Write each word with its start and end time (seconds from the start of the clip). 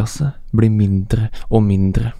timeglasset 0.00 0.56
blir 0.56 0.70
mindre 0.70 1.30
og 1.50 1.62
mindre. 1.62 2.12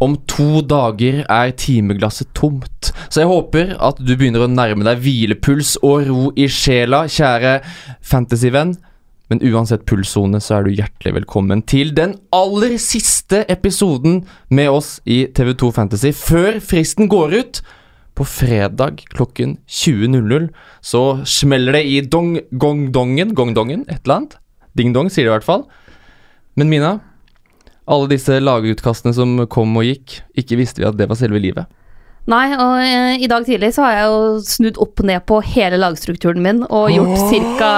Om 0.00 0.14
to 0.30 0.62
dager 0.62 1.24
er 1.26 1.50
timeglasset 1.58 2.30
tomt, 2.34 2.92
så 3.10 3.20
jeg 3.20 3.28
håper 3.28 3.76
at 3.80 3.98
du 3.98 4.14
begynner 4.14 4.44
å 4.44 4.50
nærme 4.50 4.86
deg 4.86 5.00
hvilepuls 5.02 5.76
og 5.82 6.06
ro 6.06 6.28
i 6.36 6.46
sjela, 6.46 7.06
kjære 7.08 7.58
fantasyvenn. 8.02 8.76
Men 9.28 9.42
uansett 9.44 9.84
pulssone, 9.84 10.38
så 10.40 10.54
er 10.56 10.64
du 10.64 10.70
hjertelig 10.72 11.18
velkommen 11.18 11.60
til 11.68 11.90
den 11.92 12.14
aller 12.32 12.78
siste 12.80 13.42
episoden 13.50 14.22
med 14.48 14.70
oss 14.70 15.02
i 15.04 15.26
TV2 15.26 15.72
Fantasy 15.74 16.14
før 16.16 16.62
fristen 16.64 17.10
går 17.10 17.34
ut. 17.34 17.60
På 18.16 18.24
fredag 18.24 19.02
klokken 19.12 19.58
20.00 19.68 20.48
så 20.80 21.02
smeller 21.28 21.76
det 21.76 21.84
i 21.90 22.00
dong-gong-dongen, 22.06 23.34
gong-dongen, 23.36 23.84
et 23.90 24.00
eller 24.06 24.16
annet. 24.16 24.38
Ding-dong, 24.78 25.10
sier 25.12 25.26
det 25.26 25.34
i 25.34 25.36
hvert 25.36 25.46
fall. 25.46 25.68
Men 26.58 26.72
Mina, 26.72 26.96
alle 27.88 28.10
disse 28.12 28.38
lagutkastene 28.44 29.14
som 29.16 29.34
kom 29.50 29.74
og 29.80 29.88
gikk, 29.88 30.20
ikke 30.38 30.60
visste 30.60 30.82
vi 30.84 30.88
at 30.90 30.98
det 31.00 31.08
var 31.10 31.18
selve 31.20 31.40
livet. 31.42 31.66
Nei, 32.28 32.50
og 32.60 32.74
eh, 32.84 33.22
i 33.24 33.28
dag 33.30 33.46
tidlig 33.46 33.70
så 33.72 33.86
har 33.86 33.94
jeg 33.96 34.08
jo 34.10 34.16
snudd 34.44 34.78
opp 34.84 35.00
ned 35.08 35.22
på 35.24 35.38
hele 35.48 35.78
lagstrukturen 35.80 36.42
min 36.44 36.58
og 36.66 36.90
gjort 36.92 37.22
ca. 37.56 37.70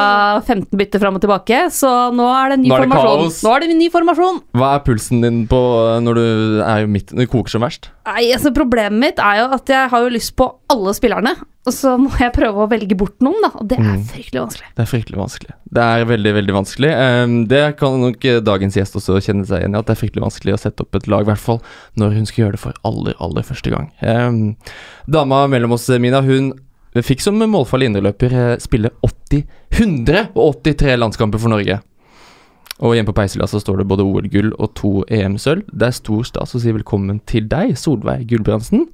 15 0.43 0.75
bytter 0.81 0.99
fram 1.05 1.21
og 1.21 1.23
tilbake, 1.23 1.61
så 1.71 1.93
nå 2.11 2.27
er 2.35 2.57
det 2.57 2.59
ny 2.65 2.73
Nå 2.73 2.75
er 2.75 2.83
det 2.83 2.89
formasjon. 2.91 3.23
kaos. 3.29 3.39
Nå 3.47 3.53
er 3.55 3.63
det 3.63 3.77
ny 3.79 3.87
formasjon! 3.95 4.41
Hva 4.59 4.73
er 4.75 4.83
pulsen 4.89 5.23
din 5.23 5.39
på 5.53 5.61
eh, 5.85 6.01
når 6.03 6.19
du 6.19 6.25
er 6.67 6.91
midt 6.91 7.15
Når 7.15 7.29
det 7.29 7.31
koker 7.31 7.55
som 7.55 7.63
verst? 7.63 7.93
Nei, 8.11 8.25
altså 8.35 8.51
Problemet 8.57 8.99
mitt 9.05 9.23
er 9.23 9.39
jo 9.45 9.47
at 9.55 9.71
jeg 9.71 9.93
har 9.95 10.03
jo 10.09 10.11
lyst 10.19 10.35
på 10.41 10.51
alle 10.75 10.97
spillerne, 10.99 11.37
og 11.67 11.75
så 11.77 11.91
må 12.01 12.09
jeg 12.19 12.33
prøve 12.33 12.63
å 12.65 12.69
velge 12.71 12.97
bort 12.97 13.19
noen, 13.21 13.37
da, 13.45 13.51
og 13.61 13.67
det 13.69 13.77
er 13.79 13.97
Mm. 13.99 14.05
fryktelig 14.09 14.41
vanskelig. 14.41 14.69
Det 14.77 14.83
er 14.83 14.89
fryktelig 14.89 15.19
vanskelig. 15.21 15.53
Det 15.73 15.83
er 15.83 16.05
veldig, 16.09 16.33
veldig 16.39 16.55
vanskelig. 16.57 16.91
Ehm, 16.97 17.35
det 17.49 17.77
kan 17.77 18.01
nok 18.01 18.25
eh, 18.25 18.41
dagens 18.41 18.75
gjest 18.81 18.97
også 18.97 19.19
kjenne 19.21 19.45
seg 19.47 19.61
igjen 19.61 19.75
i, 19.75 19.79
at 19.79 19.87
det 19.87 19.93
er 19.97 20.01
fryktelig 20.01 20.25
vanskelig 20.25 20.55
å 20.57 20.59
sette 20.63 20.81
opp 20.87 20.95
et 20.97 21.07
lag, 21.07 21.21
i 21.21 21.31
hvert 21.31 21.39
fall 21.45 21.61
når 22.01 22.15
hun 22.17 22.27
skal 22.27 22.45
gjøre 22.47 22.57
det 22.57 22.63
for 22.65 22.73
aller, 22.85 23.15
aller 23.21 23.43
første 23.43 23.71
gang. 23.71 23.91
Ehm, 24.01 24.57
dama 25.09 25.47
mellom 25.47 25.73
oss, 25.77 25.89
Mina, 26.01 26.23
hun 26.23 26.53
fikk 26.97 27.21
som 27.23 27.37
målfarlig 27.39 27.87
indreløper 27.93 28.33
eh, 28.33 28.57
spille 28.59 28.91
80 29.05 29.45
183 29.71 30.97
landskamper 30.99 31.39
for 31.39 31.53
Norge. 31.53 31.81
Og 32.81 32.95
hjemme 32.97 33.11
på 33.13 33.17
Peisela 33.21 33.45
så 33.47 33.61
står 33.61 33.83
det 33.83 33.89
både 33.91 34.07
OL-gull 34.09 34.55
og 34.59 34.73
to 34.75 35.05
EM-sølv. 35.13 35.67
Det 35.77 35.91
er 35.91 35.93
stor 35.99 36.23
stas 36.25 36.55
å 36.57 36.61
si 36.63 36.73
velkommen 36.73 37.21
til 37.29 37.45
deg, 37.51 37.75
Solveig 37.77 38.25
Gulbrandsen. 38.31 38.87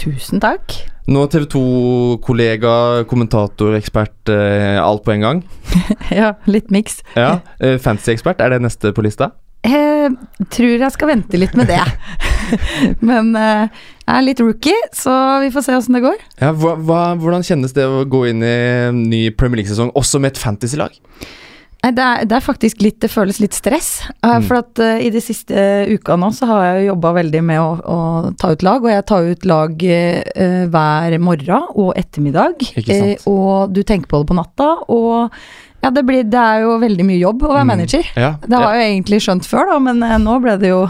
Tusen 0.00 0.40
takk. 0.42 0.74
Nå 1.10 1.24
TV 1.30 1.46
2-kollega, 1.50 2.72
kommentator, 3.10 3.74
ekspert, 3.74 4.14
eh, 4.30 4.78
alt 4.78 5.02
på 5.04 5.14
en 5.16 5.24
gang. 5.26 5.42
Ja, 6.12 6.34
litt 6.46 6.70
miks. 6.74 7.00
Ja, 7.16 7.40
eh, 7.58 7.78
Fantasy-ekspert, 7.82 8.42
er 8.44 8.54
det 8.54 8.62
neste 8.62 8.92
på 8.94 9.04
lista? 9.04 9.32
Jeg 9.62 10.16
tror 10.50 10.82
jeg 10.82 10.94
skal 10.94 11.10
vente 11.12 11.38
litt 11.38 11.54
med 11.58 11.70
det. 11.70 11.82
Men 13.08 13.30
eh, 13.38 13.68
jeg 14.02 14.14
er 14.16 14.26
litt 14.26 14.42
rookie, 14.42 14.78
så 14.94 15.14
vi 15.42 15.50
får 15.54 15.66
se 15.66 15.76
åssen 15.78 15.98
det 15.98 16.02
går. 16.04 16.18
Ja, 16.42 16.50
hva, 16.54 16.74
hva, 16.78 17.02
hvordan 17.18 17.46
kjennes 17.46 17.74
det 17.76 17.86
å 17.86 18.02
gå 18.10 18.24
inn 18.30 18.42
i 18.42 18.54
en 18.88 19.04
ny 19.10 19.24
Premier 19.34 19.62
League-sesong, 19.62 19.94
også 19.98 20.22
med 20.22 20.34
et 20.34 20.42
fantasy-lag? 20.42 20.94
Nei, 21.82 21.90
det 21.98 22.02
er, 22.06 22.24
det 22.30 22.36
er 22.36 22.44
faktisk 22.46 22.82
litt 22.84 23.00
Det 23.02 23.08
føles 23.10 23.40
litt 23.42 23.56
stress. 23.58 23.88
Eh, 24.22 24.36
Mm. 24.38 24.44
For 24.46 24.60
at 24.60 24.78
uh, 24.78 25.00
i 25.02 25.08
de 25.10 25.20
siste 25.20 25.54
uka 25.90 26.14
nå 26.16 26.28
så 26.32 26.46
har 26.46 26.62
jeg 26.68 26.84
jo 26.86 26.92
jobba 26.94 27.10
veldig 27.18 27.40
med 27.42 27.58
å, 27.60 27.72
å 27.82 27.96
ta 28.38 28.52
ut 28.54 28.62
lag, 28.62 28.84
og 28.86 28.90
jeg 28.92 29.04
tar 29.10 29.26
ut 29.32 29.44
lag 29.50 29.82
uh, 29.82 30.62
hver 30.70 31.18
morgen 31.18 31.66
og 31.74 31.92
ettermiddag. 31.98 32.62
Ikke 32.78 33.00
sant. 33.00 33.26
Og 33.26 33.74
du 33.74 33.82
tenker 33.82 34.06
på 34.12 34.22
det 34.22 34.30
på 34.30 34.38
natta, 34.38 34.70
og 34.88 35.34
ja, 35.82 35.90
det, 35.90 36.04
blir, 36.06 36.22
det 36.30 36.38
er 36.38 36.60
jo 36.62 36.76
veldig 36.78 37.04
mye 37.08 37.18
jobb 37.18 37.42
å 37.42 37.50
være 37.56 37.64
Mm. 37.66 37.70
manager. 37.74 38.06
Ja, 38.14 38.28
Det 38.46 38.54
har 38.62 38.74
jeg 38.78 38.84
jo 38.86 38.92
egentlig 38.94 39.18
skjønt 39.26 39.48
før, 39.50 39.66
da, 39.72 39.78
men 39.82 39.98
nå 40.22 40.36
ble 40.44 40.54
det 40.62 40.68
jo 40.70 40.84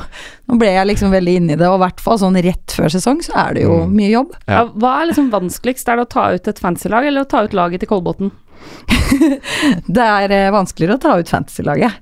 Nå 0.52 0.58
ble 0.60 0.68
jeg 0.74 0.86
liksom 0.90 1.10
veldig 1.14 1.34
inne 1.40 1.54
i 1.54 1.56
det, 1.56 1.64
og 1.72 1.78
i 1.78 1.82
hvert 1.86 2.00
fall 2.04 2.18
sånn 2.20 2.36
rett 2.44 2.74
før 2.76 2.92
sesong 2.92 3.22
så 3.24 3.32
er 3.46 3.54
det 3.56 3.62
jo 3.64 3.78
Mm. 3.86 3.94
mye 3.96 4.10
jobb. 4.12 4.34
Ja. 4.46 4.52
Ja, 4.60 4.64
hva 4.76 4.90
er 5.00 5.08
liksom 5.08 5.30
vanskeligst? 5.32 5.88
Er 5.88 5.96
det 5.96 6.04
å 6.04 6.12
ta 6.12 6.28
ut 6.36 6.46
et 6.52 6.60
fancy-lag, 6.60 7.06
eller 7.08 7.24
å 7.24 7.28
ta 7.32 7.40
ut 7.48 7.54
laget 7.56 7.80
til 7.80 7.88
Kolbotn? 7.88 8.30
Det 9.96 10.06
er 10.06 10.34
eh, 10.38 10.48
vanskeligere 10.54 10.96
å 10.98 11.02
ta 11.02 11.18
ut 11.20 11.28
fantasy-laget. 11.32 12.00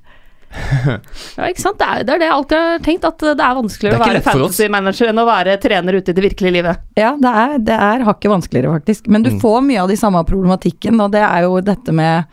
Ja, 1.37 1.45
ikke 1.47 1.61
sant? 1.63 1.77
Det 1.79 1.85
er, 1.87 2.01
det 2.03 2.11
er 2.15 2.19
det 2.19 2.25
jeg 2.27 2.35
alltid 2.35 2.57
har 2.59 2.81
tenkt, 2.83 3.05
at 3.07 3.21
det 3.23 3.43
er 3.45 3.53
vanskeligere 3.55 3.95
Det 3.95 4.01
er 4.01 4.03
å 4.03 4.11
være 4.11 4.23
fantasy-manager 4.25 5.11
enn 5.13 5.21
å 5.21 5.27
være 5.29 5.53
trener 5.63 5.95
ute 5.95 6.11
i 6.11 6.17
det 6.17 6.25
virkelige 6.25 6.55
livet. 6.57 6.81
Ja, 6.99 7.13
det 7.19 7.31
er, 7.43 7.53
det 7.71 7.77
er 7.87 8.03
hakket 8.07 8.33
vanskeligere, 8.33 8.73
faktisk. 8.81 9.07
Men 9.07 9.23
du 9.23 9.29
Mm. 9.31 9.37
får 9.39 9.61
mye 9.69 9.79
av 9.85 9.87
de 9.93 9.95
samme 10.01 10.23
problematikken, 10.27 10.99
og 10.99 11.13
det 11.15 11.21
er 11.23 11.45
jo 11.47 11.61
dette 11.63 11.95
med 11.95 12.25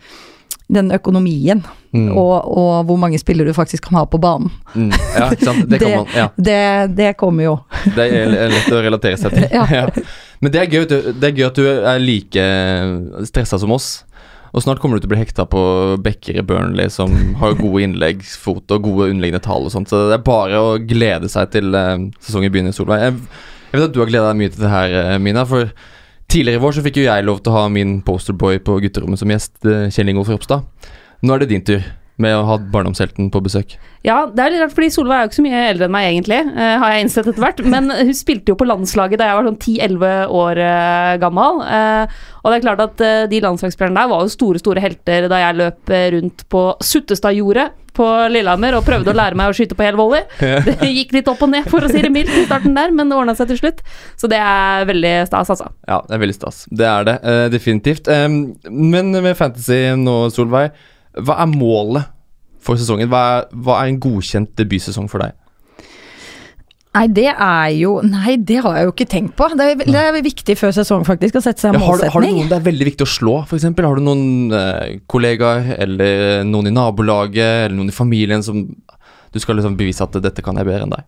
den 0.69 0.91
økonomien, 0.91 1.63
Mm. 1.89 2.11
og, 2.13 2.45
og 2.45 2.83
hvor 2.85 2.99
mange 3.01 3.17
spillere 3.17 3.49
du 3.49 3.55
faktisk 3.57 3.87
kan 3.87 3.95
ha 3.97 4.03
på 4.05 4.19
banen. 4.21 4.51
Mm. 4.75 4.91
ja 5.15 5.29
ikke 5.33 5.47
sant. 5.47 5.63
Det 5.71 5.79
kan 5.81 5.95
man 6.03 6.11
Ja. 6.13 6.27
Det, 6.37 6.59
det 6.99 7.07
kommer 7.17 7.47
jo. 7.47 7.55
Det 7.95 8.05
er 8.13 8.35
lett 8.51 8.67
å 8.75 8.83
relatere 8.83 9.17
seg 9.17 9.33
til. 9.33 9.47
Ja. 9.55 9.87
Men 10.39 10.51
det 10.53 10.61
er, 10.61 10.67
gøy, 10.69 10.85
det 10.91 11.23
er 11.31 11.33
gøy 11.39 11.47
at 11.47 11.57
du 11.57 11.65
er 11.65 11.97
like 12.03 12.45
stressa 13.31 13.57
som 13.57 13.71
oss. 13.73 14.03
Og 14.53 14.63
snart 14.63 14.81
kommer 14.81 14.97
du 14.97 15.03
til 15.03 15.09
å 15.09 15.13
bli 15.13 15.21
hekta 15.21 15.45
på 15.49 15.61
backer 16.01 16.39
i 16.41 16.45
Burnley 16.45 16.89
som 16.93 17.13
har 17.41 17.57
gode 17.59 17.83
innleggsfot 17.85 18.73
og 18.75 18.87
gode 18.87 19.11
underliggende 19.11 19.43
tall 19.45 19.67
og 19.67 19.73
sånt, 19.73 19.91
så 19.91 20.07
det 20.09 20.17
er 20.17 20.25
bare 20.25 20.61
å 20.63 20.75
glede 20.81 21.29
seg 21.31 21.51
til 21.53 21.77
eh, 21.77 21.95
sesongen 22.25 22.53
begynner, 22.53 22.75
Solveig. 22.75 23.03
Jeg, 23.05 23.45
jeg 23.69 23.77
vet 23.77 23.87
at 23.89 23.95
du 23.95 24.01
har 24.01 24.11
gleda 24.11 24.31
deg 24.31 24.41
mye 24.41 24.53
til 24.55 24.65
det 24.65 24.73
her, 24.73 24.97
eh, 25.03 25.19
Mina. 25.21 25.45
For 25.49 25.69
tidligere 26.29 26.61
i 26.61 26.63
vår 26.65 26.77
så 26.77 26.85
fikk 26.85 27.01
jo 27.01 27.07
jeg 27.07 27.27
lov 27.27 27.43
til 27.43 27.53
å 27.53 27.59
ha 27.59 27.67
min 27.73 27.99
posterboy 28.05 28.61
på 28.65 28.79
gutterommet 28.85 29.21
som 29.21 29.33
gjest, 29.33 29.57
eh, 29.65 29.87
Kjell 29.93 30.13
Ingolf 30.13 30.33
Ropstad. 30.33 30.65
Nå 31.21 31.35
er 31.35 31.43
det 31.43 31.51
din 31.53 31.65
tur 31.67 31.83
med 32.21 32.35
å 32.35 32.45
ha 32.47 32.57
barndomshelten 32.73 33.31
på 33.33 33.41
besøk. 33.45 33.77
Ja, 34.05 34.21
det 34.31 34.43
er 34.43 34.53
litt 34.53 34.63
rart, 34.63 34.75
fordi 34.75 34.91
Solveig 34.93 35.17
er 35.17 35.25
jo 35.25 35.31
ikke 35.31 35.39
så 35.39 35.45
mye 35.45 35.63
eldre 35.71 35.87
enn 35.89 35.95
meg, 35.95 36.07
egentlig, 36.13 36.39
uh, 36.53 36.75
har 36.83 36.93
jeg 36.93 37.05
innsett 37.05 37.27
etter 37.27 37.43
hvert. 37.43 37.63
Men 37.67 37.91
hun 37.91 38.15
spilte 38.15 38.53
jo 38.53 38.59
på 38.59 38.67
landslaget 38.69 39.19
da 39.19 39.27
jeg 39.29 39.39
var 39.39 39.49
sånn 39.49 39.59
10-11 39.59 40.37
år 40.39 40.61
uh, 40.63 41.17
gammel. 41.23 41.59
Uh, 41.65 42.23
og 42.39 42.51
det 42.51 42.59
er 42.59 42.63
klart 42.63 42.85
at 42.85 43.01
de 43.31 43.41
landslagsspillerne 43.43 43.99
der 43.99 44.09
var 44.13 44.23
jo 44.23 44.31
store, 44.31 44.61
store 44.61 44.83
helter 44.83 45.27
da 45.31 45.41
jeg 45.41 45.57
løp 45.59 45.91
rundt 46.15 46.45
på 46.51 46.61
Suttestadjordet 46.87 47.67
på 47.99 48.05
Lillehammer 48.31 48.77
og 48.77 48.85
prøvde 48.87 49.11
å 49.11 49.17
lære 49.17 49.35
meg 49.35 49.51
å 49.51 49.55
skyte 49.57 49.75
på 49.75 49.83
hel 49.83 49.97
volley. 49.99 50.23
Det 50.69 50.87
gikk 50.87 51.11
litt 51.17 51.27
opp 51.31 51.41
og 51.43 51.51
ned, 51.51 51.67
for 51.67 51.83
å 51.83 51.89
si 51.91 51.99
det 52.03 52.11
mildt, 52.13 52.31
i 52.31 52.45
starten 52.45 52.77
der, 52.77 52.93
men 52.95 53.11
det 53.11 53.17
ordna 53.17 53.35
seg 53.35 53.49
til 53.51 53.59
slutt. 53.59 53.81
Så 54.19 54.29
det 54.31 54.39
er 54.39 54.87
veldig 54.87 55.13
stas, 55.27 55.51
altså. 55.51 55.67
Ja, 55.89 55.99
det 56.07 56.15
er 56.15 56.23
veldig 56.23 56.37
stas. 56.37 56.61
Det 56.71 56.87
er 56.87 57.09
det, 57.09 57.17
definitivt. 57.51 58.07
Um, 58.07 58.39
men 58.69 59.11
med 59.11 59.35
fantasy 59.39 59.81
nå, 59.99 60.15
Solveig, 60.33 60.71
hva 61.25 61.39
er 61.43 61.51
målet 61.51 62.07
for 62.63 62.79
sesongen? 62.79 63.09
Hva 63.11 63.21
er, 63.37 63.45
hva 63.63 63.77
er 63.83 63.91
en 63.93 63.99
godkjent 64.03 64.51
debutsesong 64.59 65.07
for 65.11 65.23
deg? 65.23 65.35
Nei, 66.97 67.03
det 67.13 67.27
er 67.29 67.67
jo 67.77 67.99
Nei, 68.03 68.33
det 68.41 68.57
har 68.65 68.79
jeg 68.79 68.87
jo 68.87 68.93
ikke 68.95 69.05
tenkt 69.11 69.35
på. 69.37 69.45
Det 69.55 69.65
er, 69.75 69.81
det 69.85 69.99
er 70.01 70.15
viktig 70.25 70.55
før 70.57 70.73
sesong, 70.75 71.03
faktisk, 71.07 71.37
å 71.37 71.43
sette 71.45 71.61
seg 71.61 71.75
en 71.75 71.79
Ja, 71.79 71.85
har, 71.85 72.01
du- 72.01 72.09
har 72.15 72.25
du 72.25 72.27
noen 72.33 72.49
det 72.49 72.57
er 72.57 72.65
veldig 72.65 72.87
viktig 72.89 73.05
å 73.05 73.11
slå, 73.13 73.35
f.eks.? 73.45 73.67
Har 73.77 73.99
du 73.99 74.03
noen 74.03 74.55
eh, 74.57 74.95
kollegaer 75.07 75.69
eller 75.85 76.41
noen 76.49 76.71
i 76.71 76.73
nabolaget 76.73 77.67
eller 77.67 77.77
noen 77.77 77.93
i 77.93 77.95
familien 77.95 78.43
som 78.43 78.63
du 79.29 79.37
skal 79.39 79.59
liksom 79.59 79.77
bevise 79.77 80.01
at 80.03 80.17
dette 80.25 80.41
kan 80.43 80.57
jeg 80.57 80.65
bedre 80.67 80.87
enn 80.87 80.95
deg? 80.97 81.05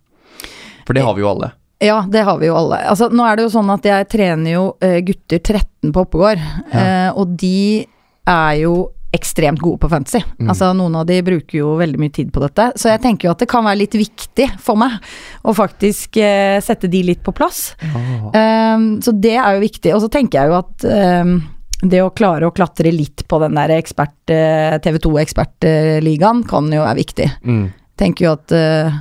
For 0.85 0.93
det 0.97 1.03
har 1.07 1.17
vi 1.17 1.25
jo 1.25 1.31
alle. 1.33 1.49
Ja, 1.81 2.03
det 2.13 2.21
har 2.29 2.37
vi 2.37 2.45
jo 2.51 2.55
alle. 2.61 2.77
Altså, 2.93 3.09
nå 3.09 3.25
er 3.25 3.39
det 3.41 3.47
jo 3.47 3.53
sånn 3.57 3.73
at 3.73 3.85
jeg 3.89 4.07
trener 4.13 4.53
jo 4.53 4.63
eh, 4.85 4.99
gutter 5.05 5.41
13 5.41 5.89
på 5.95 6.05
Oppegård, 6.05 6.45
eh, 6.77 7.09
og 7.17 7.33
de 7.41 7.87
er 8.29 8.59
jo 8.61 8.75
ekstremt 9.11 9.59
gode 9.59 9.81
på 9.83 9.89
fantasy. 9.91 10.21
Mm. 10.39 10.49
Altså, 10.53 10.71
noen 10.77 10.95
av 11.01 11.05
de 11.09 11.17
bruker 11.25 11.57
jo 11.59 11.75
veldig 11.79 11.99
mye 11.99 12.13
tid 12.15 12.31
på 12.33 12.43
dette, 12.43 12.69
så 12.79 12.93
jeg 12.93 13.01
tenker 13.03 13.27
jo 13.27 13.33
at 13.33 13.43
det 13.43 13.49
kan 13.51 13.65
være 13.67 13.81
litt 13.81 13.97
viktig 13.99 14.47
for 14.63 14.79
meg 14.79 14.97
å 15.43 15.55
faktisk 15.55 16.19
eh, 16.21 16.59
sette 16.63 16.89
de 16.91 17.03
litt 17.11 17.23
på 17.25 17.33
plass. 17.35 17.73
Um, 17.83 19.01
så 19.03 19.11
det 19.11 19.35
er 19.35 19.57
jo 19.57 19.65
viktig. 19.65 19.91
Og 19.97 20.05
så 20.05 20.11
tenker 20.13 20.39
jeg 20.39 20.51
jo 20.51 20.57
at 20.61 20.87
um, 20.87 21.35
det 21.81 22.01
å 22.03 22.11
klare 22.15 22.47
å 22.47 22.55
klatre 22.55 22.93
litt 22.93 23.25
på 23.27 23.39
den 23.43 23.57
der 23.57 23.75
ekspert, 23.75 24.17
eh, 24.31 24.77
TV 24.83 24.99
2-ekspertligaen 25.03 26.43
kan 26.47 26.71
jo 26.71 26.83
være 26.85 26.99
viktig. 27.01 27.29
Mm. 27.43 27.63
Tenker 27.99 28.27
jo 28.27 28.35
at 28.37 28.55
eh, 28.55 28.99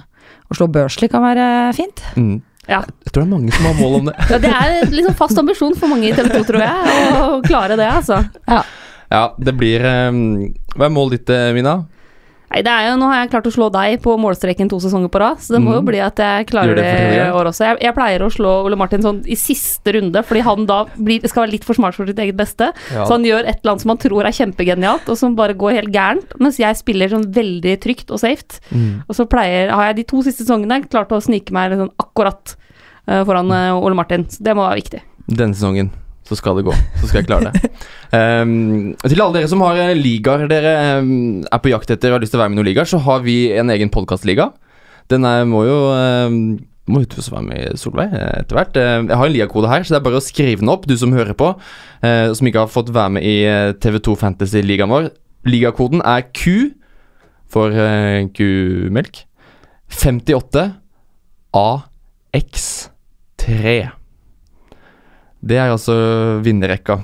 å 0.51 0.59
slå 0.59 0.71
Børsli 0.73 1.11
kan 1.13 1.25
være 1.25 1.47
fint. 1.77 2.03
Mm. 2.17 2.41
Ja. 2.71 2.83
Jeg 3.07 3.13
tror 3.13 3.25
det 3.25 3.27
er 3.27 3.33
mange 3.33 3.55
som 3.55 3.67
har 3.67 3.79
mål 3.79 3.97
om 3.99 4.11
det. 4.11 4.15
Ja, 4.31 4.39
det 4.43 4.51
er 4.55 4.93
liksom 4.95 5.17
fast 5.19 5.39
ambisjon 5.41 5.75
for 5.79 5.91
mange 5.91 6.11
i 6.11 6.15
TV 6.15 6.31
2, 6.31 6.43
tror 6.49 6.63
jeg, 6.63 6.99
å 7.25 7.41
klare 7.47 7.79
det, 7.79 7.89
altså. 7.91 8.23
Ja. 8.47 8.63
Ja, 9.11 9.33
det 9.39 9.57
blir 9.59 9.83
em, 9.85 10.21
Hva 10.77 10.87
er 10.87 10.95
målet 10.95 11.19
ditt, 11.21 11.31
eh, 11.35 11.53
Mina? 11.57 11.81
Nei, 12.51 12.65
det 12.67 12.71
er 12.73 12.89
jo, 12.89 12.97
Nå 12.99 13.07
har 13.07 13.21
jeg 13.21 13.31
klart 13.31 13.47
å 13.47 13.53
slå 13.55 13.67
deg 13.71 14.01
på 14.03 14.17
målstreken 14.19 14.69
to 14.71 14.81
sesonger 14.83 15.11
på 15.15 15.21
rad, 15.23 15.39
så 15.39 15.55
det 15.55 15.61
må 15.63 15.71
jo 15.77 15.81
Mhm. 15.83 15.87
bli 15.87 16.01
at 16.03 16.17
jeg 16.19 16.47
klarer 16.49 16.75
det 16.75 16.85
i 17.15 17.31
år 17.31 17.47
også. 17.47 17.63
Jeg, 17.63 17.79
jeg 17.81 17.95
pleier 17.95 18.25
å 18.27 18.31
slå 18.31 18.65
Ole 18.67 18.75
Martin 18.77 19.03
sånn 19.03 19.21
i 19.25 19.37
siste 19.39 19.93
runde, 19.95 20.19
fordi 20.27 20.43
han 20.43 20.67
da 20.67 20.85
blir, 20.99 21.23
skal 21.29 21.45
være 21.47 21.53
litt 21.53 21.65
for 21.65 21.75
smart 21.79 21.95
for 21.95 22.07
sitt 22.07 22.19
eget 22.19 22.35
beste. 22.37 22.73
Ja. 22.91 23.05
Så 23.07 23.11
han 23.15 23.23
gjør 23.23 23.47
et 23.47 23.61
eller 23.63 23.71
annet 23.77 23.81
som 23.83 23.91
han 23.95 23.99
tror 24.03 24.27
er 24.27 24.35
kjempegenialt, 24.35 25.09
og 25.09 25.17
som 25.17 25.37
bare 25.37 25.55
går 25.55 25.79
helt 25.79 25.93
gærent. 25.95 26.35
Mens 26.41 26.59
jeg 26.59 26.75
spiller 26.75 27.09
sånn 27.09 27.31
veldig 27.33 27.77
trygt 27.87 28.11
og 28.11 28.19
safe. 28.19 28.59
Mm. 28.75 29.05
Og 29.09 29.15
så 29.15 29.29
pleier, 29.31 29.71
har 29.71 29.87
jeg 29.93 29.97
de 30.03 30.03
to 30.11 30.23
siste 30.27 30.43
sesongene 30.43 30.83
klart 30.91 31.15
å 31.15 31.23
snike 31.23 31.53
meg 31.53 31.71
sånn 31.79 31.95
akkurat 32.03 32.57
uh, 33.07 33.23
foran 33.25 33.47
uh, 33.55 33.79
Ole 33.79 33.95
Martin. 33.95 34.27
Så 34.27 34.43
det 34.43 34.57
må 34.59 34.67
være 34.67 34.83
viktig. 34.83 35.03
Denne 35.31 35.55
sesongen 35.55 35.93
så 36.31 36.39
skal 36.39 36.61
det 36.61 36.67
gå. 36.69 36.75
Så 37.01 37.11
skal 37.11 37.21
jeg 37.21 37.29
klare 37.29 37.51
det. 37.51 37.71
Um, 38.15 38.95
til 39.03 39.19
alle 39.19 39.41
dere 39.41 39.51
som 39.51 39.65
har 39.67 39.81
eh, 39.83 39.97
ligaer 39.99 40.47
dere 40.51 40.75
ehm, 40.79 41.13
er 41.43 41.63
på 41.63 41.73
jakt 41.73 41.91
etter 41.91 42.13
og 42.13 42.21
har 42.21 42.25
lyst 42.25 42.37
til 42.37 42.39
å 42.39 42.45
være 42.45 42.53
med 42.53 42.61
i 42.61 42.63
noen 42.63 42.71
ligaer, 42.71 42.89
så 42.89 43.03
har 43.03 43.25
vi 43.27 43.41
en 43.59 43.73
egen 43.75 43.91
podkastliga. 43.91 44.53
Den 45.11 45.27
er, 45.27 45.43
må 45.51 45.65
jo 45.67 45.79
um, 45.91 46.43
må 46.91 47.05
jo 47.05 47.21
også 47.21 47.35
være 47.35 47.47
med 47.47 47.61
i 47.61 47.79
Solveig 47.79 48.15
eh, 48.17 48.43
etter 48.43 48.59
hvert. 48.59 48.79
Jeg 48.79 49.19
har 49.21 49.27
en 49.27 49.35
liakode 49.35 49.71
her, 49.71 49.85
så 49.85 49.95
det 49.95 50.01
er 50.01 50.07
bare 50.09 50.21
å 50.21 50.25
skrive 50.25 50.63
den 50.63 50.73
opp, 50.73 50.89
du 50.89 50.97
som 50.99 51.15
hører 51.15 51.37
på, 51.39 51.53
uh, 52.05 52.29
som 52.37 52.51
ikke 52.51 52.65
har 52.65 52.73
fått 52.73 52.93
være 52.95 53.17
med 53.17 53.27
i 53.27 53.37
eh, 53.49 53.73
TV2 53.79 54.17
Fantasy-ligaen 54.21 54.93
vår. 54.93 55.11
Ligakoden 55.49 56.01
er 56.05 56.27
Q 56.37 56.75
for 57.51 57.75
uh, 57.75 58.27
kumelk. 58.37 59.25
58 59.91 60.67
AX3. 61.59 63.91
Det 65.41 65.57
er 65.57 65.73
altså 65.73 65.95
vinnerrekka. 66.45 67.01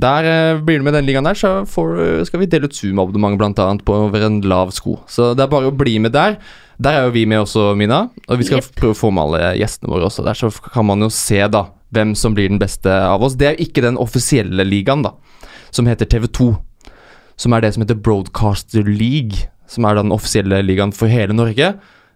Der 0.00 0.26
eh, 0.28 0.60
blir 0.62 0.78
du 0.78 0.86
med 0.86 0.94
den 0.94 1.08
ligaen 1.08 1.26
der, 1.26 1.34
så 1.34 1.64
får, 1.66 2.24
skal 2.28 2.42
vi 2.42 2.48
dele 2.50 2.68
ut 2.70 2.76
Zoom-abonnement 2.76 3.58
annet 3.58 3.82
på 3.86 3.96
over 4.06 4.26
en 4.26 4.38
lav 4.46 4.70
sko. 4.76 5.00
Så 5.10 5.32
det 5.34 5.44
er 5.44 5.50
bare 5.50 5.72
å 5.72 5.74
bli 5.74 5.96
med 6.02 6.14
der. 6.14 6.36
Der 6.80 6.96
er 6.96 7.08
jo 7.08 7.14
vi 7.16 7.26
med 7.28 7.42
også, 7.42 7.74
Mina. 7.76 8.06
Og 8.28 8.40
vi 8.40 8.46
skal 8.48 8.62
yep. 8.62 8.70
prøve 8.78 8.94
å 8.94 9.00
få 9.00 9.10
med 9.12 9.26
alle 9.26 9.52
gjestene 9.58 9.90
våre 9.92 10.06
også. 10.08 10.24
Der 10.24 10.38
så 10.38 10.52
kan 10.70 10.86
man 10.88 11.02
jo 11.04 11.10
se 11.12 11.42
da 11.52 11.66
hvem 11.92 12.14
som 12.16 12.36
blir 12.36 12.48
den 12.48 12.60
beste 12.62 12.92
av 12.92 13.24
oss. 13.26 13.36
Det 13.36 13.48
er 13.48 13.56
jo 13.56 13.66
ikke 13.66 13.84
den 13.84 13.98
offisielle 14.00 14.64
ligaen, 14.64 15.02
da, 15.04 15.16
som 15.74 15.90
heter 15.90 16.08
TV2. 16.08 16.52
Som 17.40 17.56
er 17.56 17.64
det 17.64 17.74
som 17.74 17.84
heter 17.84 17.98
Broadcaster 17.98 18.86
League, 18.86 19.48
som 19.70 19.88
er 19.88 19.98
da 19.98 20.06
den 20.06 20.14
offisielle 20.14 20.62
ligaen 20.64 20.94
for 20.96 21.10
hele 21.10 21.36
Norge. 21.36 21.74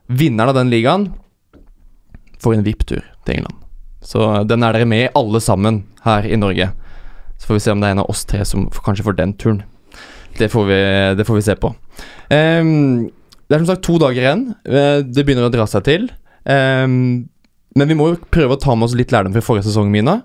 Vinneren 0.09 0.53
av 0.53 0.59
den 0.61 0.73
ligaen 0.73 1.11
får 2.41 2.59
en 2.59 2.67
VIP-tur 2.67 3.03
til 3.03 3.39
England. 3.39 3.64
Så 4.05 4.45
den 4.49 4.65
er 4.67 4.77
dere 4.77 4.89
med 4.89 5.07
i 5.07 5.13
alle 5.17 5.41
sammen 5.41 5.83
her 6.05 6.27
i 6.29 6.37
Norge. 6.41 6.71
Så 7.41 7.49
får 7.49 7.59
vi 7.59 7.65
se 7.65 7.73
om 7.75 7.81
det 7.83 7.89
er 7.91 7.97
en 7.97 8.03
av 8.05 8.11
oss 8.13 8.25
tre 8.29 8.45
som 8.47 8.67
kanskje 8.85 9.07
får 9.07 9.17
den 9.19 9.33
turen. 9.41 9.63
Det 10.39 10.49
får 10.51 10.67
vi, 10.69 10.81
det 11.19 11.25
får 11.27 11.39
vi 11.39 11.45
se 11.47 11.55
på. 11.61 11.71
Um, 12.31 13.07
det 13.49 13.57
er 13.57 13.63
som 13.63 13.69
sagt 13.71 13.85
to 13.87 13.99
dager 14.03 14.25
igjen. 14.25 14.45
Eh, 14.67 15.01
det 15.05 15.25
begynner 15.27 15.47
å 15.47 15.53
dra 15.53 15.67
seg 15.71 15.85
til. 15.87 16.09
Um, 16.45 17.29
men 17.77 17.91
vi 17.91 17.97
må 17.99 18.13
jo 18.13 18.21
prøve 18.35 18.57
å 18.57 18.61
ta 18.61 18.75
med 18.77 18.89
oss 18.89 18.97
litt 18.99 19.13
lærdom 19.15 19.35
fra 19.37 19.43
forrige 19.45 19.69
sesong, 19.69 19.91
Mina. 19.93 20.21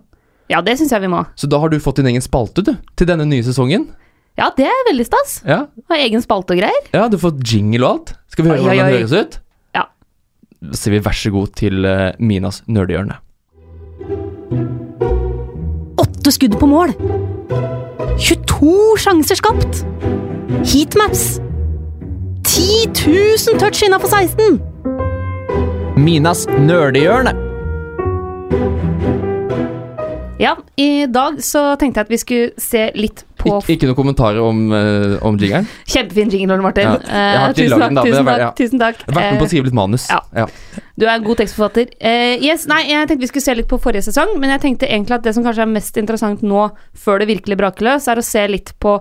Ja, 0.50 0.64
det 0.66 0.78
synes 0.80 0.94
jeg 0.96 1.04
vi 1.04 1.12
må. 1.12 1.22
Så 1.38 1.50
da 1.52 1.60
har 1.62 1.70
du 1.70 1.78
fått 1.84 2.00
din 2.02 2.10
egen 2.10 2.24
spalte, 2.26 2.64
du, 2.66 2.74
til 2.98 3.10
denne 3.10 3.28
nye 3.30 3.46
sesongen. 3.46 3.86
Ja, 4.40 4.48
det 4.56 4.66
er 4.72 4.84
veldig 4.88 5.06
stas. 5.06 5.40
Ja, 5.46 5.66
Har 5.92 6.02
egen 6.02 6.24
spalte 6.24 6.56
og 6.56 6.62
greier. 6.62 6.86
ja 6.96 7.08
du 7.12 7.18
fått 7.22 7.42
jingle 7.44 7.84
og 7.84 7.92
alt. 7.92 8.14
Skal 8.32 8.46
vi 8.46 8.54
høre 8.54 8.62
Oi, 8.62 8.66
hvordan 8.70 8.80
den 8.94 9.02
høres 9.02 9.14
ut? 9.14 9.40
Ja. 9.76 9.84
Da 10.64 10.80
sier 10.80 10.96
vi 10.96 11.02
vær 11.06 11.18
så 11.20 11.32
god 11.36 11.52
til 11.60 11.86
eh, 11.86 12.06
Minas 12.24 12.64
nerdehjørne. 12.72 13.20
Åtte 16.20 16.32
skudd 16.36 16.58
på 16.60 16.68
mål. 16.68 16.92
22 18.20 18.72
sjanser 19.00 19.38
skapt. 19.40 19.86
Heatmaps. 20.68 21.40
10 22.44 22.90
000 23.08 23.60
touch 23.62 23.80
innafor 23.88 24.12
16. 24.12 24.58
Minas 26.00 26.44
nerdehjørne. 26.60 27.32
Ja, 30.40 30.54
i 30.80 31.06
dag 31.12 31.40
så 31.44 31.62
tenkte 31.80 32.00
jeg 32.00 32.08
at 32.08 32.12
vi 32.14 32.20
skulle 32.22 32.52
se 32.64 32.86
litt 32.96 33.24
på 33.40 33.58
Ik 33.60 33.74
ikke 33.78 33.90
noen 33.90 33.98
kommentarer 33.98 34.40
om, 34.44 34.62
uh, 34.72 35.16
om 35.28 35.36
jingeren? 35.40 35.68
Kjempefin 35.88 36.32
jingle, 36.32 36.56
Ole 36.58 36.64
Martin. 36.64 36.88
Ja, 36.88 37.00
jeg 37.00 37.40
har 37.40 37.48
Eh, 37.48 37.50
ikke 37.50 37.64
tusen 37.64 37.80
takk, 37.80 37.96
da, 37.96 38.04
tusen 38.08 38.26
takk. 38.30 38.40
ja. 38.44 38.52
Tusen 38.60 38.80
takk. 38.84 39.02
Vært 39.08 39.20
med 39.20 39.40
på 39.40 39.44
å 39.44 39.48
Eh, 39.48 39.52
skrive 39.54 39.68
litt 39.72 39.80
manus. 39.80 40.08
ja. 40.12 40.48
Du 41.00 41.06
er 41.08 41.14
en 41.14 41.24
god 41.24 41.40
tekstforfatter. 41.40 41.94
Uh, 42.02 42.42
yes, 42.44 42.66
nei, 42.68 42.82
jeg 42.90 43.08
tenkte 43.08 43.24
vi 43.24 43.30
skulle 43.32 43.46
se 43.46 43.56
litt 43.56 43.70
på 43.72 43.80
forrige 43.80 44.10
sesong, 44.10 44.34
men 44.42 44.52
jeg 44.52 44.64
tenkte 44.66 44.90
egentlig 44.90 45.16
at 45.16 45.24
det 45.24 45.34
som 45.38 45.46
kanskje 45.46 45.64
er 45.64 45.72
mest 45.72 46.00
interessant 46.02 46.44
nå, 46.44 46.66
før 46.98 47.22
det 47.22 47.30
virkelig 47.30 47.60
braker 47.62 47.88
løs, 47.88 48.10
er 48.12 48.20
å 48.20 48.26
se 48.26 48.44
litt 48.52 48.74
på 48.84 48.98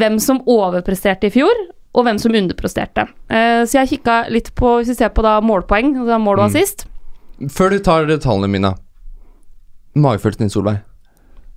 hvem 0.00 0.16
som 0.22 0.40
overpresterte 0.48 1.28
i 1.28 1.34
fjor, 1.34 1.52
og 1.92 2.06
hvem 2.06 2.16
som 2.22 2.32
underpresterte. 2.38 3.04
Uh, 3.28 3.68
så 3.68 3.82
jeg 3.82 3.98
kikka 3.98 4.22
litt 4.32 4.48
på, 4.56 4.78
hvis 4.80 4.94
vi 4.94 4.96
ser 5.02 5.12
på 5.12 5.24
da 5.26 5.36
målpoeng, 5.44 5.92
da 6.08 6.20
mål 6.22 6.46
og 6.46 6.56
Mm. 7.42 7.50
Før 7.50 7.72
du 7.72 7.78
tar 7.82 8.06
tallene 8.22 8.48
mine, 8.48 8.70
magefølelsen 9.98 10.44
din, 10.44 10.50
Solveig. 10.52 10.80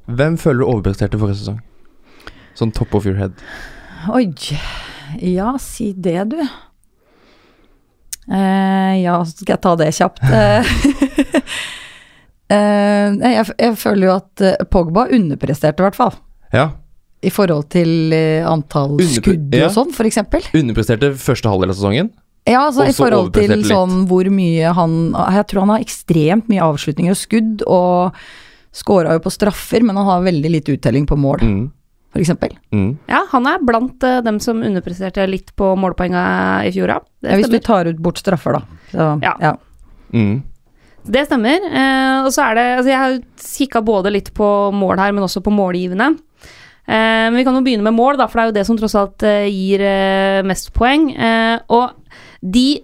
Hvem 0.07 0.38
føler 0.38 0.63
du 0.63 0.65
overpresterte 0.65 1.19
forrige 1.21 1.39
sesong? 1.44 1.59
Sånn 2.57 2.71
top 2.74 2.95
of 2.95 3.06
your 3.06 3.18
head. 3.19 3.38
Oi. 4.09 4.31
Ja, 5.21 5.56
si 5.62 5.94
det, 5.94 6.31
du. 6.31 6.39
Eh, 8.31 8.94
ja, 9.04 9.19
så 9.25 9.36
skal 9.38 9.54
jeg 9.56 9.62
ta 9.62 9.75
det 9.81 9.92
kjapt. 9.94 10.22
Eh, 12.45 13.13
jeg, 13.36 13.45
jeg 13.57 13.77
føler 13.81 14.06
jo 14.10 14.16
at 14.19 14.44
Pogba 14.69 15.07
underpresterte, 15.13 15.81
i 15.81 15.86
hvert 15.88 15.98
fall. 15.98 16.12
Ja. 16.54 16.68
I 17.25 17.31
forhold 17.33 17.72
til 17.74 18.13
antall 18.45 18.92
Underpre- 19.00 19.16
skudd 19.18 19.56
ja. 19.57 19.66
og 19.66 19.74
sånn, 19.74 19.94
eksempel. 20.06 20.45
Underpresterte 20.54 21.10
første 21.18 21.50
halvdel 21.50 21.74
av 21.74 21.80
sesongen. 21.80 22.12
Ja, 22.45 22.68
altså 22.68 22.86
i 22.86 22.94
forhold 22.94 23.31
til 23.33 23.50
litt. 23.50 23.66
sånn 23.66 24.04
hvor 24.06 24.28
mye 24.30 24.69
han 24.78 24.92
Jeg 25.33 25.48
tror 25.50 25.63
han 25.63 25.71
har 25.74 25.81
ekstremt 25.81 26.45
mye 26.51 26.62
avslutninger 26.62 27.16
og 27.16 27.18
skudd, 27.18 27.63
og 27.66 28.19
skåra 28.75 29.16
jo 29.18 29.24
på 29.25 29.33
straffer, 29.33 29.81
men 29.81 29.98
han 29.98 30.06
har 30.06 30.21
veldig 30.28 30.51
lite 30.60 30.75
uttelling 30.78 31.07
på 31.10 31.18
mål, 31.18 31.42
Mm. 31.42 31.63
Eksempel. 32.22 32.56
Mm. 32.74 32.98
Ja, 33.10 33.24
han 33.32 33.48
er 33.50 33.64
blant 33.66 34.04
uh, 34.04 34.22
dem 34.26 34.40
som 34.44 34.64
underpresterte 34.64 35.28
litt 35.30 35.54
på 35.58 35.74
målpoenga 35.80 36.26
i 36.68 36.74
fjor, 36.76 36.94
ja. 36.96 37.00
Ja, 37.26 37.38
hvis 37.40 37.52
du 37.52 37.60
tar 37.64 37.90
ut 37.90 38.02
bort 38.02 38.22
straffer, 38.22 38.60
da. 38.60 38.82
Så, 38.92 39.08
Ja. 39.24 39.34
ja. 39.42 39.56
Mm. 40.14 40.44
Det 41.06 41.26
stemmer. 41.28 41.66
Uh, 41.70 42.26
og 42.26 42.32
så 42.34 42.48
er 42.48 42.56
det 42.58 42.66
Altså, 42.78 42.90
jeg 42.90 43.02
har 43.02 43.20
kikka 43.46 43.82
både 43.86 44.14
litt 44.14 44.34
på 44.34 44.48
mål 44.74 45.02
her, 45.04 45.14
men 45.14 45.26
også 45.28 45.44
på 45.46 45.54
målgivende. 45.54 46.16
Uh, 46.86 47.28
men 47.30 47.38
vi 47.38 47.46
kan 47.46 47.58
jo 47.58 47.66
begynne 47.66 47.86
med 47.86 47.98
mål, 47.98 48.18
da, 48.18 48.28
for 48.30 48.40
det 48.40 48.44
er 48.44 48.52
jo 48.52 48.58
det 48.60 48.66
som 48.70 48.80
tross 48.80 48.98
alt 48.98 49.26
gir 49.50 49.86
mest 50.46 50.74
poeng. 50.74 51.10
Eh, 51.14 51.60
og 51.74 51.94
de 52.42 52.82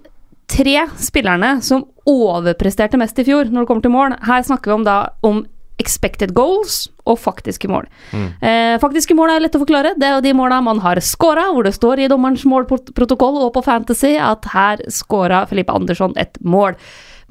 tre 0.52 0.88
spillerne 1.00 1.62
som 1.64 1.86
overpresterte 2.10 3.00
mest 3.00 3.20
i 3.22 3.26
fjor 3.28 3.50
når 3.52 3.64
det 3.64 3.70
kommer 3.70 3.86
til 3.86 3.94
mål, 3.94 4.16
her 4.28 4.46
snakker 4.46 4.72
vi 4.72 4.78
om 4.80 4.86
da 4.88 4.98
om 5.28 5.44
expected 5.82 6.34
goals 6.38 6.86
og 7.10 7.20
faktiske 7.20 7.70
mål. 7.72 7.88
Eh, 8.14 8.78
faktiske 8.82 9.16
mål 9.18 9.36
er 9.36 9.46
lett 9.46 9.58
å 9.58 9.64
forklare. 9.64 9.96
Det 10.00 10.08
er 10.08 10.18
jo 10.18 10.26
de 10.26 10.36
måla 10.38 10.62
man 10.64 10.82
har 10.84 11.02
scora, 11.04 11.50
hvor 11.52 11.66
det 11.68 11.74
står 11.76 12.04
i 12.04 12.10
dommerens 12.12 12.46
målprotokoll 12.48 13.42
og 13.42 13.56
på 13.58 13.66
Fantasy 13.66 14.14
at 14.22 14.46
her 14.54 14.84
scora 14.94 15.46
Felipe 15.50 15.74
Andersson 15.74 16.14
et 16.22 16.38
mål. 16.46 16.78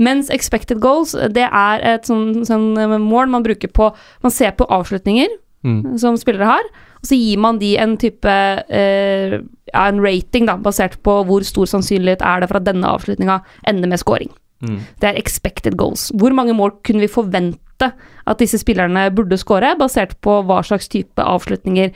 Mens 0.00 0.30
expected 0.32 0.80
goals, 0.80 1.12
det 1.12 1.46
er 1.46 1.82
et 1.84 2.08
sånn, 2.08 2.42
sånn 2.48 2.72
mål 3.04 3.28
man 3.28 3.44
bruker 3.44 3.68
på 3.68 3.92
Man 4.24 4.34
ser 4.34 4.56
på 4.58 4.68
avslutninger 4.68 5.38
Mm. 5.60 5.98
som 6.00 6.16
spillere 6.16 6.46
har, 6.48 6.68
og 7.02 7.04
så 7.04 7.16
gir 7.20 7.36
man 7.36 7.58
de 7.60 7.74
en 7.76 7.98
type 8.00 8.24
eh, 8.72 9.34
ja, 9.74 9.82
en 9.84 10.00
rating 10.00 10.46
da, 10.48 10.54
basert 10.56 10.96
på 11.04 11.18
hvor 11.28 11.44
stor 11.44 11.68
sannsynlighet 11.68 12.24
er 12.24 12.40
det 12.40 12.48
for 12.48 12.56
at 12.56 12.64
denne 12.64 12.88
avslutninga 12.88 13.42
ender 13.68 13.92
med 13.92 14.00
scoring. 14.00 14.32
Mm. 14.64 14.78
Det 15.00 15.10
er 15.10 15.20
expected 15.20 15.76
goals. 15.76 16.08
Hvor 16.16 16.32
mange 16.32 16.56
mål 16.56 16.72
kunne 16.80 17.04
vi 17.04 17.12
forvente 17.12 17.60
at 17.84 18.40
disse 18.42 18.60
spillerne 18.60 19.06
burde 19.16 19.38
skåre, 19.40 19.72
basert 19.78 20.16
på 20.24 20.40
hva 20.46 20.60
slags 20.66 20.90
type 20.92 21.22
avslutninger 21.22 21.94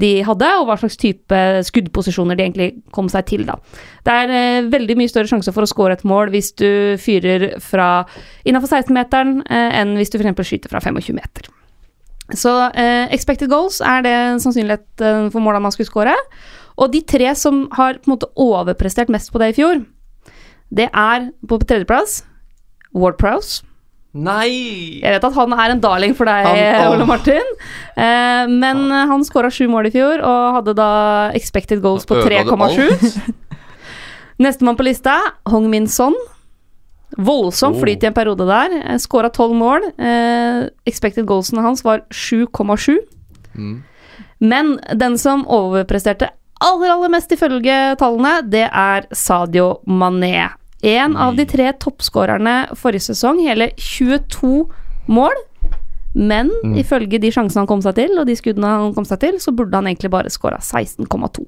de 0.00 0.12
hadde, 0.26 0.50
og 0.60 0.68
hva 0.68 0.78
slags 0.80 0.96
type 1.00 1.40
skuddposisjoner 1.68 2.38
de 2.38 2.46
egentlig 2.46 2.70
kom 2.94 3.10
seg 3.12 3.26
til, 3.30 3.44
da. 3.48 3.58
Det 4.06 4.14
er 4.14 4.36
eh, 4.38 4.70
veldig 4.72 4.98
mye 5.00 5.12
større 5.12 5.30
sjanse 5.30 5.52
for 5.54 5.66
å 5.66 5.70
skåre 5.70 5.98
et 5.98 6.06
mål 6.08 6.32
hvis 6.34 6.54
du 6.60 6.70
fyrer 7.02 7.54
fra 7.64 8.06
innafor 8.46 8.70
16-meteren, 8.70 9.42
eh, 9.48 9.80
enn 9.82 9.96
hvis 9.98 10.14
du 10.14 10.20
f.eks. 10.20 10.48
skyter 10.48 10.72
fra 10.72 10.82
25 10.84 11.18
meter. 11.18 11.50
Så 12.32 12.50
eh, 12.72 13.10
expected 13.12 13.50
goals 13.52 13.82
er 13.84 14.04
det 14.04 14.16
sannsynlighet 14.40 15.04
eh, 15.04 15.26
for 15.32 15.44
måla 15.44 15.60
man 15.60 15.74
skulle 15.74 15.90
skåre. 15.90 16.14
Og 16.80 16.90
de 16.94 17.02
tre 17.06 17.28
som 17.38 17.66
har 17.76 18.00
på 18.00 18.08
en 18.08 18.14
måte 18.16 18.30
overprestert 18.40 19.12
mest 19.12 19.30
på 19.32 19.42
det 19.42 19.52
i 19.52 19.58
fjor, 19.60 19.84
det 20.74 20.88
er 20.90 21.28
på 21.46 21.60
tredjeplass 21.60 22.22
Ward 22.96 23.18
Prowse. 23.20 23.62
Nei! 24.14 25.00
Jeg 25.02 25.10
vet 25.16 25.24
at 25.26 25.34
han 25.34 25.52
er 25.58 25.72
en 25.74 25.80
darling 25.82 26.12
for 26.14 26.28
deg, 26.30 26.46
Han- 26.46 26.92
Ole 26.94 27.06
Martin. 27.08 27.48
Eh, 27.96 28.44
men 28.50 28.84
eh, 28.90 29.06
han 29.10 29.24
skåra 29.26 29.50
sju 29.50 29.66
mål 29.68 29.88
i 29.88 29.94
fjor 29.94 30.22
og 30.22 30.60
hadde 30.60 30.74
da 30.78 30.90
expected 31.34 31.82
goals 31.82 32.06
på 32.06 32.20
3,7. 32.22 32.54
alt? 32.54 33.18
Nestemann 34.44 34.76
på 34.78 34.86
lista, 34.86 35.16
Hong 35.50 35.66
Min 35.70 35.88
Son. 35.90 36.14
Voldsom 37.16 37.74
Oh. 37.74 37.80
flyt 37.80 38.02
i 38.02 38.06
en 38.08 38.14
periode 38.14 38.46
der. 38.46 38.72
Skåra 38.98 39.30
tolv 39.30 39.54
mål. 39.54 39.84
Eh, 39.98 40.68
expected 40.86 41.26
goalsene 41.26 41.62
hans 41.62 41.82
var 41.86 42.02
7,7. 42.10 42.96
Mm. 43.54 43.82
Men 44.40 44.78
den 44.98 45.18
som 45.18 45.44
overpresterte 45.46 46.30
aller, 46.60 46.90
aller 46.90 47.08
mest 47.12 47.30
ifølge 47.34 47.96
tallene, 48.00 48.40
det 48.50 48.66
er 48.70 49.06
Sadio 49.14 49.80
Mané. 49.86 50.48
En 50.84 51.16
av 51.16 51.36
de 51.38 51.44
tre 51.48 51.70
toppskårerne 51.80 52.54
forrige 52.76 53.06
sesong, 53.10 53.40
hele 53.46 53.70
22 53.80 54.68
mål. 55.08 55.36
Men 56.14 56.50
Mm. 56.62 56.76
ifølge 56.78 57.18
de 57.18 57.30
sjansene 57.34 57.64
han 57.64 57.66
kom 57.66 57.80
seg 57.82 57.96
til, 57.96 58.12
og 58.20 58.26
de 58.28 58.36
skuddene 58.38 58.68
han 58.70 58.94
kom 58.94 59.04
seg 59.04 59.18
til, 59.18 59.40
så 59.42 59.50
burde 59.50 59.74
han 59.74 59.86
egentlig 59.88 60.10
bare 60.12 60.30
skåra 60.30 60.60
16,2. 60.62 61.44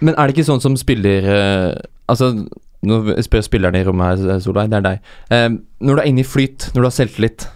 Men 0.00 0.14
er 0.18 0.26
det 0.26 0.34
ikke 0.36 0.44
sånn 0.50 0.60
som 0.60 0.76
spiller 0.76 1.24
eh, 1.24 1.74
Altså, 2.10 2.46
nå 2.84 2.98
spør 3.24 3.40
spillerne 3.46 3.80
i 3.80 3.84
rommet 3.86 4.18
her, 4.20 4.38
Solveig, 4.42 4.68
det 4.68 4.76
er 4.76 4.84
deg. 4.84 5.00
Eh, 5.30 5.48
når 5.80 5.94
du 5.96 6.00
er 6.02 6.08
inne 6.10 6.20
i 6.20 6.28
flyt, 6.28 6.66
når 6.74 6.82
du 6.82 6.88
har 6.90 6.96
selvtillit 6.98 7.46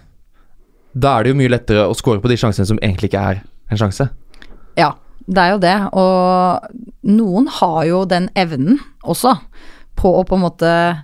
Da 0.97 1.19
er 1.19 1.23
det 1.23 1.29
jo 1.35 1.37
mye 1.43 1.51
lettere 1.51 1.83
å 1.85 1.93
score 1.93 2.19
på 2.23 2.29
de 2.31 2.37
sjansene 2.39 2.65
som 2.65 2.79
egentlig 2.81 3.11
ikke 3.11 3.21
er 3.35 3.43
en 3.69 3.77
sjanse. 3.77 4.09
Ja, 4.79 4.93
det 5.29 5.37
er 5.43 5.51
jo 5.51 5.59
det. 5.59 5.75
Og 5.93 6.59
noen 7.03 7.47
har 7.59 7.83
jo 7.85 8.05
den 8.05 8.29
evnen 8.35 8.79
også, 9.05 9.35
på 9.95 10.15
å 10.17 10.25
på 10.25 10.35
en 10.39 10.41
måte 10.47 11.03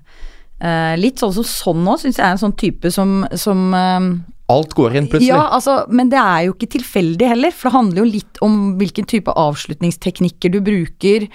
eh, 0.62 0.94
Litt 1.00 1.24
sånn 1.24 1.34
som 1.36 1.48
sånn 1.48 1.84
nå, 1.86 1.98
syns 2.02 2.20
jeg 2.20 2.28
er 2.28 2.36
en 2.36 2.44
sånn 2.44 2.56
type 2.60 2.92
som, 2.94 3.24
som 3.40 3.66
uh, 3.74 4.14
Alt 4.54 4.74
går 4.78 4.98
inn 5.00 5.10
plutselig. 5.10 5.32
Ja, 5.32 5.48
altså, 5.56 5.84
men 5.90 6.12
det 6.12 6.20
er 6.20 6.48
jo 6.48 6.56
ikke 6.56 6.74
tilfeldig 6.76 7.30
heller, 7.32 7.54
for 7.56 7.70
det 7.70 7.78
handler 7.78 8.04
jo 8.04 8.10
litt 8.12 8.42
om 8.44 8.58
hvilken 8.80 9.08
type 9.10 9.32
avslutningsteknikker 9.40 10.52
du 10.54 10.60
bruker. 10.66 11.30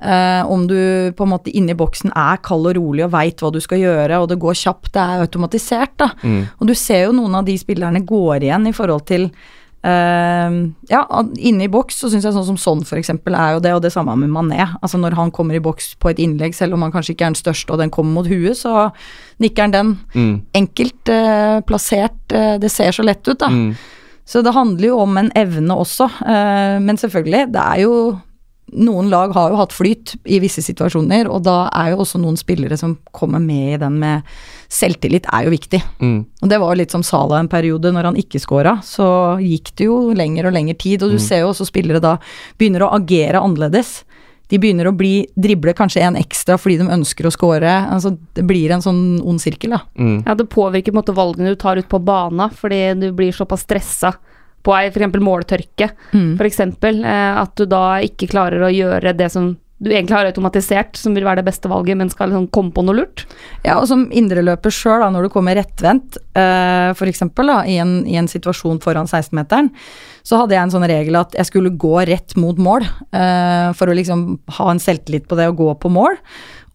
Uh, 0.00 0.44
om 0.48 0.66
du 0.68 0.76
på 1.16 1.24
en 1.26 1.32
måte 1.32 1.52
inni 1.52 1.74
boksen 1.76 2.12
er 2.16 2.38
kald 2.44 2.70
og 2.70 2.76
rolig 2.78 3.04
og 3.04 3.12
veit 3.12 3.42
hva 3.42 3.50
du 3.52 3.58
skal 3.64 3.82
gjøre, 3.82 4.20
og 4.20 4.30
det 4.30 4.38
går 4.40 4.60
kjapt, 4.60 4.92
det 4.94 5.02
er 5.02 5.24
automatisert, 5.24 5.96
da. 6.00 6.12
Mm. 6.22 6.42
Og 6.60 6.70
du 6.70 6.76
ser 6.78 7.06
jo 7.08 7.16
noen 7.16 7.40
av 7.40 7.48
de 7.48 7.56
spillerne 7.60 8.04
går 8.08 8.46
igjen 8.46 8.68
i 8.70 8.76
forhold 8.76 9.08
til 9.10 9.28
eh, 9.84 10.56
Ja, 10.90 11.02
inne 11.38 11.64
i 11.64 11.68
boks 11.72 12.00
så 12.02 12.10
syns 12.10 12.24
jeg 12.26 12.34
sånn 12.34 12.48
som 12.50 12.58
sånn 12.60 12.84
for 12.86 12.98
eksempel 13.00 13.34
er 13.34 13.54
jo 13.54 13.60
det, 13.64 13.72
og 13.74 13.82
det 13.82 13.92
samme 13.94 14.16
med 14.16 14.30
Mané. 14.30 14.66
Altså 14.82 14.98
når 14.98 15.16
han 15.18 15.30
kommer 15.30 15.54
i 15.54 15.62
boks 15.64 15.94
på 16.00 16.10
et 16.10 16.18
innlegg, 16.18 16.54
selv 16.54 16.74
om 16.74 16.82
han 16.82 16.92
kanskje 16.92 17.14
ikke 17.14 17.28
er 17.28 17.34
den 17.34 17.40
største 17.42 17.72
og 17.72 17.78
den 17.78 17.90
kommer 17.90 18.12
mot 18.20 18.26
huet, 18.30 18.56
så 18.56 18.90
nikker 19.40 19.62
han 19.62 19.70
den 19.76 19.98
Mm. 20.14 20.42
enkelt 20.54 21.08
uh, 21.08 21.60
plassert. 21.62 22.18
uh, 22.32 22.58
det 22.58 22.70
ser 22.70 22.90
så 22.92 23.02
lett 23.04 23.26
ut, 23.28 23.38
da. 23.38 23.48
Mm. 23.48 23.76
Så 24.26 24.42
det 24.44 24.52
handler 24.54 24.86
jo 24.86 24.98
om 25.00 25.16
en 25.18 25.30
evne 25.34 25.74
også. 25.74 26.06
eh, 26.22 26.78
men 26.78 26.96
selvfølgelig, 26.96 27.52
det 27.52 27.60
er 27.60 27.80
jo 27.82 28.20
Noen 28.72 29.08
lag 29.10 29.32
har 29.34 29.50
jo 29.50 29.56
hatt 29.58 29.72
flyt 29.74 30.12
i 30.30 30.38
visse 30.38 30.62
situasjoner, 30.62 31.26
og 31.26 31.42
da 31.42 31.68
er 31.74 31.90
jo 31.90 32.04
også 32.04 32.20
noen 32.22 32.36
spillere 32.38 32.76
som 32.78 32.92
kommer 33.10 33.40
med 33.42 33.74
i 33.74 33.76
den 33.82 33.98
med 33.98 34.22
selvtillit, 34.70 35.26
er 35.34 35.48
jo 35.48 35.50
viktig. 35.52 35.80
Mm. 35.98 36.18
Og 36.42 36.50
det 36.52 36.58
var 36.62 36.76
litt 36.78 36.92
som 36.94 37.02
Sala 37.06 37.40
en 37.42 37.48
periode, 37.50 37.90
når 37.92 38.10
han 38.10 38.20
ikke 38.20 38.40
scora, 38.42 38.76
så 38.86 39.36
gikk 39.42 39.72
det 39.80 39.88
jo 39.88 40.12
lenger 40.16 40.46
og 40.46 40.54
lenger 40.54 40.78
tid, 40.78 41.02
og 41.02 41.10
du 41.16 41.18
ser 41.22 41.42
jo 41.42 41.50
også 41.50 41.66
spillere 41.66 42.02
da 42.02 42.16
begynner 42.60 42.86
å 42.86 42.92
agere 43.00 43.42
annerledes. 43.42 44.04
De 44.50 44.58
begynner 44.58 44.88
å 44.90 44.94
bli 44.96 45.26
drible 45.38 45.74
kanskje 45.78 46.02
en 46.02 46.16
ekstra 46.18 46.56
fordi 46.58 46.80
de 46.80 46.88
ønsker 46.90 47.26
å 47.28 47.30
score. 47.34 47.70
Altså, 47.90 48.16
det 48.34 48.42
blir 48.46 48.72
en 48.74 48.82
sånn 48.82 49.02
ond 49.22 49.42
sirkel, 49.42 49.76
da. 49.76 49.82
Mm. 49.98 50.24
Ja, 50.26 50.34
det 50.38 50.48
påvirker 50.50 50.90
på 50.90 50.96
en 50.98 51.02
måte 51.02 51.14
valgene 51.14 51.52
du 51.54 51.58
tar 51.60 51.78
ut 51.78 51.90
på 51.90 52.00
bana, 52.02 52.48
fordi 52.50 52.80
du 52.98 53.12
blir 53.14 53.34
såpass 53.34 53.66
stressa 53.66 54.14
på 54.62 54.74
ei 54.76 54.90
f.eks. 54.90 55.18
måltørke, 55.22 55.90
Mm. 56.12 56.34
eksempel, 56.44 57.02
eh, 57.04 57.38
at 57.40 57.54
du 57.56 57.64
da 57.66 58.00
ikke 58.04 58.28
klarer 58.28 58.60
å 58.66 58.74
gjøre 58.74 59.16
det 59.16 59.30
som 59.32 59.56
du 59.80 59.88
egentlig 59.88 60.16
har 60.18 60.28
automatisert, 60.28 60.98
som 61.00 61.14
vil 61.16 61.24
være 61.24 61.40
det 61.40 61.48
beste 61.48 61.68
valget, 61.72 61.96
men 61.96 62.10
skal 62.12 62.28
liksom 62.28 62.50
komme 62.52 62.72
på 62.76 62.84
noe 62.84 62.98
lurt. 62.98 63.24
Ja, 63.64 63.78
og 63.78 63.86
som 63.88 64.04
indreløper 64.12 64.72
sjøl, 64.74 65.06
når 65.14 65.26
du 65.26 65.32
kommer 65.32 65.56
rettvendt, 65.56 66.18
uh, 66.36 66.92
f.eks. 66.92 67.24
I, 67.24 67.78
i 67.80 68.18
en 68.20 68.28
situasjon 68.28 68.82
foran 68.84 69.08
16-meteren, 69.08 69.72
så 70.20 70.42
hadde 70.42 70.56
jeg 70.56 70.66
en 70.66 70.74
sånn 70.74 70.88
regel 70.90 71.16
at 71.16 71.32
jeg 71.38 71.48
skulle 71.48 71.72
gå 71.80 71.94
rett 72.10 72.36
mot 72.36 72.60
mål, 72.60 72.84
uh, 73.16 73.72
for 73.78 73.88
å 73.88 73.96
liksom 73.96 74.26
ha 74.60 74.68
en 74.68 74.82
selvtillit 74.84 75.28
på 75.30 75.40
det 75.40 75.48
å 75.48 75.56
gå 75.56 75.72
på 75.80 75.92
mål. 75.92 76.20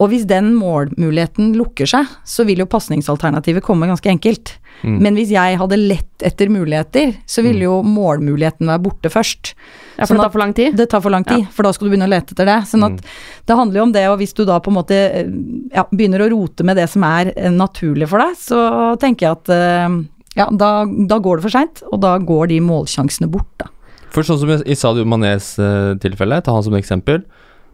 Og 0.01 0.09
hvis 0.11 0.25
den 0.27 0.55
målmuligheten 0.57 1.53
lukker 1.55 1.87
seg, 1.87 2.09
så 2.27 2.43
vil 2.47 2.65
jo 2.65 2.71
pasningsalternativet 2.71 3.63
komme 3.63 3.87
ganske 3.87 4.09
enkelt. 4.11 4.57
Mm. 4.83 4.97
Men 5.01 5.17
hvis 5.17 5.31
jeg 5.33 5.57
hadde 5.59 5.77
lett 5.79 6.25
etter 6.25 6.51
muligheter, 6.51 7.13
så 7.29 7.43
ville 7.45 7.65
jo 7.65 7.79
målmuligheten 7.85 8.69
være 8.69 8.83
borte 8.83 9.11
først. 9.13 9.53
Ja, 9.95 10.03
for 10.03 10.11
Sånn 10.13 10.19
det 10.19 10.25
tar 10.25 10.33
for 10.33 10.43
lang 10.43 10.55
tid. 10.57 10.75
Det 10.77 10.87
tar 10.91 11.03
for 11.05 11.13
lang 11.13 11.25
tid, 11.27 11.45
for 11.55 11.67
da 11.67 11.71
skal 11.75 11.87
du 11.87 11.93
begynne 11.93 12.09
å 12.09 12.11
lete 12.11 12.35
etter 12.35 12.49
det. 12.49 12.57
Sånn 12.69 12.85
at 12.87 12.99
det 13.47 13.57
handler 13.57 13.81
jo 13.81 13.85
om 13.87 13.93
det, 13.95 14.03
og 14.11 14.17
hvis 14.21 14.35
du 14.37 14.43
da 14.47 14.59
på 14.63 14.73
en 14.73 14.77
måte 14.79 14.97
eh, 14.97 15.31
ja, 15.75 15.85
begynner 15.91 16.25
å 16.25 16.31
rote 16.33 16.67
med 16.67 16.79
det 16.79 16.89
som 16.91 17.05
er 17.07 17.31
eh, 17.35 17.53
naturlig 17.53 18.09
for 18.11 18.21
deg, 18.21 18.35
så 18.41 18.59
tenker 19.01 19.29
jeg 19.29 19.39
at 19.39 19.53
eh, 19.55 19.97
ja, 20.41 20.49
da, 20.51 20.71
da 20.83 21.21
går 21.23 21.39
det 21.39 21.47
for 21.47 21.55
seint, 21.55 21.81
og 21.89 22.03
da 22.03 22.17
går 22.19 22.51
de 22.51 22.59
målsjansene 22.65 23.31
bort, 23.31 23.51
da. 23.63 23.71
For 24.15 24.23
sånn 24.23 24.39
som 24.39 24.51
i 24.63 24.75
Sadio 24.79 25.03
Manés 25.07 25.55
tilfelle, 25.99 26.37
ta 26.43 26.53
han 26.55 26.63
som 26.63 26.75
eksempel. 26.77 27.25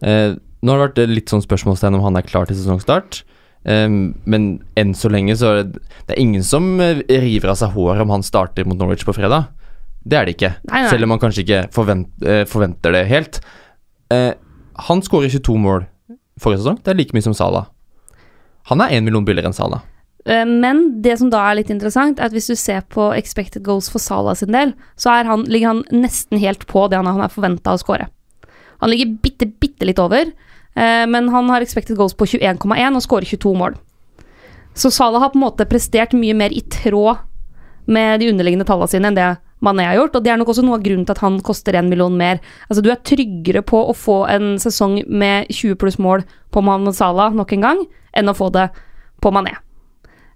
Eh, 0.01 0.33
nå 0.61 0.73
har 0.73 0.81
det 0.81 0.87
vært 0.87 1.11
litt 1.13 1.33
sånn 1.33 1.43
spørsmålstegn 1.43 1.97
om 1.97 2.05
han 2.05 2.17
er 2.17 2.25
klar 2.25 2.49
til 2.49 2.57
sesongstart. 2.57 3.21
Eh, 3.63 3.87
men 3.89 4.51
enn 4.79 4.93
så 4.97 5.11
lenge 5.13 5.35
så 5.37 5.51
er 5.51 5.63
det, 5.63 5.81
det 6.07 6.15
er 6.15 6.21
ingen 6.21 6.45
som 6.45 6.73
eh, 6.81 7.03
river 7.21 7.53
av 7.53 7.59
seg 7.59 7.75
håret 7.75 8.05
om 8.05 8.13
han 8.15 8.25
starter 8.25 8.67
mot 8.67 8.79
Norwich 8.79 9.05
på 9.07 9.15
fredag. 9.17 9.51
Det 10.01 10.17
er 10.17 10.25
det 10.25 10.37
ikke. 10.37 10.55
Nei, 10.69 10.81
nei. 10.81 10.89
Selv 10.89 11.05
om 11.05 11.13
man 11.13 11.21
kanskje 11.21 11.45
ikke 11.45 11.61
forvent, 11.75 12.09
eh, 12.25 12.43
forventer 12.49 12.95
det 12.95 13.05
helt. 13.11 13.41
Eh, 14.13 14.33
han 14.87 15.05
skårer 15.05 15.29
22 15.29 15.59
mål 15.61 15.85
forrige 16.41 16.63
sesong. 16.63 16.81
Det 16.81 16.93
er 16.93 16.97
like 16.97 17.15
mye 17.15 17.25
som 17.27 17.37
Salah. 17.37 17.69
Han 18.71 18.81
er 18.81 18.97
én 18.97 19.05
million 19.05 19.25
billigere 19.25 19.51
enn 19.51 19.57
Salah. 19.57 19.85
Men 20.21 21.01
det 21.01 21.15
som 21.17 21.31
da 21.33 21.39
er 21.49 21.55
litt 21.57 21.71
interessant, 21.73 22.19
er 22.19 22.29
at 22.29 22.33
hvis 22.35 22.51
du 22.51 22.53
ser 22.53 22.83
på 22.93 23.07
expected 23.15 23.63
goals 23.65 23.87
for 23.89 24.01
Salah 24.01 24.35
sin 24.37 24.53
del, 24.53 24.75
så 24.93 25.15
er 25.15 25.25
han, 25.25 25.47
ligger 25.49 25.71
han 25.71 25.81
nesten 25.89 26.37
helt 26.37 26.67
på 26.69 26.83
det 26.91 26.99
han, 26.99 27.09
er 27.09 27.33
forventa 27.33 27.73
å 27.73 27.81
skåre. 27.81 28.05
Han 28.81 28.91
ligger 28.93 29.15
bitte, 29.21 29.47
bitte 29.61 29.87
litt 29.89 30.01
over, 30.01 30.29
men 30.75 31.27
han 31.33 31.49
har 31.51 31.61
expected 31.61 31.97
goals 31.99 32.13
på 32.15 32.25
21,1 32.31 32.95
og 32.95 33.03
skårer 33.03 33.27
22 33.27 33.51
mål. 33.59 33.73
Så 34.73 34.91
Salah 34.91 35.19
har 35.21 35.33
på 35.33 35.39
en 35.39 35.43
måte 35.43 35.67
prestert 35.67 36.13
mye 36.15 36.35
mer 36.37 36.53
i 36.55 36.61
tråd 36.71 37.19
med 37.91 38.21
de 38.21 38.29
underliggende 38.31 38.65
tallene 38.67 38.91
sine 38.91 39.09
enn 39.09 39.17
det 39.17 39.29
Mané 39.61 39.85
har 39.85 39.99
gjort, 39.99 40.15
og 40.17 40.23
det 40.25 40.31
er 40.33 40.39
nok 40.41 40.49
også 40.49 40.63
noe 40.65 40.79
av 40.79 40.85
grunnen 40.85 41.05
til 41.05 41.13
at 41.13 41.21
han 41.21 41.35
koster 41.45 41.75
en 41.77 41.89
million 41.91 42.15
mer. 42.17 42.39
Altså 42.65 42.81
Du 42.81 42.89
er 42.89 43.01
tryggere 43.05 43.61
på 43.61 43.77
å 43.91 43.93
få 43.93 44.23
en 44.33 44.55
sesong 44.61 45.03
med 45.05 45.51
20 45.53 45.77
pluss 45.81 45.99
mål 46.01 46.23
på 46.49 46.63
Mohammed 46.65 46.97
Salah 46.97 47.35
nok 47.37 47.53
en 47.53 47.67
gang, 47.67 47.83
enn 48.17 48.31
å 48.31 48.37
få 48.37 48.49
det 48.55 48.71
på 49.21 49.29
Mané. 49.29 49.53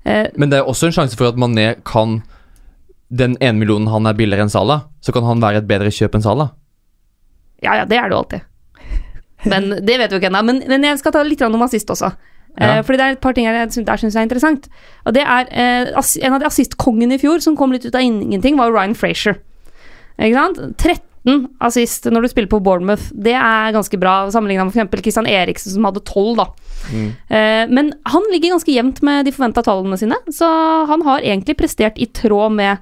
Eh, 0.05 0.29
Men 0.37 0.51
det 0.51 0.59
er 0.59 0.69
også 0.69 0.91
en 0.91 0.97
sjanse 0.99 1.17
for 1.17 1.31
at 1.31 1.39
Mané 1.41 1.75
kan 1.83 2.21
Den 3.09 3.35
ene 3.39 3.57
millionen 3.57 3.87
han 3.87 4.05
er 4.05 4.13
billigere 4.17 4.45
enn 4.45 4.49
Salah, 4.53 4.85
så 5.01 5.13
kan 5.13 5.23
han 5.23 5.41
være 5.41 5.61
et 5.61 5.67
bedre 5.69 5.89
kjøp 5.93 6.15
enn 6.17 6.23
Salah. 6.25 6.49
Ja, 7.63 7.75
ja, 7.77 7.85
det 7.85 7.97
er 7.97 8.09
det 8.09 8.15
jo 8.15 8.21
alltid. 8.23 8.45
Men 9.45 9.69
det 9.85 9.97
vet 10.01 10.11
vi 10.11 10.19
ikke 10.21 10.31
ennå. 10.31 10.41
Men, 10.47 10.63
men 10.67 10.83
jeg 10.89 10.99
skal 11.01 11.13
ta 11.15 11.23
litt 11.25 11.41
om 11.45 11.61
assist 11.65 11.89
også. 11.93 12.11
Ja. 12.55 12.77
Eh, 12.77 12.83
fordi 12.87 12.97
det 13.01 13.05
er 13.05 13.15
et 13.17 13.23
par 13.23 13.33
ting 13.35 13.45
jeg 13.49 13.71
syns- 13.75 13.85
der 13.87 13.99
syns 13.99 14.15
er 14.15 14.23
interessant. 14.27 14.69
Og 15.05 15.13
det 15.17 15.25
er 15.25 15.49
eh, 15.51 15.91
En 16.23 16.33
av 16.37 16.39
de 16.39 16.47
assistkongene 16.47 17.17
i 17.17 17.21
fjor 17.21 17.41
som 17.43 17.57
kom 17.59 17.73
litt 17.75 17.85
ut 17.85 17.95
av 17.95 18.01
ingenting, 18.05 18.55
var 18.57 18.71
Ryan 18.71 18.95
Frazier. 18.95 19.35
Ikke 20.19 20.37
sant? 20.39 20.61
13 20.79 21.01
assist 21.65 22.05
når 22.05 22.21
du 22.21 22.27
spiller 22.29 22.47
på 22.51 22.61
Bournemouth. 22.63 23.09
Det 23.11 23.33
er 23.33 23.73
ganske 23.75 23.97
bra, 23.99 24.29
sammenligna 24.31 24.67
med 24.67 24.75
f.eks. 24.77 25.01
Kristian 25.03 25.27
Eriksen, 25.27 25.73
som 25.73 25.87
hadde 25.89 26.03
12, 26.05 26.35
da. 26.37 26.45
Eh, 26.93 27.65
men 27.67 27.91
han 28.05 28.27
ligger 28.31 28.53
ganske 28.53 28.71
jevnt 28.71 29.01
med 29.03 29.25
de 29.25 29.33
forventa 29.35 29.63
tallene 29.65 29.97
sine, 29.99 30.15
så 30.31 30.47
han 30.87 31.01
har 31.07 31.25
egentlig 31.25 31.57
prestert 31.57 31.97
i 31.97 32.05
tråd 32.05 32.53
med 32.55 32.77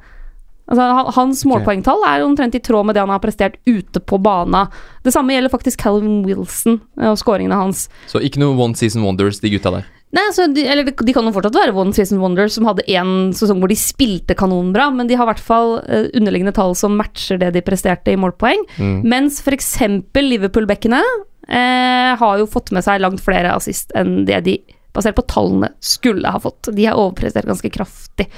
Altså, 0.71 0.85
hans 1.17 1.41
målpoengtall 1.49 2.05
er 2.07 2.23
omtrent 2.23 2.55
i 2.55 2.61
tråd 2.63 2.87
med 2.87 2.95
det 2.95 3.03
han 3.03 3.11
har 3.11 3.21
prestert 3.23 3.57
ute 3.67 3.99
på 3.99 4.19
bana. 4.23 4.69
Det 5.03 5.11
samme 5.11 5.35
gjelder 5.35 5.51
faktisk 5.51 5.81
Calvin 5.83 6.21
Wilson 6.23 6.79
og 7.03 7.19
scoringene 7.19 7.57
hans. 7.59 7.89
Så 8.07 8.21
ikke 8.23 8.39
noe 8.39 8.55
one 8.55 8.77
season 8.79 9.03
wonders, 9.03 9.41
de 9.43 9.51
gutta 9.51 9.73
der. 9.75 9.89
Nei, 10.13 10.27
altså, 10.29 10.45
de, 10.53 10.63
eller 10.69 10.85
de, 10.85 10.93
de 10.93 11.13
kan 11.15 11.25
jo 11.25 11.33
fortsatt 11.33 11.57
være 11.57 11.73
One 11.73 11.93
Season 11.97 12.19
Wonders 12.21 12.53
som 12.53 12.67
hadde 12.69 12.85
én 12.85 13.31
sesong 13.33 13.57
hvor 13.63 13.71
de 13.71 13.77
spilte 13.79 14.35
kanonbra, 14.37 14.91
men 14.93 15.09
de 15.09 15.17
har 15.17 15.25
i 15.25 15.31
hvert 15.31 15.41
fall 15.41 15.79
eh, 15.87 16.11
underliggende 16.13 16.53
tall 16.53 16.75
som 16.77 16.93
matcher 16.99 17.41
det 17.41 17.49
de 17.55 17.63
presterte 17.65 18.13
i 18.13 18.19
målpoeng. 18.21 18.61
Mm. 18.77 18.99
Mens 19.09 19.41
f.eks. 19.41 19.71
Liverpool-bekkene 20.13 21.01
eh, 21.01 22.11
har 22.21 22.37
jo 22.37 22.49
fått 22.49 22.69
med 22.77 22.85
seg 22.85 23.01
langt 23.01 23.25
flere 23.25 23.55
assist 23.57 23.89
enn 23.97 24.21
det 24.29 24.43
de, 24.45 24.59
basert 24.93 25.17
på 25.17 25.25
tallene, 25.33 25.71
skulle 25.81 26.29
ha 26.29 26.43
fått. 26.43 26.69
De 26.69 26.85
har 26.85 26.99
overprestert 26.99 27.49
ganske 27.49 27.73
kraftig 27.73 28.29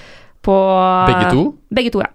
på 0.45 0.55
Begge 1.09 1.33
to? 1.33 1.49
Begge 1.73 1.91
to, 1.95 2.05
ja. 2.05 2.11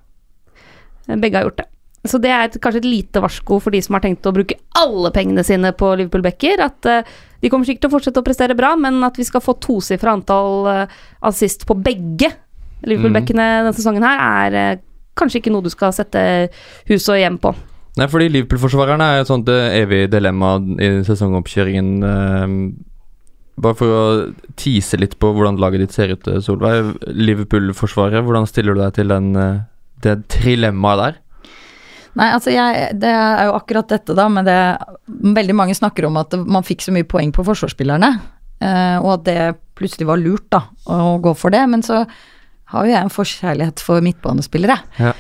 Begge 1.11 1.39
har 1.39 1.49
gjort 1.49 1.63
det. 1.65 1.71
Så 2.09 2.17
det 2.23 2.31
er 2.33 2.47
et, 2.47 2.57
kanskje 2.65 2.81
et 2.81 2.89
lite 2.89 3.21
varsko 3.21 3.59
for 3.61 3.75
de 3.75 3.81
som 3.85 3.97
har 3.97 4.05
tenkt 4.05 4.25
å 4.25 4.33
bruke 4.33 4.57
alle 4.81 5.11
pengene 5.13 5.43
sine 5.45 5.75
på 5.77 5.91
Liverpool 5.99 6.23
Becker. 6.25 6.63
At 6.65 6.89
uh, 6.89 7.17
de 7.43 7.51
kommer 7.53 7.69
sikkert 7.69 7.85
til 7.85 7.91
å 7.91 7.95
fortsette 7.99 8.23
å 8.23 8.27
prestere 8.27 8.57
bra, 8.57 8.73
men 8.81 9.03
at 9.05 9.19
vi 9.21 9.27
skal 9.29 9.45
få 9.45 9.59
tosifra 9.61 10.15
antall 10.17 10.69
uh, 10.69 11.01
assist 11.29 11.67
på 11.69 11.77
begge 11.77 12.33
Liverpool-backene 12.89 13.49
denne 13.59 13.75
sesongen 13.77 14.07
her, 14.07 14.23
er 14.49 14.79
uh, 14.79 14.85
kanskje 15.21 15.43
ikke 15.43 15.53
noe 15.53 15.67
du 15.67 15.73
skal 15.73 15.93
sette 15.93 16.23
hus 16.89 17.11
og 17.13 17.21
hjem 17.21 17.37
på. 17.43 17.53
Nei, 18.01 18.07
fordi 18.09 18.31
Liverpool-forsvarerne 18.33 19.11
er 19.13 19.21
et 19.21 19.29
sånt 19.29 19.51
evig 19.51 20.07
dilemma 20.09 20.55
i 20.81 20.93
sesongoppkjøringen. 21.05 21.91
Bare 23.61 23.77
for 23.79 23.95
å 23.95 24.05
tease 24.59 24.99
litt 25.01 25.17
på 25.21 25.33
hvordan 25.37 25.61
laget 25.61 25.85
ditt 25.85 25.97
ser 25.97 26.15
ut, 26.15 26.29
eh, 26.29 26.41
Solveig. 26.45 26.95
Liverpool-forsvaret, 27.07 28.25
hvordan 28.25 28.49
stiller 28.49 28.77
du 28.77 28.83
deg 28.83 28.95
til 28.97 29.13
den, 29.13 29.35
eh, 29.37 29.61
det 30.05 30.17
trilemmaet 30.33 31.03
der? 31.03 31.19
Nei, 32.19 32.33
altså 32.35 32.51
jeg, 32.51 32.99
det 32.99 33.11
er 33.13 33.47
jo 33.47 33.55
akkurat 33.55 33.89
dette, 33.93 34.17
da, 34.19 34.27
med 34.29 34.49
det 34.49 34.61
Veldig 35.07 35.55
mange 35.55 35.77
snakker 35.79 36.09
om 36.09 36.17
at 36.19 36.35
man 36.43 36.67
fikk 36.67 36.83
så 36.83 36.95
mye 36.95 37.07
poeng 37.07 37.31
på 37.35 37.45
forsvarsspillerne, 37.47 38.09
eh, 38.63 38.97
og 38.99 39.13
at 39.19 39.25
det 39.29 39.41
plutselig 39.79 40.09
var 40.09 40.21
lurt, 40.21 40.49
da, 40.51 40.65
å 40.91 41.19
gå 41.23 41.35
for 41.37 41.53
det. 41.55 41.61
Men 41.69 41.85
så 41.85 42.05
har 42.71 42.87
jo 42.87 42.93
jeg 42.93 43.03
en 43.03 43.13
forkjærlighet 43.13 43.83
for 43.85 44.01
midtbanespillere. 44.05 44.79
Ja. 44.99 45.13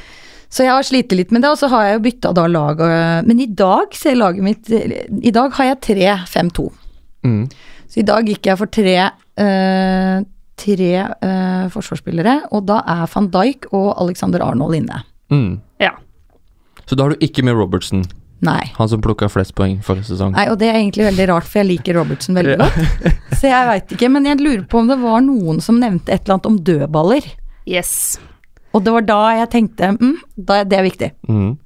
Så 0.51 0.65
jeg 0.65 0.75
har 0.75 0.87
slitt 0.87 1.13
litt 1.15 1.31
med 1.31 1.45
det, 1.45 1.51
og 1.53 1.59
så 1.61 1.69
har 1.71 1.87
jeg 1.87 1.99
jo 1.99 2.05
bytta 2.09 2.33
da 2.35 2.47
lag. 2.51 2.81
Men 3.27 3.39
i 3.43 3.47
dag 3.47 3.95
ser 3.95 4.17
laget 4.19 4.43
mitt 4.43 4.71
I 4.71 5.31
dag 5.35 5.55
har 5.55 5.69
jeg 5.69 5.81
3-5-2. 5.87 6.65
Mm. 7.27 7.45
Så 7.91 8.01
i 8.03 8.07
dag 8.07 8.29
gikk 8.31 8.47
jeg 8.47 8.59
for 8.61 8.71
tre, 8.71 8.93
eh, 9.43 10.21
tre 10.61 10.91
eh, 10.95 11.65
forsvarsspillere, 11.75 12.37
og 12.55 12.67
da 12.69 12.81
er 12.87 13.07
van 13.11 13.27
Dijk 13.35 13.67
og 13.75 13.89
Alexander 13.99 14.45
Arnold 14.47 14.77
inne. 14.79 15.01
Mm. 15.33 15.57
Ja. 15.83 15.91
Så 16.87 16.95
da 16.99 17.07
har 17.09 17.15
du 17.17 17.25
ikke 17.27 17.43
med 17.47 17.55
Robertson, 17.59 18.05
Nei. 18.47 18.63
han 18.79 18.89
som 18.89 19.03
plukka 19.05 19.29
flest 19.31 19.55
poeng 19.59 19.81
forrige 19.85 20.07
sesong. 20.13 20.33
Nei, 20.37 20.47
og 20.53 20.59
det 20.63 20.71
er 20.71 20.79
egentlig 20.79 21.09
veldig 21.11 21.27
rart, 21.33 21.49
for 21.51 21.61
jeg 21.61 21.69
liker 21.73 21.99
Robertson 21.99 22.39
veldig 22.39 22.57
Ja. 22.57 22.69
godt. 22.69 23.19
Så 23.41 23.51
jeg 23.51 23.67
veit 23.69 23.93
ikke, 23.97 24.11
men 24.11 24.25
jeg 24.31 24.39
lurer 24.41 24.65
på 24.71 24.79
om 24.81 24.89
det 24.91 24.99
var 25.03 25.21
noen 25.27 25.61
som 25.61 25.81
nevnte 25.81 26.13
et 26.15 26.23
eller 26.25 26.39
annet 26.39 26.47
om 26.47 26.59
dødballer. 26.71 27.27
Yes. 27.67 28.19
Og 28.73 28.85
det 28.87 28.93
var 28.95 29.03
da 29.03 29.19
jeg 29.41 29.51
tenkte 29.51 29.91
mm, 29.99 30.17
da, 30.39 30.63
det 30.65 30.79
er 30.79 30.87
viktig. 30.87 31.11
Mhm. 31.29 31.59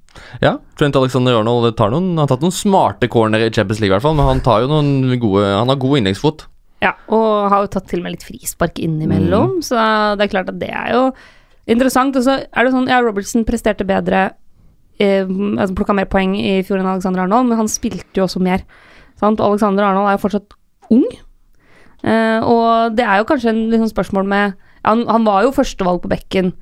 Ja, 0.42 0.56
Trent 0.78 0.96
Alexander 0.98 1.38
Arnold 1.38 1.76
tar 1.78 1.92
noen, 1.92 2.12
han 2.14 2.24
har 2.24 2.30
tatt 2.30 2.44
noen 2.44 2.54
smarte 2.54 3.08
corner 3.12 3.42
i 3.42 3.50
Champions 3.50 3.80
League, 3.82 3.92
i 3.92 3.94
hvert 3.96 4.04
fall, 4.04 4.16
men 4.18 4.28
han 4.28 4.42
tar 4.44 4.64
jo 4.64 4.70
noen 4.70 5.18
gode 5.22 5.46
Han 5.46 5.70
har 5.72 5.80
god 5.80 6.00
innleggsfot. 6.00 6.46
Ja, 6.84 6.92
og 7.08 7.50
har 7.52 7.64
jo 7.64 7.72
tatt 7.72 7.86
til 7.88 8.02
og 8.02 8.06
med 8.06 8.16
litt 8.16 8.26
frispark 8.26 8.80
innimellom, 8.82 9.60
så 9.64 9.78
det 10.18 10.26
er 10.26 10.32
klart 10.34 10.50
at 10.52 10.58
det 10.60 10.70
er 10.70 10.90
jo 10.92 11.04
interessant. 11.70 12.16
Og 12.18 12.26
så 12.26 12.40
er 12.44 12.66
det 12.66 12.74
sånn, 12.74 12.90
ja, 12.90 13.00
Robertson 13.04 13.46
presterte 13.48 13.86
bedre, 13.88 14.26
eh, 15.00 15.24
altså 15.24 15.76
plukka 15.78 15.96
mer 15.96 16.10
poeng 16.10 16.34
i 16.36 16.58
fjor 16.66 16.82
enn 16.82 16.90
Alexander 16.90 17.24
Arnold, 17.24 17.48
men 17.48 17.62
han 17.62 17.70
spilte 17.72 18.20
jo 18.20 18.26
også 18.26 18.42
mer. 18.44 18.66
Sant? 19.20 19.40
Alexander 19.40 19.86
Arnold 19.88 20.10
er 20.10 20.18
jo 20.18 20.24
fortsatt 20.26 20.58
ung, 20.92 21.06
eh, 22.04 22.40
og 22.44 22.98
det 22.98 23.06
er 23.06 23.22
jo 23.22 23.30
kanskje 23.30 23.54
en 23.54 23.64
liksom 23.72 23.94
spørsmål 23.94 24.28
med 24.28 24.60
han, 24.84 25.06
han 25.08 25.24
var 25.24 25.46
jo 25.46 25.54
førstevalg 25.56 26.02
på 26.04 26.12
bekken 26.12 26.52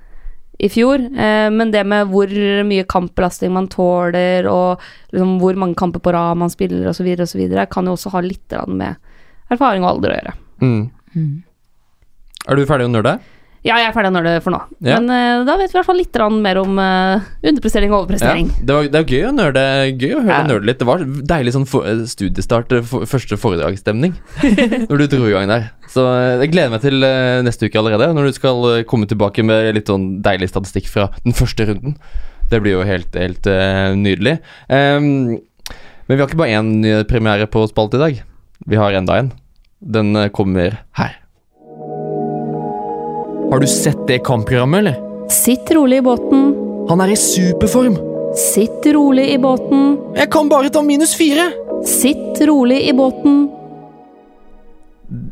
i 0.62 0.68
fjor, 0.70 1.02
eh, 1.02 1.48
men 1.50 1.72
det 1.74 1.82
med 1.90 2.10
hvor 2.12 2.30
mye 2.68 2.86
kampbelastning 2.86 3.50
man 3.54 3.66
tåler, 3.72 4.46
og 4.46 4.82
liksom 5.10 5.38
hvor 5.42 5.58
mange 5.58 5.78
kamper 5.78 6.02
på 6.02 6.12
rad 6.14 6.38
man 6.38 6.52
spiller 6.52 6.86
osv., 6.90 7.08
osv., 7.24 7.42
kan 7.72 7.88
jo 7.88 7.96
også 7.96 8.12
ha 8.14 8.22
litt 8.22 8.54
med 8.70 8.94
erfaring 9.50 9.82
og 9.82 9.96
alder 9.96 10.12
å 10.12 10.18
gjøre. 10.20 10.34
Mm. 10.62 11.32
Er 12.46 12.58
du 12.58 12.66
ferdig 12.68 12.86
å 12.86 12.92
nerde? 12.92 13.16
Ja, 13.62 13.76
jeg 13.78 13.92
er 13.92 13.94
ferdig 13.94 14.10
når 14.10 14.24
det 14.26 14.32
for 14.42 14.50
nå. 14.50 14.58
Ja. 14.82 14.96
Men 14.98 15.06
uh, 15.06 15.44
da 15.46 15.54
vet 15.60 15.70
vi 15.70 15.76
i 15.76 15.78
hvert 15.78 15.86
fall 15.86 16.00
litt 16.00 16.16
mer 16.42 16.58
om 16.58 16.80
uh, 16.82 17.22
underprestering 17.46 17.92
og 17.92 18.00
overprestering. 18.00 18.48
det, 18.58 18.74
var, 18.74 18.88
det 18.90 18.98
er 18.98 19.12
gøy 19.14 19.28
å 19.28 19.34
nerde 19.36 19.62
Gøy 20.00 20.16
å 20.16 20.22
høre 20.24 20.32
Ja. 20.34 20.48
nerde 20.48 20.66
litt. 20.66 20.80
Det 20.80 20.88
var 20.88 21.04
deilig 21.30 21.54
sånn 21.54 21.68
for, 21.70 21.86
studiestart, 22.10 22.74
eh, 22.74 22.82
for, 22.86 23.06
første 23.06 23.38
foredragsstemning 23.38 24.16
når 24.88 25.04
du 25.04 25.06
dro 25.14 25.30
i 25.30 25.36
gang 25.36 25.52
der. 25.52 25.70
Så 25.92 26.08
jeg 26.42 26.50
gleder 26.56 26.74
meg 26.74 26.82
til 26.82 27.06
uh, 27.06 27.38
neste 27.46 27.70
uke 27.70 27.78
allerede, 27.78 28.10
når 28.18 28.32
du 28.32 28.40
skal 28.40 28.82
komme 28.90 29.06
tilbake 29.10 29.46
med 29.46 29.70
litt 29.78 29.94
sånn 29.94 30.10
deilig 30.26 30.50
statistikk 30.50 30.90
fra 30.90 31.06
den 31.22 31.38
første 31.38 31.70
runden. 31.70 31.94
Det 32.50 32.58
blir 32.64 32.80
jo 32.80 32.84
helt, 32.84 33.14
helt 33.14 33.46
nydelig. 33.96 34.40
Um, 34.66 35.38
men 36.10 36.16
vi 36.16 36.18
har 36.18 36.26
ikke 36.26 36.42
bare 36.42 36.58
én 36.58 37.06
premiere 37.08 37.46
på 37.48 37.62
spalte 37.70 38.00
i 38.00 38.02
dag. 38.02 38.22
Vi 38.66 38.82
har 38.82 38.98
enda 38.98 39.22
en. 39.22 39.34
Den 39.78 40.16
kommer 40.34 40.82
her. 40.98 41.21
Har 43.52 43.60
du 43.60 43.66
sett 43.66 44.06
det 44.06 44.18
kampprogrammet, 44.18 44.78
eller? 44.78 45.28
Sitt 45.28 45.70
rolig 45.70 45.96
i 45.96 46.02
båten. 46.02 46.54
Han 46.88 47.00
er 47.04 47.10
i 47.12 47.16
superform! 47.20 47.98
Sitt 48.32 48.86
rolig 48.94 49.26
i 49.28 49.34
båten. 49.38 49.98
Jeg 50.16 50.30
kan 50.32 50.48
bare 50.48 50.70
ta 50.72 50.80
minus 50.80 51.10
fire! 51.18 51.50
Sitt 51.84 52.40
rolig 52.48 52.78
i 52.88 52.94
båten. 52.96 53.42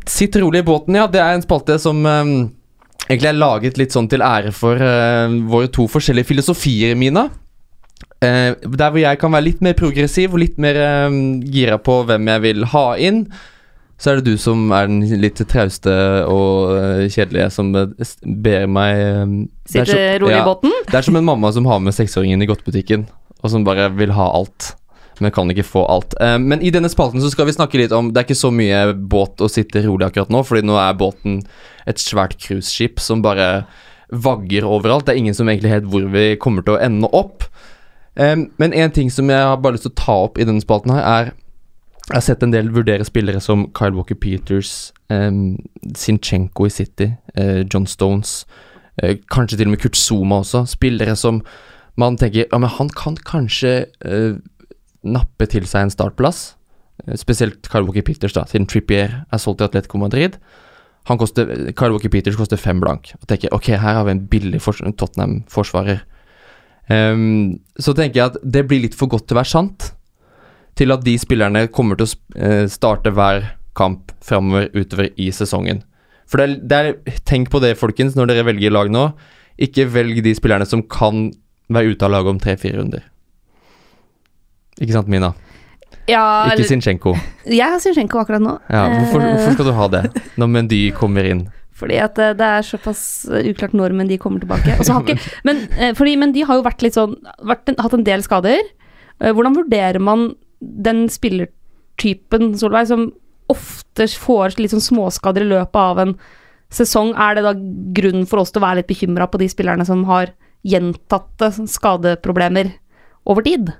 Sitt 0.04 0.36
rolig 0.36 0.60
i 0.60 0.66
båten, 0.68 0.98
ja. 1.00 1.06
Det 1.08 1.22
er 1.24 1.38
en 1.38 1.44
spalte 1.46 1.78
som 1.80 2.04
um, 2.04 2.34
egentlig 3.06 3.30
er 3.30 3.38
laget 3.38 3.80
litt 3.80 3.96
sånn 3.96 4.10
til 4.12 4.20
ære 4.26 4.52
for 4.52 4.76
uh, 4.76 5.32
våre 5.54 5.70
to 5.72 5.86
forskjellige 5.88 6.28
filosofier, 6.34 6.92
Mina. 7.00 7.30
Uh, 8.20 8.52
der 8.68 8.92
hvor 8.92 9.00
jeg 9.00 9.22
kan 9.22 9.32
være 9.32 9.46
litt 9.48 9.64
mer 9.64 9.80
progressiv 9.80 10.36
og 10.36 10.44
litt 10.44 10.60
mer 10.60 10.76
um, 11.08 11.40
gira 11.40 11.80
på 11.80 12.02
hvem 12.04 12.28
jeg 12.34 12.44
vil 12.50 12.68
ha 12.74 12.84
inn, 13.00 13.24
så 14.00 14.10
er 14.10 14.20
det 14.20 14.32
du 14.32 14.40
som 14.40 14.70
er 14.72 14.88
den 14.88 15.02
litt 15.20 15.40
trauste 15.50 15.92
og 16.24 16.72
eh, 16.72 17.06
kjedelige 17.12 17.50
som 17.52 17.68
eh, 17.76 18.12
ber 18.24 18.64
meg 18.72 19.00
eh, 19.04 19.34
Sitte 19.68 19.98
rolig 20.22 20.38
i 20.38 20.46
båten. 20.46 20.76
Det 20.88 20.96
er 20.96 21.04
som 21.04 21.18
en 21.20 21.26
mamma 21.26 21.50
som 21.52 21.68
har 21.68 21.82
med 21.84 21.94
seksåringen 21.94 22.40
i 22.40 22.48
godtebutikken, 22.48 23.04
og 23.44 23.52
som 23.52 23.66
bare 23.66 23.90
vil 23.98 24.14
ha 24.16 24.30
alt. 24.40 24.72
Men 25.20 25.34
kan 25.36 25.52
ikke 25.52 25.66
få 25.68 25.82
alt. 25.84 26.14
Men 26.40 26.62
i 26.64 26.70
denne 26.72 26.88
spalten 26.88 27.20
så 27.20 27.28
skal 27.28 27.44
vi 27.44 27.52
snakke 27.52 27.76
litt 27.76 27.92
om 27.92 28.06
Det 28.08 28.22
er 28.22 28.24
ikke 28.24 28.38
så 28.40 28.48
mye 28.56 28.94
båt 28.96 29.42
å 29.44 29.50
sitte 29.52 29.82
rolig 29.84 30.06
akkurat 30.06 30.32
nå, 30.32 30.40
fordi 30.48 30.64
nå 30.64 30.78
er 30.80 30.96
båten 30.96 31.42
et 31.84 32.00
svært 32.00 32.38
cruiseskip 32.40 33.02
som 33.04 33.20
bare 33.20 33.66
vagger 34.08 34.64
overalt. 34.64 35.04
Det 35.04 35.12
er 35.12 35.20
ingen 35.20 35.36
som 35.36 35.50
egentlig 35.52 35.74
vet 35.74 35.90
hvor 35.92 36.08
vi 36.14 36.24
kommer 36.40 36.64
til 36.64 36.78
å 36.78 36.80
ende 36.80 37.12
opp. 37.12 37.44
Men 38.16 38.72
en 38.72 38.96
ting 38.96 39.12
som 39.12 39.28
jeg 39.28 39.44
har 39.44 39.60
bare 39.60 39.76
lyst 39.76 39.90
til 39.90 39.92
å 39.92 40.00
ta 40.00 40.16
opp 40.24 40.40
i 40.40 40.48
denne 40.48 40.64
spalten 40.64 40.96
her, 40.96 41.04
er 41.04 41.32
Jeg 42.10 42.16
har 42.16 42.24
sett 42.26 42.40
en 42.42 42.50
del 42.50 42.72
vurdere 42.74 43.04
spillere 43.06 43.38
som 43.38 43.68
Kyle 43.70 43.94
Walker 43.94 44.16
Peters, 44.18 44.90
eh, 45.14 45.30
Sinchenko 45.94 46.66
i 46.66 46.70
City, 46.74 47.12
eh, 47.36 47.62
John 47.72 47.86
Stones, 47.86 48.46
eh, 49.00 49.18
kanskje 49.30 49.58
til 49.58 49.68
og 49.68 49.70
med 49.70 49.80
Kurt 49.80 49.94
Zuma 49.94 50.40
også. 50.40 50.66
Spillere 50.66 51.14
som 51.16 51.42
man 51.96 52.16
tenker 52.16 52.46
Ja, 52.50 52.58
men 52.58 52.68
han 52.68 52.88
kan 52.88 53.14
kanskje 53.14 53.86
eh, 54.04 54.40
nappe 55.04 55.46
til 55.46 55.62
seg 55.62 55.82
en 55.82 55.90
startplass. 55.90 56.56
Eh, 57.06 57.14
Spesielt 57.14 57.68
Kyle 57.70 57.84
Walker 57.84 58.02
Peters, 58.02 58.32
da, 58.32 58.42
siden 58.44 58.66
Trippier 58.66 59.24
er 59.32 59.38
solgt 59.38 59.58
til 59.58 59.68
Atletico 59.68 59.96
Madrid. 59.96 60.36
Han 61.06 61.16
koster, 61.16 61.46
Kyle 61.72 61.92
Walker 61.92 62.08
Peters 62.08 62.34
koster 62.34 62.56
fem 62.56 62.80
blank. 62.80 63.14
Og 63.22 63.28
tenker 63.28 63.54
ok, 63.54 63.70
her 63.78 63.94
har 63.94 64.04
vi 64.04 64.10
en 64.10 64.26
billig 64.26 64.60
fors 64.60 64.82
Tottenham-forsvarer. 64.82 66.00
Um, 66.90 67.60
så 67.78 67.94
tenker 67.94 68.18
jeg 68.18 68.30
at 68.32 68.36
det 68.42 68.66
blir 68.66 68.82
litt 68.82 68.96
for 68.98 69.06
godt 69.06 69.28
til 69.28 69.36
å 69.36 69.40
være 69.40 69.52
sant. 69.52 69.92
Til 70.80 70.94
at 70.94 71.04
de 71.04 71.12
spillerne 71.20 71.66
kommer 71.68 71.98
til 72.00 72.08
å 72.08 72.40
eh, 72.40 72.64
starte 72.72 73.12
hver 73.12 73.50
kamp 73.76 74.14
framover 74.24 74.70
utover 74.72 75.10
i 75.20 75.28
sesongen. 75.34 75.82
For 76.30 76.40
det 76.40 76.46
er, 76.46 76.56
det 76.64 76.80
er, 76.80 77.20
Tenk 77.28 77.50
på 77.52 77.60
det, 77.60 77.74
folkens, 77.76 78.16
når 78.16 78.32
dere 78.32 78.46
velger 78.48 78.72
lag 78.72 78.88
nå. 78.92 79.10
Ikke 79.60 79.84
velg 79.92 80.22
de 80.24 80.32
spillerne 80.36 80.64
som 80.68 80.82
kan 80.88 81.28
være 81.70 81.92
ute 81.92 82.06
av 82.06 82.14
laget 82.14 82.32
om 82.32 82.40
tre-fire 82.40 82.80
runder. 82.80 83.04
Ikke 84.80 84.96
sant, 84.96 85.10
Mina? 85.12 85.34
Ja, 86.08 86.24
Ikke 86.54 86.68
Sinchenko. 86.70 87.14
jeg 87.60 87.66
har 87.66 87.80
Zinchenko 87.82 88.22
akkurat 88.22 88.42
nå. 88.42 88.56
Ja, 88.72 88.86
hvorfor, 88.96 89.20
Eh, 89.20 89.32
hvorfor 89.36 89.56
skal 89.58 89.68
du 89.68 89.74
ha 89.76 89.88
det 89.92 90.04
når 90.40 90.52
Mendy 90.56 90.82
kommer 90.96 91.28
inn? 91.28 91.44
Fordi 91.76 92.00
at 92.00 92.18
eh, 92.20 92.32
det 92.36 92.52
er 92.56 92.66
såpass 92.66 93.02
uklart 93.28 93.76
når 93.76 93.92
Mendy 93.98 94.16
kommer 94.22 94.40
tilbake. 94.40 94.80
Har 94.80 95.04
ikke, 95.04 95.20
men, 95.48 95.66
fordi, 95.98 96.16
men 96.20 96.32
de 96.32 96.48
har 96.48 96.56
jo 96.56 96.64
vært 96.66 96.86
litt 96.86 96.96
sånn 96.96 97.18
vært 97.44 97.68
en, 97.68 97.78
Hatt 97.84 97.98
en 97.98 98.06
del 98.06 98.24
skader. 98.24 98.62
Hvordan 99.20 99.58
vurderer 99.58 100.00
man 100.00 100.30
den 100.60 101.06
spillertypen, 101.12 102.52
Solveig, 102.58 102.88
som 102.90 103.08
ofte 103.50 104.06
får 104.20 104.58
litt 104.60 104.74
sånn 104.74 104.84
småskader 104.84 105.44
i 105.44 105.50
løpet 105.50 105.80
av 105.80 106.02
en 106.04 106.14
sesong? 106.72 107.14
Er 107.18 107.36
det 107.36 107.46
da 107.48 107.54
grunn 108.00 108.26
for 108.30 108.42
oss 108.42 108.54
til 108.54 108.62
å 108.62 108.66
være 108.68 108.82
litt 108.82 108.90
bekymra 108.92 109.28
på 109.30 109.40
de 109.42 109.50
spillerne 109.50 109.86
som 109.88 110.04
har 110.10 110.34
gjentatte 110.66 111.52
skadeproblemer 111.70 112.74
over 113.28 113.46
tid? 113.46 113.72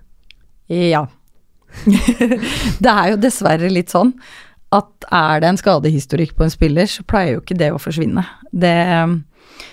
Ja. 0.71 1.07
det 1.87 2.91
er 2.91 3.13
jo 3.13 3.21
dessverre 3.23 3.71
litt 3.71 3.93
sånn 3.93 4.15
at 4.71 5.09
er 5.11 5.41
det 5.43 5.49
en 5.51 5.59
skadehistorikk 5.59 6.37
på 6.39 6.47
en 6.47 6.53
spiller, 6.53 6.87
så 6.87 7.03
pleier 7.09 7.37
jo 7.37 7.43
ikke 7.43 7.59
det 7.59 7.73
å 7.75 7.81
forsvinne. 7.83 8.23
Det, 8.53 8.75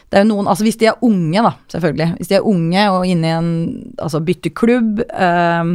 det 0.09 0.17
er 0.17 0.23
jo 0.23 0.29
noen 0.31 0.47
Altså 0.49 0.65
hvis 0.65 0.79
de 0.81 0.87
er 0.89 1.03
unge, 1.05 1.43
da, 1.45 1.51
selvfølgelig. 1.73 2.07
Hvis 2.17 2.31
de 2.31 2.37
er 2.39 2.47
unge 2.49 2.85
og 2.93 3.05
inne 3.09 3.29
i 3.29 3.35
en 3.35 3.51
Altså 4.01 4.23
bytte 4.25 4.53
klubb, 4.57 5.03
øh, 5.05 5.73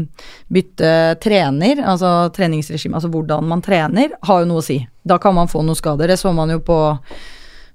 bytte 0.52 0.94
trener, 1.22 1.84
altså 1.86 2.32
treningsregime, 2.34 2.98
altså 2.98 3.12
hvordan 3.12 3.46
man 3.50 3.62
trener, 3.62 4.16
har 4.26 4.42
jo 4.42 4.50
noe 4.50 4.62
å 4.62 4.66
si. 4.66 4.80
Da 5.06 5.20
kan 5.22 5.36
man 5.38 5.50
få 5.50 5.62
noen 5.62 5.78
skader. 5.78 6.10
Det 6.10 6.18
så 6.18 6.34
man 6.34 6.50
jo 6.50 6.58
på 6.64 6.80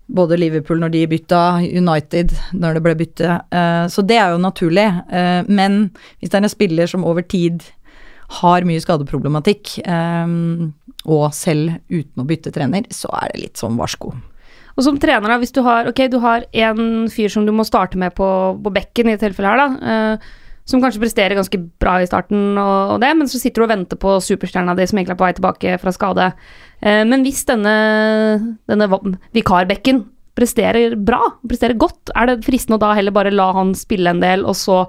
både 0.08 0.38
Liverpool 0.40 0.80
når 0.80 0.94
de 0.94 1.08
bytta, 1.12 1.42
United 1.64 2.32
når 2.56 2.78
det 2.78 2.84
ble 2.86 2.96
bytte. 3.00 3.40
Uh, 3.52 3.88
så 3.92 4.04
det 4.08 4.20
er 4.20 4.36
jo 4.36 4.44
naturlig. 4.44 4.88
Uh, 5.12 5.44
men 5.48 5.90
hvis 6.20 6.32
det 6.32 6.40
er 6.40 6.48
en 6.48 6.52
spiller 6.52 6.92
som 6.92 7.08
over 7.08 7.28
tid 7.28 7.66
har 8.42 8.66
mye 8.68 8.82
skadeproblematikk, 8.84 9.78
eh, 9.88 10.28
og 11.08 11.30
selv 11.36 11.78
uten 11.90 12.24
å 12.24 12.28
bytte 12.28 12.52
trener, 12.56 12.88
så 12.94 13.12
er 13.22 13.32
det 13.34 13.46
litt 13.46 13.62
sånn 13.62 13.80
varsko. 13.80 14.12
Og 14.78 14.86
som 14.86 14.98
trener, 15.02 15.32
da, 15.32 15.40
hvis 15.42 15.56
du 15.56 15.64
har 15.66 15.88
Ok, 15.90 16.04
du 16.12 16.20
har 16.22 16.46
en 16.54 17.08
fyr 17.10 17.32
som 17.34 17.48
du 17.48 17.54
må 17.56 17.66
starte 17.66 17.98
med 17.98 18.14
på, 18.18 18.28
på 18.62 18.74
bekken, 18.76 19.10
i 19.10 19.16
dette 19.16 19.26
tilfellet 19.26 19.56
her, 19.56 19.64
da. 19.64 19.94
eh, 19.94 20.44
som 20.68 20.82
kanskje 20.84 21.00
presterer 21.00 21.38
ganske 21.38 21.60
bra 21.80 21.96
i 22.04 22.08
starten, 22.10 22.58
og, 22.60 22.94
og 22.94 22.98
det, 23.00 23.14
men 23.16 23.30
så 23.32 23.40
sitter 23.40 23.64
du 23.64 23.66
og 23.66 23.72
venter 23.72 24.00
på 24.02 24.18
superstjerna 24.24 24.76
di 24.76 24.88
som 24.90 25.00
egentlig 25.00 25.16
er 25.16 25.22
på 25.22 25.26
vei 25.26 25.36
tilbake 25.38 25.78
fra 25.80 25.94
skade. 25.96 26.28
Eh, 26.84 27.04
men 27.08 27.24
hvis 27.26 27.46
denne, 27.48 27.74
denne 28.68 28.90
vikarbekken 29.36 30.04
presterer 30.38 30.98
bra, 31.00 31.22
presterer 31.48 31.80
godt, 31.80 32.12
er 32.14 32.30
det 32.30 32.44
fristende 32.46 32.78
å 32.78 32.84
da 32.84 32.92
heller 32.98 33.16
bare 33.16 33.34
la 33.34 33.48
han 33.56 33.72
spille 33.80 34.12
en 34.12 34.22
del, 34.22 34.44
og 34.46 34.60
så 34.60 34.84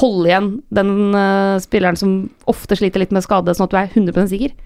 holde 0.00 0.30
igjen 0.30 0.48
den 0.72 1.12
uh, 1.12 1.60
spilleren 1.60 1.98
som 2.00 2.14
ofte 2.48 2.78
sliter 2.78 3.02
litt 3.02 3.12
med 3.14 3.24
skade, 3.24 3.52
sånn 3.54 3.68
at 3.68 3.74
du 3.74 3.78
er 3.78 3.92
100 3.92 4.30
sikker? 4.32 4.56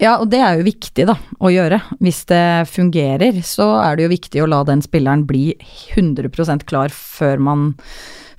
Ja, 0.00 0.14
og 0.16 0.30
det 0.32 0.40
er 0.40 0.56
jo 0.56 0.64
viktig 0.64 1.04
da, 1.10 1.16
å 1.44 1.50
gjøre. 1.52 1.82
Hvis 2.00 2.22
det 2.30 2.70
fungerer, 2.72 3.42
så 3.44 3.66
er 3.82 3.98
det 3.98 4.06
jo 4.06 4.14
viktig 4.14 4.40
å 4.40 4.48
la 4.48 4.62
den 4.64 4.80
spilleren 4.84 5.26
bli 5.28 5.50
100% 5.92 6.64
klar 6.70 6.92
før 6.94 7.42
man, 7.44 7.66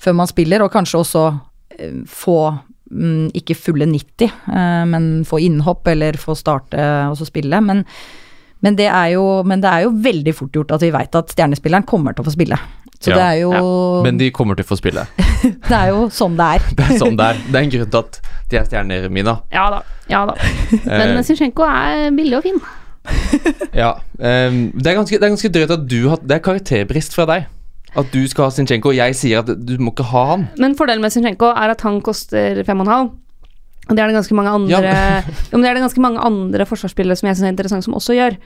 før 0.02 0.18
man 0.18 0.30
spiller, 0.30 0.66
og 0.66 0.74
kanskje 0.74 1.04
også 1.04 1.26
eh, 1.78 2.02
få 2.10 2.40
mm, 2.90 3.30
ikke 3.38 3.60
fulle 3.60 3.86
90, 3.92 4.26
eh, 4.26 4.82
men 4.90 5.12
få 5.28 5.44
innhopp 5.46 5.92
eller 5.94 6.18
få 6.18 6.34
starte 6.40 6.82
og 7.12 7.20
så 7.22 7.30
spille. 7.30 7.62
Men, 7.62 7.86
Men 8.62 8.76
det, 8.78 8.92
jo, 9.10 9.42
men 9.42 9.62
det 9.62 9.70
er 9.70 9.88
jo 9.88 9.96
veldig 10.06 10.34
fort 10.38 10.54
gjort 10.54 10.76
at 10.76 10.84
vi 10.84 10.92
veit 10.94 11.16
at 11.18 11.32
stjernespilleren 11.34 11.86
kommer 11.90 12.14
til 12.14 12.22
å 12.22 12.28
få 12.28 12.36
spille. 12.36 12.58
Så 13.02 13.10
Ja. 13.10 13.16
det 13.18 13.24
er 13.26 13.38
jo 13.42 14.04
Men 14.04 14.18
de 14.18 14.30
kommer 14.32 14.56
til 14.56 14.64
å 14.66 14.70
få 14.70 14.78
spille. 14.78 15.08
Det 15.70 15.74
er 15.74 15.88
jo 15.90 16.06
sånn 16.14 16.36
det 16.38 16.46
er. 16.56 16.68
Det 16.78 16.86
er 16.86 17.00
sånn 17.02 17.18
det 17.18 17.26
er. 17.32 17.40
Det 17.48 17.56
er 17.58 17.64
en 17.66 17.72
grunn 17.74 17.90
til 17.90 18.00
at 18.04 18.20
de 18.52 18.58
er 18.60 18.68
stjerner, 18.68 19.08
Mina. 19.10 19.40
Ja 19.52 19.70
da. 19.74 19.80
ja 20.12 20.26
da. 20.30 20.36
Men 20.86 21.18
Eh, 21.18 21.32
er 21.32 22.12
billig 22.14 22.38
og 22.38 22.44
fin. 22.44 22.62
ja. 23.74 23.96
Um, 24.20 24.70
det, 24.78 24.92
er 24.92 25.00
ganske, 25.00 25.18
det 25.18 25.26
er 25.26 25.34
ganske 25.34 25.50
drøyt 25.50 25.72
at 25.74 25.88
du 25.90 26.10
har 26.12 26.20
Det 26.22 26.36
er 26.36 26.44
karakterbrist 26.46 27.16
fra 27.18 27.26
deg. 27.26 27.48
At 27.98 28.12
du 28.14 28.22
skal 28.30 28.46
ha 28.48 28.54
Zinchenko, 28.54 28.92
og 28.94 28.96
jeg 28.96 29.16
sier 29.20 29.42
at 29.42 29.50
du 29.50 29.74
må 29.82 29.92
ikke 29.92 30.06
ha 30.14 30.22
han. 30.36 30.46
Men 30.62 30.78
fordelen 30.80 31.02
med 31.04 31.12
Zinchenko 31.12 31.50
er 31.52 31.74
at 31.74 31.82
han 31.84 32.00
koster 32.06 32.62
fem 32.68 32.80
og 32.80 32.88
en 32.88 32.94
halv. 32.94 33.10
Og 33.90 33.98
det 33.98 34.04
er 34.04 34.12
det 34.12 34.16
ganske 34.16 34.38
mange 34.38 34.54
andre 34.54 34.72
Ja, 34.72 35.22
Jo, 35.26 35.58
men 35.58 35.64
det 35.66 35.70
er 35.70 35.74
det 35.76 35.84
ganske 35.84 36.04
mange 36.04 36.22
andre 36.24 36.68
forsvarsspillere 36.70 37.18
som 37.20 37.28
jeg 37.28 37.36
syns 37.40 37.48
er 37.50 37.56
interessant, 37.56 37.84
som 37.84 37.98
også 37.98 38.16
gjør. 38.16 38.38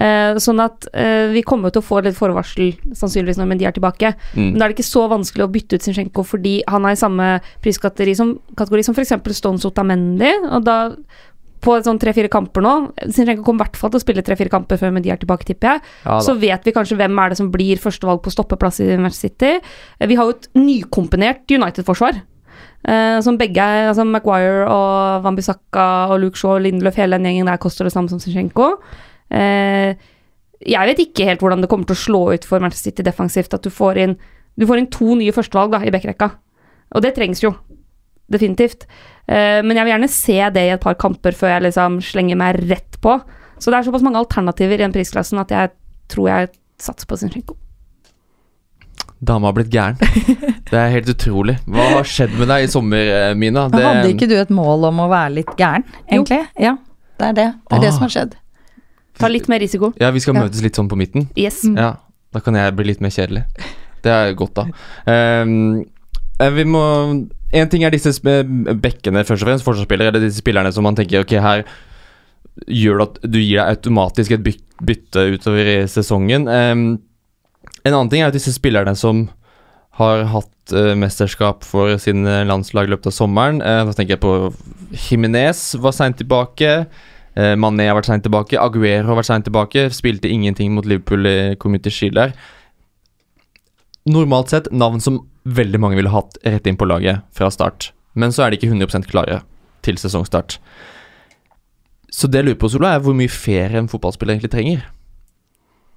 Eh, 0.00 0.38
sånn 0.40 0.58
at 0.64 0.86
eh, 0.96 1.28
vi 1.34 1.42
kommer 1.44 1.70
til 1.70 1.82
å 1.82 1.84
få 1.84 1.98
litt 2.02 2.16
forvarsel 2.16 2.72
sannsynligvis 2.96 3.36
når 3.38 3.58
de 3.60 3.66
er 3.68 3.74
tilbake. 3.76 4.14
Mm. 4.32 4.46
Men 4.52 4.56
da 4.58 4.64
er 4.64 4.72
det 4.72 4.78
ikke 4.78 4.88
så 4.88 5.02
vanskelig 5.12 5.44
å 5.44 5.50
bytte 5.52 5.76
ut 5.76 5.84
Zinchenko 5.84 6.24
fordi 6.26 6.54
han 6.66 6.86
er 6.88 6.96
i 6.96 7.02
samme 7.02 7.26
priskategori 7.62 8.14
som, 8.16 8.32
kategori 8.56 8.86
som 8.88 8.96
f.eks. 8.96 9.12
Stones 9.36 9.66
Otamendi. 9.68 10.32
Og 10.48 10.64
da 10.64 10.78
på 11.62 11.76
sånn 11.86 12.00
tre-fire 12.02 12.26
kamper 12.32 12.64
nå 12.64 12.70
Zinchenko 13.14 13.44
kommer 13.46 13.62
i 13.62 13.68
hvert 13.68 13.76
fall 13.78 13.92
til 13.92 14.00
å 14.00 14.02
spille 14.02 14.24
tre-fire 14.26 14.50
kamper 14.50 14.80
før 14.80 14.90
Mendy 14.96 15.12
er 15.14 15.20
tilbake, 15.20 15.46
tipper 15.46 15.76
jeg. 15.76 15.84
Ja, 16.08 16.16
så 16.24 16.34
vet 16.40 16.64
vi 16.66 16.74
kanskje 16.74 16.98
hvem 16.98 17.20
er 17.22 17.30
det 17.30 17.38
som 17.38 17.52
blir 17.54 17.78
førstevalg 17.78 18.24
på 18.24 18.32
stoppeplass 18.34 18.80
i 18.82 18.88
Manchester 18.96 19.28
City. 19.30 19.52
Eh, 20.00 20.08
Vi 20.10 20.16
har 20.18 20.26
jo 20.26 20.34
et 20.34 20.48
nykomponert 20.58 21.44
United-forsvar. 21.52 22.18
eh, 22.88 23.20
som 23.22 23.36
begge 23.38 23.62
altså 23.62 24.02
Maguire 24.08 24.66
og 24.66 25.22
Wambisaka 25.22 26.08
og 26.10 26.18
Luke 26.24 26.36
Shaw 26.40 26.56
og 26.56 26.62
Lindløf, 26.64 26.96
hele 26.98 27.14
den 27.20 27.28
gjengen 27.30 27.46
der 27.46 27.60
koster 27.62 27.84
det 27.84 27.92
samme 27.92 28.10
som 28.10 28.18
Zinchenko. 28.18 28.72
Eh, 29.32 29.94
jeg 30.62 30.86
vet 30.92 31.00
ikke 31.02 31.26
helt 31.26 31.40
hvordan 31.42 31.62
det 31.64 31.68
kommer 31.72 31.88
til 31.88 31.96
å 31.96 32.02
slå 32.04 32.20
ut 32.36 32.44
for 32.46 32.62
Manchester 32.62 32.90
City 32.92 33.02
defensivt 33.06 33.54
at 33.56 33.64
du 33.64 33.70
får 33.72 33.98
inn, 34.04 34.16
du 34.60 34.66
får 34.68 34.78
inn 34.82 34.90
to 34.94 35.16
nye 35.18 35.32
førstevalg 35.34 35.72
da, 35.74 35.80
i 35.88 35.90
backrekka. 35.94 36.28
Og 36.94 37.02
det 37.02 37.14
trengs 37.16 37.40
jo. 37.42 37.54
Definitivt. 38.32 38.86
Eh, 39.26 39.58
men 39.64 39.74
jeg 39.76 39.84
vil 39.88 39.92
gjerne 39.94 40.10
se 40.12 40.36
det 40.54 40.66
i 40.68 40.74
et 40.76 40.80
par 40.84 40.94
kamper 41.00 41.34
før 41.36 41.56
jeg 41.56 41.64
liksom 41.66 41.98
slenger 42.04 42.38
meg 42.38 42.60
rett 42.70 43.00
på. 43.02 43.16
Så 43.58 43.70
det 43.72 43.78
er 43.80 43.88
såpass 43.88 44.04
mange 44.06 44.20
alternativer 44.20 44.78
i 44.78 44.84
den 44.84 44.94
prisklassen 44.94 45.40
at 45.42 45.50
jeg 45.54 45.72
tror 46.12 46.28
jeg 46.30 46.52
satser 46.82 47.06
på 47.10 47.18
Zinchenko. 47.20 47.56
Dama 49.22 49.48
har 49.50 49.54
blitt 49.54 49.70
gæren. 49.70 49.98
Det 50.66 50.74
er 50.78 50.88
helt 50.96 51.10
utrolig. 51.12 51.54
Hva 51.70 51.84
har 51.92 52.08
skjedd 52.08 52.32
med 52.40 52.48
deg 52.50 52.64
i 52.66 52.70
sommer, 52.72 53.10
eh, 53.18 53.34
Mina? 53.38 53.68
Det... 53.70 53.82
Hadde 53.84 54.08
ikke 54.16 54.26
du 54.30 54.34
et 54.40 54.50
mål 54.50 54.88
om 54.88 54.98
å 55.04 55.10
være 55.12 55.36
litt 55.36 55.52
gæren, 55.58 55.84
egentlig? 56.10 56.40
Ja, 56.58 56.72
det 57.22 57.28
er 57.28 57.36
det. 57.38 57.46
Det 57.70 57.76
er 57.78 57.84
det 57.84 57.90
Ah. 57.92 57.94
som 57.94 58.06
har 58.08 58.14
skjedd. 58.16 58.34
Ta 59.18 59.28
litt 59.28 59.48
mer 59.48 59.60
risiko. 59.60 59.92
Ja, 60.00 60.10
vi 60.10 60.20
skal 60.20 60.34
Ja. 60.34 60.44
møtes 60.46 60.62
litt 60.62 60.74
sånn 60.78 60.88
på 60.88 60.96
midten. 60.96 61.28
Yes. 61.36 61.62
Mm. 61.64 61.76
Ja, 61.76 61.96
da 62.32 62.40
kan 62.40 62.54
jeg 62.54 62.74
bli 62.76 62.84
litt 62.84 63.00
mer 63.00 63.10
kjedelig. 63.10 63.44
Det 64.02 64.10
er 64.10 64.34
godt, 64.34 64.54
da. 64.54 64.64
Ehm, 65.06 65.84
eh, 66.40 66.50
vi 66.50 66.64
må 66.64 67.28
En 67.54 67.68
ting 67.68 67.82
er 67.84 67.90
disse 67.90 68.08
bekkene, 68.18 69.26
først 69.28 69.42
og 69.42 69.48
fremst, 69.48 69.64
forsvarsspillere, 69.66 70.08
eller 70.08 70.20
disse 70.24 70.40
spillerne 70.40 70.72
som 70.72 70.82
man 70.84 70.94
tenker 70.96 71.20
ok, 71.20 71.34
her 71.38 71.64
gjør 72.66 72.98
det 72.98 73.04
at 73.08 73.30
du 73.30 73.38
gir 73.38 73.58
deg 73.58 73.76
automatisk 73.76 74.30
et 74.32 74.42
bytte 74.42 75.24
utover 75.34 75.68
i 75.68 75.76
sesongen. 75.86 76.48
Um, 76.48 76.98
en 77.84 77.92
annen 77.92 78.08
ting 78.08 78.22
er 78.22 78.28
at 78.30 78.36
disse 78.36 78.54
spillerne 78.56 78.96
som 78.96 79.28
har 79.98 80.24
hatt 80.32 80.72
uh, 80.72 80.94
mesterskap 80.96 81.62
for 81.68 81.92
sine 82.00 82.40
landslag 82.48 82.88
i 82.88 82.94
løpet 82.94 83.10
av 83.12 83.16
sommeren. 83.18 83.60
Uh, 83.60 83.84
da 83.84 83.92
tenker 83.92 84.16
jeg 84.16 84.24
på 84.24 84.54
Jimenez 85.10 85.74
var 85.76 85.92
seint 85.92 86.16
tilbake. 86.16 86.86
Eh, 87.36 87.54
Mané 87.56 87.86
har 87.88 87.96
vært 87.96 88.10
seint 88.10 88.24
tilbake. 88.26 88.58
Aguero 88.60 89.08
har 89.08 89.18
vært 89.20 89.30
seint 89.30 89.46
tilbake. 89.48 89.86
Spilte 89.94 90.30
ingenting 90.30 90.74
mot 90.76 90.86
Liverpool 90.88 91.28
i 91.28 91.36
Community 91.62 91.92
Shield 91.92 92.18
der. 92.18 92.34
Normalt 94.12 94.52
sett 94.52 94.70
navn 94.74 95.00
som 95.00 95.20
veldig 95.46 95.80
mange 95.82 95.98
ville 95.98 96.12
hatt 96.12 96.36
rett 96.44 96.66
inn 96.68 96.78
på 96.78 96.88
laget 96.90 97.22
fra 97.34 97.50
start. 97.54 97.92
Men 98.18 98.34
så 98.34 98.44
er 98.44 98.52
de 98.52 98.58
ikke 98.60 98.70
100 98.72 99.08
klare 99.10 99.40
til 99.82 99.98
sesongstart. 99.98 100.58
Så 102.12 102.28
det 102.28 102.42
jeg 102.42 102.50
lurer 102.50 102.60
på, 102.60 102.68
Sola, 102.68 102.92
er 102.94 103.04
hvor 103.04 103.16
mye 103.16 103.30
ferie 103.32 103.80
en 103.80 103.88
fotballspiller 103.90 104.36
egentlig 104.36 104.52
trenger. 104.56 104.88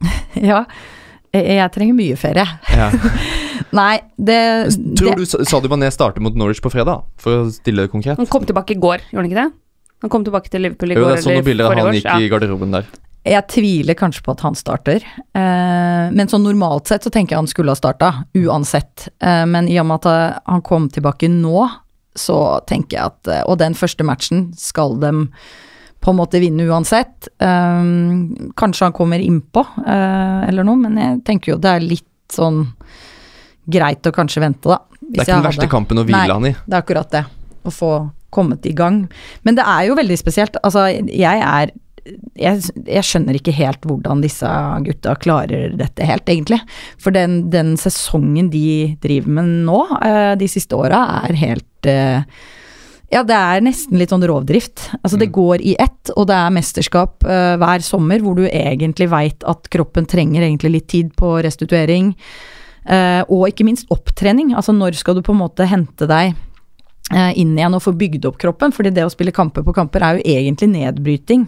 Ja. 0.36 0.65
Jeg 1.36 1.71
trenger 1.76 1.95
mye 1.98 2.15
ferie. 2.15 2.45
Ja. 2.71 2.86
Nei, 3.76 3.98
det, 4.15 4.38
Tror 4.95 5.17
det 5.17 5.26
du 5.26 5.43
Sadio 5.48 5.71
Mané 5.71 5.89
starter 5.91 6.24
mot 6.24 6.36
Norwich 6.38 6.62
på 6.63 6.71
fredag, 6.71 7.04
for 7.19 7.41
å 7.41 7.50
stille 7.52 7.84
det 7.84 7.91
konkret? 7.91 8.19
Han 8.21 8.30
kom 8.32 8.45
tilbake 8.48 8.76
i 8.76 8.80
går, 8.80 9.04
gjorde 9.10 9.24
han 9.24 9.28
ikke 9.28 9.41
det? 9.41 9.64
Han 10.04 10.12
kom 10.12 10.26
tilbake 10.26 10.52
til 10.52 10.66
Liverpool 10.66 10.92
i 10.92 10.98
Jo, 10.98 11.06
går 11.06 11.16
jeg 11.16 11.26
sånne 11.26 11.46
bilder 11.46 11.72
han 11.72 11.88
års, 11.88 12.00
gikk 12.00 12.26
i 12.26 12.30
garderoben 12.32 12.76
der. 12.76 12.90
Jeg 13.26 13.48
tviler 13.50 13.98
kanskje 13.98 14.22
på 14.26 14.36
at 14.36 14.44
han 14.46 14.58
starter. 14.58 15.06
Eh, 15.34 16.04
men 16.14 16.30
sånn 16.30 16.44
normalt 16.46 16.92
sett 16.92 17.08
så 17.08 17.12
tenker 17.14 17.34
jeg 17.34 17.42
han 17.42 17.50
skulle 17.50 17.74
ha 17.74 17.80
starta, 17.80 18.12
uansett. 18.38 19.08
Eh, 19.18 19.46
men 19.50 19.70
i 19.72 19.80
og 19.82 19.88
med 19.90 20.04
at 20.04 20.10
eh, 20.12 20.42
han 20.52 20.62
kom 20.66 20.92
tilbake 20.94 21.32
nå, 21.32 21.64
så 22.16 22.62
tenker 22.70 22.96
jeg 22.96 23.12
at 23.12 23.50
Og 23.50 23.58
den 23.60 23.74
første 23.76 24.06
matchen 24.08 24.46
skal 24.56 24.94
de 25.02 25.10
på 26.06 26.14
en 26.14 26.20
måte 26.20 26.40
vinne 26.40 26.68
uansett. 26.70 27.32
Eh, 27.42 27.90
kanskje 28.62 28.86
han 28.86 28.94
kommer 28.94 29.20
innpå, 29.20 29.66
eh, 29.88 30.46
eller 30.52 30.68
noe, 30.68 30.78
men 30.86 31.02
jeg 31.02 31.24
tenker 31.26 31.56
jo 31.56 31.58
det 31.58 31.72
er 31.72 31.88
litt 31.88 32.12
sånn 32.32 32.68
greit 33.66 34.06
å 34.06 34.14
kanskje 34.14 34.44
vente, 34.44 34.70
da. 34.70 34.84
Det 35.02 35.24
er 35.24 35.26
ikke 35.26 35.40
den 35.40 35.48
verste 35.50 35.72
kampen 35.72 36.02
å 36.02 36.06
hvile 36.06 36.22
Nei. 36.28 36.36
han 36.36 36.46
i. 36.46 36.54
Det 36.54 36.78
er 36.78 36.84
akkurat 36.84 37.10
det. 37.14 37.24
Å 37.66 37.74
få 37.74 37.92
kommet 38.36 38.67
i 38.67 38.76
gang. 38.76 39.06
Men 39.48 39.58
det 39.58 39.65
er 39.65 39.88
jo 39.89 39.98
veldig 39.98 40.19
spesielt. 40.19 40.60
Altså, 40.63 40.89
jeg 41.08 41.41
er 41.41 41.74
jeg, 42.38 42.60
jeg 42.86 43.06
skjønner 43.06 43.38
ikke 43.38 43.54
helt 43.56 43.86
hvordan 43.88 44.21
disse 44.21 44.50
gutta 44.86 45.15
klarer 45.21 45.74
dette 45.78 46.06
helt, 46.06 46.28
egentlig. 46.30 46.60
For 47.02 47.15
den, 47.15 47.48
den 47.54 47.74
sesongen 47.82 48.52
de 48.54 48.93
driver 49.02 49.39
med 49.39 49.56
nå, 49.65 49.80
eh, 50.06 50.36
de 50.39 50.50
siste 50.52 50.78
åra, 50.78 51.02
er 51.26 51.39
helt 51.41 51.89
eh, 51.89 52.21
ja, 53.13 53.21
det 53.26 53.38
er 53.38 53.63
nesten 53.65 54.00
litt 54.02 54.13
sånn 54.13 54.26
rovdrift. 54.26 54.89
Altså 55.02 55.17
Det 55.17 55.30
Mm. 55.30 55.34
går 55.34 55.62
i 55.62 55.76
ett, 55.80 56.12
og 56.15 56.28
det 56.30 56.36
er 56.36 56.54
mesterskap 56.54 57.26
eh, 57.26 57.56
hver 57.62 57.82
sommer 57.86 58.21
hvor 58.21 58.36
du 58.38 58.45
egentlig 58.45 59.10
veit 59.10 59.45
at 59.48 59.69
kroppen 59.74 60.06
trenger 60.06 60.43
egentlig 60.45 60.71
litt 60.71 60.88
tid 60.88 61.15
på 61.17 61.39
restituering. 61.45 62.13
og 62.86 63.48
ikke 63.50 63.65
minst 63.65 63.88
opptrening. 63.89 64.52
Altså 64.54 64.69
når 64.69 64.93
skal 64.93 65.15
du 65.15 65.24
på 65.26 65.34
en 65.34 65.39
måte 65.41 65.65
hente 65.65 66.06
deg 66.06 66.36
inn 67.12 67.58
igjen 67.58 67.76
og 67.78 67.84
få 67.86 67.94
bygd 67.98 68.30
opp 68.30 68.39
kroppen? 68.41 68.74
Fordi 68.76 68.94
det 68.96 69.06
å 69.06 69.12
spille 69.13 69.36
kamper 69.36 69.65
på 69.65 69.76
kamper 69.76 70.06
er 70.06 70.18
jo 70.18 70.38
egentlig 70.38 70.72
nedbryting. 70.72 71.46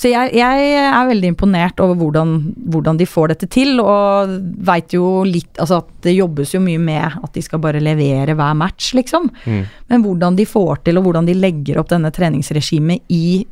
Så 0.00 0.08
jeg, 0.08 0.30
jeg 0.32 0.68
er 0.80 1.08
veldig 1.10 1.28
imponert 1.34 1.80
over 1.84 1.98
hvordan, 2.00 2.30
hvordan 2.72 2.96
de 2.96 3.04
får 3.08 3.34
dette 3.34 3.48
til, 3.52 3.74
og 3.84 4.30
veit 4.64 4.94
jo 4.96 5.20
litt 5.28 5.60
Altså 5.60 5.82
at 5.82 5.90
det 6.06 6.14
jobbes 6.16 6.54
jo 6.54 6.62
mye 6.64 6.80
med 6.80 7.18
at 7.20 7.34
de 7.36 7.42
skal 7.44 7.60
bare 7.60 7.82
levere 7.84 8.32
hver 8.38 8.56
match, 8.56 8.94
liksom. 8.96 9.28
Mm. 9.44 9.62
Men 9.92 10.04
hvordan 10.06 10.38
de 10.38 10.46
får 10.48 10.86
til, 10.86 10.96
og 10.96 11.04
hvordan 11.04 11.28
de 11.28 11.36
legger 11.36 11.82
opp 11.82 11.90
denne 11.92 12.12
treningsregimet 12.16 13.12
i 13.12 13.42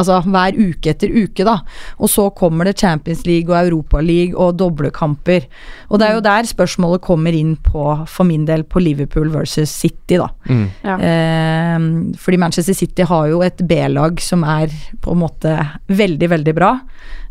Altså 0.00 0.18
hver 0.26 0.56
uke 0.58 0.90
etter 0.90 1.12
uke, 1.12 1.44
da. 1.46 1.58
Og 2.02 2.10
så 2.10 2.26
kommer 2.34 2.66
det 2.66 2.78
Champions 2.80 3.22
League 3.28 3.52
og 3.52 3.68
Europa 3.68 4.00
League 4.02 4.34
og 4.34 4.56
doblekamper. 4.58 5.46
Og 5.90 6.00
det 6.00 6.08
er 6.08 6.16
jo 6.16 6.24
der 6.24 6.48
spørsmålet 6.48 7.04
kommer 7.04 7.36
inn 7.36 7.54
på, 7.62 7.84
for 8.10 8.26
min 8.26 8.46
del, 8.48 8.64
på 8.66 8.82
Liverpool 8.82 9.30
versus 9.34 9.70
City, 9.70 10.18
da. 10.18 10.28
Mm. 10.50 10.64
Ja. 10.82 10.96
Eh, 11.10 11.86
fordi 12.18 12.40
Manchester 12.42 12.74
City 12.74 13.06
har 13.06 13.30
jo 13.30 13.42
et 13.46 13.62
B-lag 13.62 14.18
som 14.22 14.42
er 14.42 14.74
på 15.04 15.14
en 15.14 15.22
måte 15.22 15.54
veldig, 15.86 16.30
veldig 16.34 16.56
bra. 16.58 16.74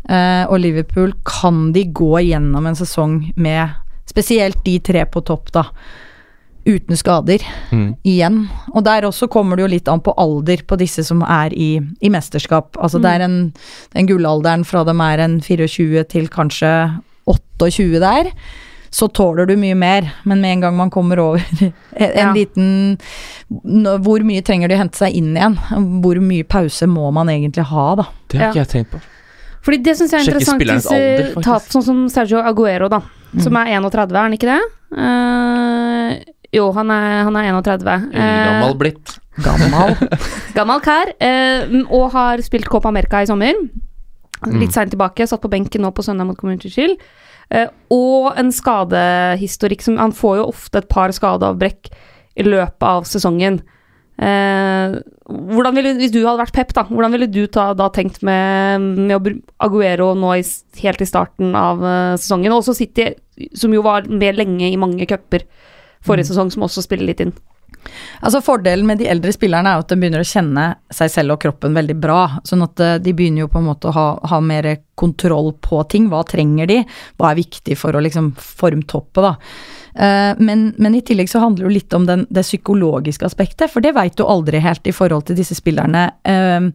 Eh, 0.08 0.44
og 0.48 0.58
Liverpool 0.60 1.12
kan 1.28 1.68
de 1.76 1.84
gå 1.92 2.24
gjennom 2.30 2.66
en 2.68 2.80
sesong 2.80 3.20
med 3.36 3.80
spesielt 4.08 4.64
de 4.64 4.78
tre 4.84 5.04
på 5.08 5.20
topp, 5.24 5.52
da. 5.52 5.68
Uten 6.66 6.96
skader 6.96 7.42
Mm. 7.70 7.96
igjen. 8.04 8.48
Og 8.74 8.84
der 8.84 9.02
også 9.04 9.28
kommer 9.28 9.56
det 9.56 9.62
jo 9.66 9.68
litt 9.74 9.88
an 9.88 10.00
på 10.00 10.14
alder 10.16 10.62
på 10.66 10.78
disse 10.80 11.04
som 11.04 11.20
er 11.22 11.52
i, 11.52 11.78
i 12.00 12.08
mesterskap. 12.08 12.76
Altså 12.80 13.00
det 13.02 13.10
er 13.10 13.24
en, 13.26 13.52
den 13.94 14.06
gullalderen 14.08 14.64
fra 14.64 14.84
dem 14.84 15.00
er 15.00 15.18
en 15.20 15.40
24 15.40 16.04
til 16.08 16.28
kanskje 16.28 16.70
28 17.26 18.00
der. 18.00 18.30
Så 18.94 19.08
tåler 19.12 19.46
du 19.46 19.56
mye 19.58 19.74
mer, 19.74 20.06
men 20.24 20.40
med 20.40 20.52
en 20.52 20.60
gang 20.60 20.76
man 20.76 20.90
kommer 20.90 21.18
over 21.18 21.42
en, 21.60 21.72
Ja. 21.98 22.32
liten 22.32 22.96
Hvor 23.50 24.22
mye 24.22 24.40
trenger 24.46 24.68
de 24.70 24.76
å 24.76 24.78
hente 24.78 24.96
seg 24.96 25.12
inn 25.18 25.34
igjen? 25.36 25.56
Hvor 26.00 26.20
mye 26.22 26.44
pause 26.46 26.86
må 26.86 27.10
man 27.12 27.26
egentlig 27.28 27.64
ha, 27.66 27.94
da? 27.96 28.06
Det 28.30 28.38
har 28.38 28.46
Ja. 28.46 28.52
ikke 28.52 28.62
jeg 28.64 28.68
tenkt 28.68 28.90
på. 28.94 29.00
Fordi 29.64 29.82
det 29.82 29.96
syns 29.98 30.12
jeg 30.12 30.20
er 30.20 30.30
interessant. 30.30 30.60
Disse 30.60 30.94
alder, 30.94 31.42
tap, 31.42 31.62
sånn 31.72 31.82
som 31.82 32.08
Sergio 32.08 32.38
Aguero, 32.44 32.88
da. 32.88 33.00
Som 33.40 33.56
er 33.56 33.66
31, 33.80 34.12
er 34.14 34.22
han 34.22 34.32
ikke 34.36 34.50
det? 34.52 34.62
Eh, 34.96 36.33
jo, 36.54 36.68
han 36.76 36.92
er, 36.94 37.24
han 37.26 37.36
er 37.40 37.50
31. 37.50 38.08
Eh, 38.14 38.38
Gammel 38.48 38.78
blitt. 38.80 39.16
Gammal. 39.44 39.96
Gammel 40.54 40.82
kar. 40.84 41.10
eh, 41.18 41.66
og 41.88 42.12
har 42.14 42.42
spilt 42.46 42.70
Copa 42.70 42.92
America 42.92 43.22
i 43.24 43.28
sommer. 43.30 43.58
Mm. 44.44 44.58
Litt 44.60 44.74
seint 44.76 44.92
tilbake, 44.94 45.26
satt 45.26 45.42
på 45.42 45.50
benken 45.52 45.82
nå 45.84 45.90
på 45.94 46.04
søndag 46.06 46.28
mot 46.28 46.38
Community 46.38 46.70
Shield. 46.72 47.00
Eh, 47.52 47.68
og 47.92 48.32
en 48.40 48.50
skadehistorikk 48.54 49.84
som 49.84 49.98
Han 50.00 50.14
får 50.16 50.38
jo 50.38 50.48
ofte 50.48 50.80
et 50.80 50.88
par 50.88 51.12
skadeavbrekk 51.12 51.90
i 52.40 52.46
løpet 52.46 52.86
av 52.88 53.04
sesongen. 53.08 53.60
Eh, 54.14 54.94
hvordan 55.26 55.74
ville, 55.74 55.94
hvis 55.98 56.12
du 56.14 56.20
hadde 56.22 56.38
vært 56.38 56.54
Pep, 56.54 56.72
da, 56.76 56.84
hvordan 56.86 57.14
ville 57.14 57.28
du 57.30 57.44
ta, 57.50 57.72
da 57.74 57.88
tenkt 57.94 58.20
med, 58.26 58.84
med 59.10 59.28
Aguero 59.62 60.12
nå 60.18 60.36
i, 60.38 60.44
helt 60.82 61.02
i 61.02 61.08
starten 61.08 61.54
av 61.58 61.82
eh, 61.82 62.16
sesongen? 62.20 62.52
Og 62.54 62.62
også 62.62 62.76
City, 62.78 63.10
som 63.58 63.74
jo 63.74 63.82
var 63.86 64.06
med 64.10 64.38
lenge 64.38 64.70
i 64.70 64.78
mange 64.80 65.06
cuper 65.10 65.46
forrige 66.06 66.30
sesong, 66.30 66.52
som 66.54 66.66
også 66.66 66.84
spiller 66.84 67.08
litt 67.10 67.24
inn. 67.24 67.34
Altså 68.24 68.40
Fordelen 68.40 68.86
med 68.88 69.00
de 69.00 69.08
eldre 69.10 69.32
spillerne 69.34 69.68
er 69.68 69.76
jo 69.76 69.84
at 69.84 69.90
de 69.92 69.96
begynner 70.00 70.22
å 70.22 70.28
kjenne 70.28 70.66
seg 70.94 71.10
selv 71.12 71.34
og 71.34 71.42
kroppen 71.42 71.74
veldig 71.76 71.96
bra. 72.00 72.20
Sånn 72.46 72.64
at 72.64 72.80
eh, 72.80 72.96
de 73.02 73.12
begynner 73.16 73.44
jo 73.44 73.50
på 73.52 73.60
en 73.60 73.68
måte 73.68 73.90
å 73.90 73.94
ha, 73.96 74.06
ha 74.30 74.38
mer 74.40 74.68
kontroll 74.96 75.52
på 75.64 75.82
ting. 75.92 76.08
Hva 76.12 76.22
trenger 76.28 76.70
de? 76.70 76.78
Hva 77.20 77.32
er 77.32 77.40
viktig 77.42 77.76
for 77.80 77.96
å 77.96 78.02
liksom 78.04 78.32
formtoppe, 78.40 79.24
da. 79.26 79.34
Eh, 79.94 80.32
Men, 80.40 80.70
men 80.78 80.96
i 80.96 81.04
tillegg 81.04 81.28
så 81.28 81.42
handler 81.44 81.66
det 81.66 81.68
jo 81.68 81.76
litt 81.76 81.98
om 81.98 82.08
den, 82.08 82.26
det 82.30 82.46
psykologiske 82.46 83.28
aspektet, 83.28 83.68
for 83.72 83.84
det 83.84 83.94
veit 83.98 84.16
du 84.16 84.24
aldri 84.24 84.64
helt 84.64 84.86
i 84.88 84.94
forhold 84.96 85.28
til 85.28 85.36
disse 85.42 85.58
spillerne. 85.58 86.08
Eh, 86.24 86.70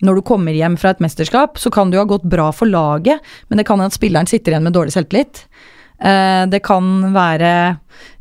Når 0.00 0.16
du 0.16 0.22
kommer 0.24 0.56
hjem 0.56 0.78
fra 0.80 0.94
et 0.94 1.00
mesterskap, 1.00 1.58
så 1.60 1.72
kan 1.72 1.90
det 1.90 1.98
jo 1.98 2.04
ha 2.04 2.08
gått 2.16 2.28
bra 2.28 2.50
for 2.56 2.68
laget, 2.68 3.20
men 3.48 3.60
det 3.60 3.66
kan 3.68 3.76
hende 3.80 3.92
at 3.92 3.98
spilleren 3.98 4.28
sitter 4.28 4.54
igjen 4.54 4.64
med 4.64 4.72
dårlig 4.72 4.94
selvtillit. 4.96 5.44
Det 6.00 6.62
kan 6.64 7.12
være 7.12 7.50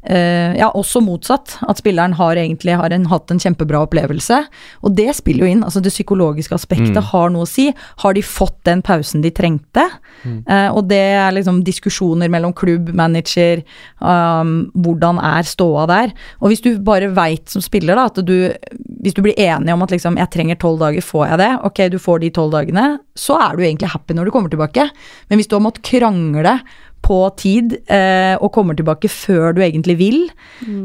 ja, 0.09 0.71
også 0.73 1.01
motsatt. 1.05 1.57
At 1.69 1.77
spilleren 1.77 2.15
har 2.17 2.35
egentlig 2.35 2.75
har 2.79 2.89
en, 2.95 3.05
hatt 3.11 3.29
en 3.31 3.39
kjempebra 3.39 3.83
opplevelse. 3.85 4.39
Og 4.83 4.95
det 4.97 5.11
spiller 5.15 5.45
jo 5.45 5.51
inn. 5.51 5.63
altså 5.63 5.81
Det 5.85 5.91
psykologiske 5.93 6.55
aspektet 6.55 6.97
Mm. 6.97 7.03
har 7.11 7.29
noe 7.29 7.45
å 7.45 7.47
si. 7.47 7.67
Har 8.01 8.13
de 8.13 8.21
fått 8.25 8.57
den 8.65 8.81
pausen 8.81 9.21
de 9.21 9.29
trengte? 9.31 9.85
Eh, 10.25 10.69
og 10.73 10.87
det 10.89 10.97
er 10.97 11.31
liksom 11.31 11.63
diskusjoner 11.63 12.29
mellom 12.29 12.53
klubb, 12.53 12.89
manager, 12.93 13.61
um, 14.01 14.71
hvordan 14.75 15.19
er 15.21 15.43
ståa 15.43 15.85
der? 15.87 16.11
Og 16.41 16.49
hvis 16.49 16.61
du 16.65 16.79
bare 16.79 17.11
veit 17.13 17.47
som 17.49 17.61
spiller, 17.61 17.95
da, 17.95 18.05
at 18.09 18.15
du 18.25 18.51
Hvis 18.99 19.13
du 19.15 19.21
blir 19.21 19.37
enig 19.39 19.71
om 19.71 19.81
at 19.83 19.91
liksom 19.91 20.17
jeg 20.17 20.29
trenger 20.29 20.55
tolv 20.59 20.79
dager, 20.79 21.01
får 21.01 21.29
jeg 21.29 21.37
det? 21.39 21.51
Ok, 21.63 21.77
du 21.89 21.97
får 21.97 22.19
de 22.19 22.29
tolv 22.35 22.51
dagene. 22.51 22.99
Så 23.15 23.37
er 23.39 23.55
du 23.55 23.63
egentlig 23.63 23.89
happy 23.93 24.13
når 24.13 24.25
du 24.25 24.31
kommer 24.31 24.49
tilbake. 24.49 24.89
Men 25.29 25.39
hvis 25.39 25.47
du 25.47 25.55
har 25.55 25.63
måttet 25.63 25.83
krangle 25.87 26.59
på 27.05 27.17
tid 27.39 27.77
eh, 27.89 28.35
og 28.39 28.51
kommer 28.53 28.75
tilbake 28.77 29.09
før 29.09 29.53
du 29.57 29.61
egentlig 29.65 29.95
vil, 29.99 30.17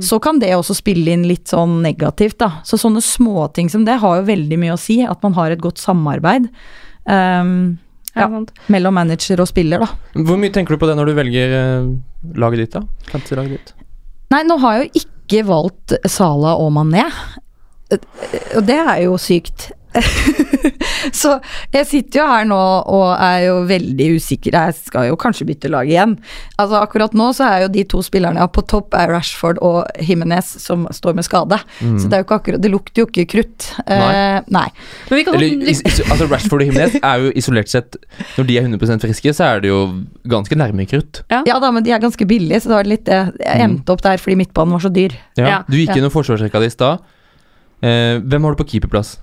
så 0.00 0.18
kan 0.22 0.38
det 0.40 0.52
også 0.56 0.76
spille 0.78 1.12
inn 1.12 1.24
litt 1.28 1.50
sånn 1.50 1.80
negativt, 1.84 2.38
da. 2.40 2.60
Så 2.64 2.78
sånne 2.80 3.02
småting 3.04 3.68
som 3.72 3.84
det 3.84 3.98
har 4.00 4.20
jo 4.20 4.26
veldig 4.28 4.58
mye 4.62 4.76
å 4.76 4.80
si, 4.80 5.00
at 5.04 5.20
man 5.26 5.34
har 5.36 5.50
et 5.54 5.62
godt 5.64 5.82
samarbeid. 5.82 6.50
Um, 7.04 7.78
Ja, 8.14 8.28
Ja. 8.30 8.44
mellom 8.70 8.94
manager 8.94 9.40
og 9.42 9.48
spiller, 9.50 9.80
da. 9.82 9.88
Hvor 10.14 10.38
mye 10.38 10.52
tenker 10.54 10.76
du 10.76 10.78
på 10.78 10.86
det 10.86 10.94
når 10.94 11.08
du 11.10 11.14
velger 11.18 11.54
eh, 11.58 11.88
laget 12.38 12.60
ditt, 12.62 12.76
da? 12.76 12.82
Fantasy-laget 13.10 13.50
ditt? 13.58 13.72
Nei, 14.30 14.44
nå 14.46 14.54
har 14.62 14.76
jeg 14.78 14.84
jo 14.92 15.02
ikke 15.02 15.40
valgt 15.48 15.96
Sala 16.06 16.52
og 16.62 16.70
Mané. 16.76 17.02
Og 17.90 18.62
det 18.66 18.76
er 18.78 19.00
jo 19.04 19.16
sykt. 19.18 19.72
så 21.20 21.36
jeg 21.74 21.86
sitter 21.88 22.20
jo 22.20 22.26
her 22.28 22.46
nå 22.48 22.58
og 22.90 23.06
er 23.14 23.46
jo 23.48 23.56
veldig 23.68 24.08
usikker. 24.18 24.56
Jeg 24.56 24.76
skal 24.78 25.08
jo 25.10 25.18
kanskje 25.20 25.46
bytte 25.48 25.70
lag 25.72 25.88
igjen. 25.90 26.16
Altså 26.60 26.80
Akkurat 26.84 27.14
nå 27.16 27.30
så 27.36 27.46
er 27.48 27.64
jo 27.64 27.72
de 27.74 27.84
to 27.88 28.02
spillerne 28.04 28.44
på 28.54 28.64
topp, 28.70 28.94
er 28.98 29.12
Rashford 29.12 29.60
og 29.64 29.84
Jimenez 30.02 30.54
som 30.62 30.86
står 30.94 31.16
med 31.18 31.26
skade. 31.26 31.58
Så 31.80 32.08
det 32.08 32.18
er 32.18 32.22
jo 32.22 32.28
ikke 32.28 32.40
akkurat 32.40 32.62
Det 32.64 32.72
lukter 32.72 33.04
jo 33.04 33.08
ikke 33.08 33.26
krutt. 33.34 33.70
Eh, 33.86 34.38
nei. 34.54 34.66
Men 35.10 35.18
vi 35.18 35.24
kan 35.26 35.38
Eller, 35.38 35.68
is, 35.70 35.82
is, 35.86 36.00
altså 36.08 36.28
Rashford 36.30 36.64
og 36.64 36.70
Jimenez 36.70 36.98
er 37.00 37.24
jo 37.24 37.32
isolert 37.38 37.70
sett 37.72 37.98
Når 38.38 38.48
de 38.48 38.58
er 38.58 38.68
100 38.68 39.02
friske, 39.04 39.34
så 39.36 39.48
er 39.48 39.64
det 39.64 39.72
jo 39.72 39.80
ganske 40.30 40.58
nærme 40.58 40.86
krutt. 40.90 41.22
Ja 41.30 41.58
da, 41.60 41.70
men 41.74 41.84
de 41.86 41.92
er 41.94 42.02
ganske 42.02 42.26
billige, 42.28 42.60
så 42.64 42.72
det 42.72 42.78
var 42.78 42.88
litt 42.88 43.04
det. 43.08 43.20
Jeg 43.40 43.64
endte 43.64 43.94
opp 43.94 44.02
der 44.04 44.20
fordi 44.20 44.38
midtbanen 44.42 44.76
var 44.76 44.84
så 44.84 44.92
dyr. 44.92 45.14
Ja. 45.38 45.48
Ja. 45.48 45.58
Du 45.68 45.76
gikk 45.78 45.92
Ja. 45.92 46.00
gjennom 46.00 46.12
forsvarsrekka 46.14 46.60
di 46.60 46.70
i 46.70 46.72
stad. 46.72 47.04
Uh, 47.84 48.20
hvem 48.24 48.44
har 48.46 48.54
du 48.54 48.62
på 48.62 48.68
keeperplass? 48.72 49.18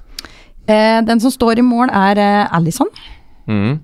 Eh, 0.72 0.98
den 1.08 1.22
som 1.24 1.34
står 1.34 1.60
i 1.62 1.66
mål, 1.66 1.92
er 1.92 2.22
eh, 2.22 2.56
Alison. 2.56 2.90
Mm. 3.50 3.80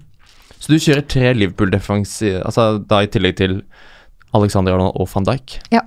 Så 0.58 0.72
du 0.74 0.80
kjører 0.82 1.06
tre 1.06 1.34
Liverpool-defense, 1.38 2.38
altså 2.46 2.78
da 2.90 3.04
i 3.06 3.10
tillegg 3.14 3.38
til 3.40 3.60
Alexander 4.38 4.76
Arnold 4.76 4.98
og 4.98 5.10
van 5.14 5.28
Dijk? 5.28 5.60
Ja. 5.74 5.84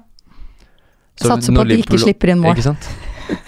Så 1.20 1.28
Satser 1.28 1.56
på 1.56 1.64
at 1.64 1.72
de 1.72 1.80
ikke 1.82 1.98
slipper 2.00 2.32
inn 2.32 2.40
mål. 2.42 2.54
Ikke 2.54 2.70
sant? 2.70 2.86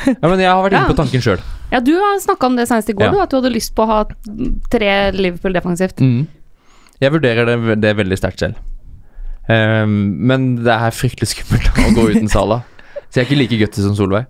Ja, 0.06 0.28
men 0.28 0.38
jeg 0.38 0.46
har 0.50 0.60
vært 0.62 0.76
inne 0.76 0.90
på 0.92 0.98
tanken 0.98 1.22
sjøl. 1.24 1.40
Ja, 1.72 1.80
du 1.82 1.94
har 1.96 2.18
snakka 2.22 2.50
om 2.50 2.58
det 2.58 2.68
senest 2.70 2.90
i 2.92 2.94
går, 2.94 3.08
Ja. 3.08 3.12
du, 3.14 3.22
at 3.24 3.32
du 3.32 3.38
hadde 3.40 3.50
lyst 3.54 3.72
på 3.74 3.86
å 3.86 3.88
ha 3.88 4.00
tre 4.70 4.90
Liverpool 5.16 5.56
defensivt. 5.56 6.02
Mm. 6.04 6.26
Jeg 7.02 7.14
vurderer 7.14 7.48
det, 7.48 7.78
det 7.82 7.96
veldig 7.98 8.18
sterkt 8.20 8.44
selv. 8.44 8.60
Um, 9.48 9.94
men 10.22 10.52
det 10.62 10.74
er 10.74 10.94
fryktelig 10.94 11.32
skummelt 11.32 11.72
å 11.86 11.88
gå 11.96 12.10
uten 12.12 12.30
Sala. 12.30 12.60
Så 13.08 13.20
jeg 13.20 13.24
er 13.24 13.30
ikke 13.30 13.40
like 13.40 13.58
gutty 13.64 13.82
som 13.82 13.96
Solveig. 13.98 14.28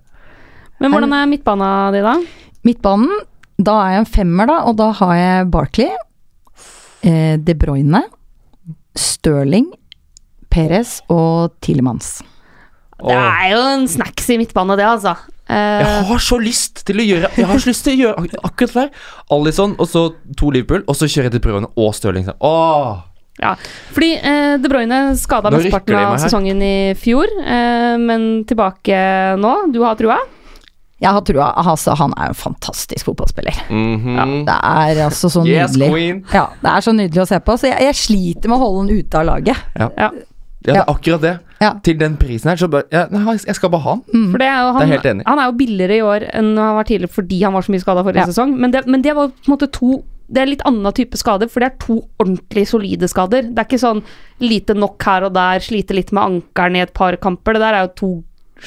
Men 0.81 0.91
hvordan 0.91 1.13
er 1.15 1.29
midtbana 1.29 1.67
di, 1.93 2.01
da? 2.03 2.15
Midtbanen, 2.63 3.11
da 3.59 3.77
er 3.83 3.95
jeg 3.97 4.03
en 4.03 4.11
femmer, 4.13 4.49
da, 4.49 4.57
og 4.69 4.77
da 4.79 4.89
har 5.01 5.13
jeg 5.19 5.49
Barkley, 5.53 5.89
eh, 7.03 7.35
De 7.37 7.55
Bruyne, 7.59 8.03
Stirling, 8.95 9.67
Perez 10.53 10.99
og 11.11 11.53
Tilemans. 11.65 12.21
Det 13.03 13.15
er 13.17 13.47
jo 13.51 13.61
en 13.73 13.87
snacks 13.89 14.29
i 14.31 14.37
midtbane, 14.39 14.77
det, 14.79 14.85
altså. 14.87 15.15
Eh, 15.49 15.81
Jeg 15.83 16.03
har 16.07 16.21
så 16.23 16.37
lyst 16.39 16.85
til 16.87 17.01
å 17.01 17.03
gjøre 17.03 17.29
Jeg 17.35 17.45
har 17.49 17.59
så 17.59 17.67
lyst 17.67 17.83
til 17.83 17.97
å 17.97 17.99
gjøre 17.99 18.21
ak 18.23 18.45
akkurat 18.47 18.75
der. 18.77 18.91
Alison, 19.35 19.73
og 19.75 19.89
så 19.91 20.03
to 20.39 20.51
Liverpool, 20.55 20.85
og 20.87 20.95
så 20.95 21.09
kjører 21.09 21.27
jeg 21.27 21.35
til 21.35 21.43
Bruyne 21.43 21.67
og 21.75 21.91
Stirling. 21.97 22.29
Åh! 22.39 23.01
ja. 23.41 23.55
Fordi 23.91 24.11
eh, 24.21 24.53
De 24.61 24.69
Bruyne 24.71 25.01
skada 25.19 25.51
mesteparten 25.51 25.97
av 25.99 26.15
sesongen 26.21 26.61
i 26.63 26.93
fjor, 26.95 27.27
eh, 27.43 27.97
men 27.99 28.45
tilbake 28.47 29.01
nå. 29.41 29.53
Du 29.73 29.81
har 29.83 29.99
trua? 29.99 30.21
Jeg 31.01 31.11
har 31.11 31.21
trua, 31.21 31.49
altså 31.57 31.95
han 31.99 32.13
er 32.17 32.29
jo 32.29 32.35
en 32.35 32.39
fantastisk 32.39 33.05
fotballspiller. 33.09 33.57
Mhm. 33.69 34.45
Det 34.45 34.53
er 34.55 35.01
altså 35.07 35.29
så 35.29 35.41
Yes, 35.45 35.73
nydelig. 35.75 35.89
queen! 35.91 36.25
Ja, 36.33 36.45
det 36.61 36.69
er 36.71 36.79
så 36.85 36.93
nydelig 36.95 37.21
å 37.23 37.27
se 37.27 37.39
på, 37.39 37.57
så 37.59 37.67
jeg, 37.67 37.81
jeg 37.81 37.95
sliter 37.95 38.47
med 38.49 38.57
å 38.57 38.61
holde 38.61 38.85
han 38.85 38.99
ute 39.01 39.19
av 39.19 39.25
laget. 39.25 39.57
Ja. 39.79 39.89
Ja, 39.97 40.09
det 40.63 40.75
er 40.77 40.85
akkurat 40.87 41.21
det. 41.21 41.33
Ja. 41.59 41.73
Til 41.83 41.97
den 41.99 42.15
prisen 42.19 42.49
her, 42.49 42.55
så 42.59 42.67
bare 42.67 42.83
ja, 42.91 43.07
Jeg 43.47 43.55
skal 43.55 43.69
bare 43.71 43.81
ha 43.85 43.93
mm. 44.13 44.31
For 44.33 44.37
det 44.41 44.47
er 44.47 44.57
jo, 44.59 44.71
Det 44.73 44.75
er 44.75 44.79
han, 44.83 44.89
helt 44.91 45.05
enig 45.05 45.23
han 45.29 45.39
er 45.39 45.45
jo 45.47 45.53
billigere 45.61 45.95
i 45.95 46.01
år 46.03 46.25
enn 46.35 46.49
han 46.59 46.75
var 46.75 46.83
tidligere 46.83 47.13
fordi 47.13 47.37
han 47.45 47.53
var 47.55 47.61
så 47.63 47.71
mye 47.71 47.79
skada 47.83 48.03
forrige 48.03 48.19
Ja. 48.25 48.25
sesong. 48.27 48.57
Men 48.59 48.71
det, 48.73 48.81
men 48.87 49.01
det 49.01 49.13
var 49.15 49.29
på 49.31 49.47
en 49.47 49.53
måte 49.53 49.69
to 49.71 50.03
Det 50.33 50.41
er 50.41 50.45
litt 50.49 50.63
annen 50.67 50.91
type 50.95 51.15
skader, 51.19 51.47
for 51.51 51.59
det 51.63 51.69
er 51.71 51.77
to 51.83 52.01
ordentlig 52.19 52.65
solide 52.67 53.07
skader. 53.11 53.43
Det 53.53 53.59
er 53.59 53.67
ikke 53.67 53.79
sånn 53.79 54.01
lite 54.41 54.73
nok 54.75 55.03
her 55.03 55.23
og 55.27 55.33
der, 55.35 55.59
slite 55.59 55.93
litt 55.95 56.11
med 56.15 56.23
ankelen 56.23 56.75
i 56.79 56.83
et 56.83 56.93
par 56.95 57.15
kamper. 57.17 57.53
Det 57.53 57.61
der 57.61 57.73
er 57.79 57.81
jo 57.87 57.91
to 57.99 58.11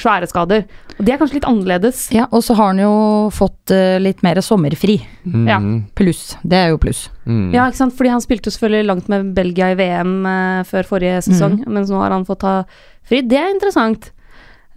svære 0.01 0.27
skader. 0.29 0.65
Og 0.97 1.05
det 1.05 1.13
er 1.13 1.19
kanskje 1.21 1.37
litt 1.39 1.47
annerledes. 1.49 2.03
Ja, 2.15 2.25
og 2.31 2.43
så 2.45 2.55
har 2.57 2.71
han 2.73 2.81
jo 2.81 2.91
fått 3.33 3.73
uh, 3.73 3.97
litt 4.01 4.21
mer 4.25 4.39
sommerfri. 4.45 4.99
Ja. 5.25 5.57
Mhm. 5.59 5.79
Pluss. 5.97 6.35
Det 6.43 6.57
er 6.57 6.69
jo 6.73 6.79
pluss. 6.81 7.07
Mm. 7.25 7.49
Ja, 7.55 7.65
ikke 7.69 7.81
sant? 7.83 7.95
Fordi 7.97 8.13
han 8.13 8.23
spilte 8.23 8.53
selvfølgelig 8.53 8.87
langt 8.89 9.09
med 9.11 9.33
Belgia 9.37 9.71
i 9.73 9.79
VM 9.79 10.13
uh, 10.25 10.61
før 10.69 10.87
forrige 10.95 11.23
sesong, 11.27 11.61
mens 11.67 11.89
nå 11.93 11.99
har 12.01 12.13
han 12.15 12.25
fått 12.27 12.41
ta 12.45 12.59
fri. 13.07 13.21
Det 13.25 13.39
er 13.41 13.53
interessant. 13.53 14.11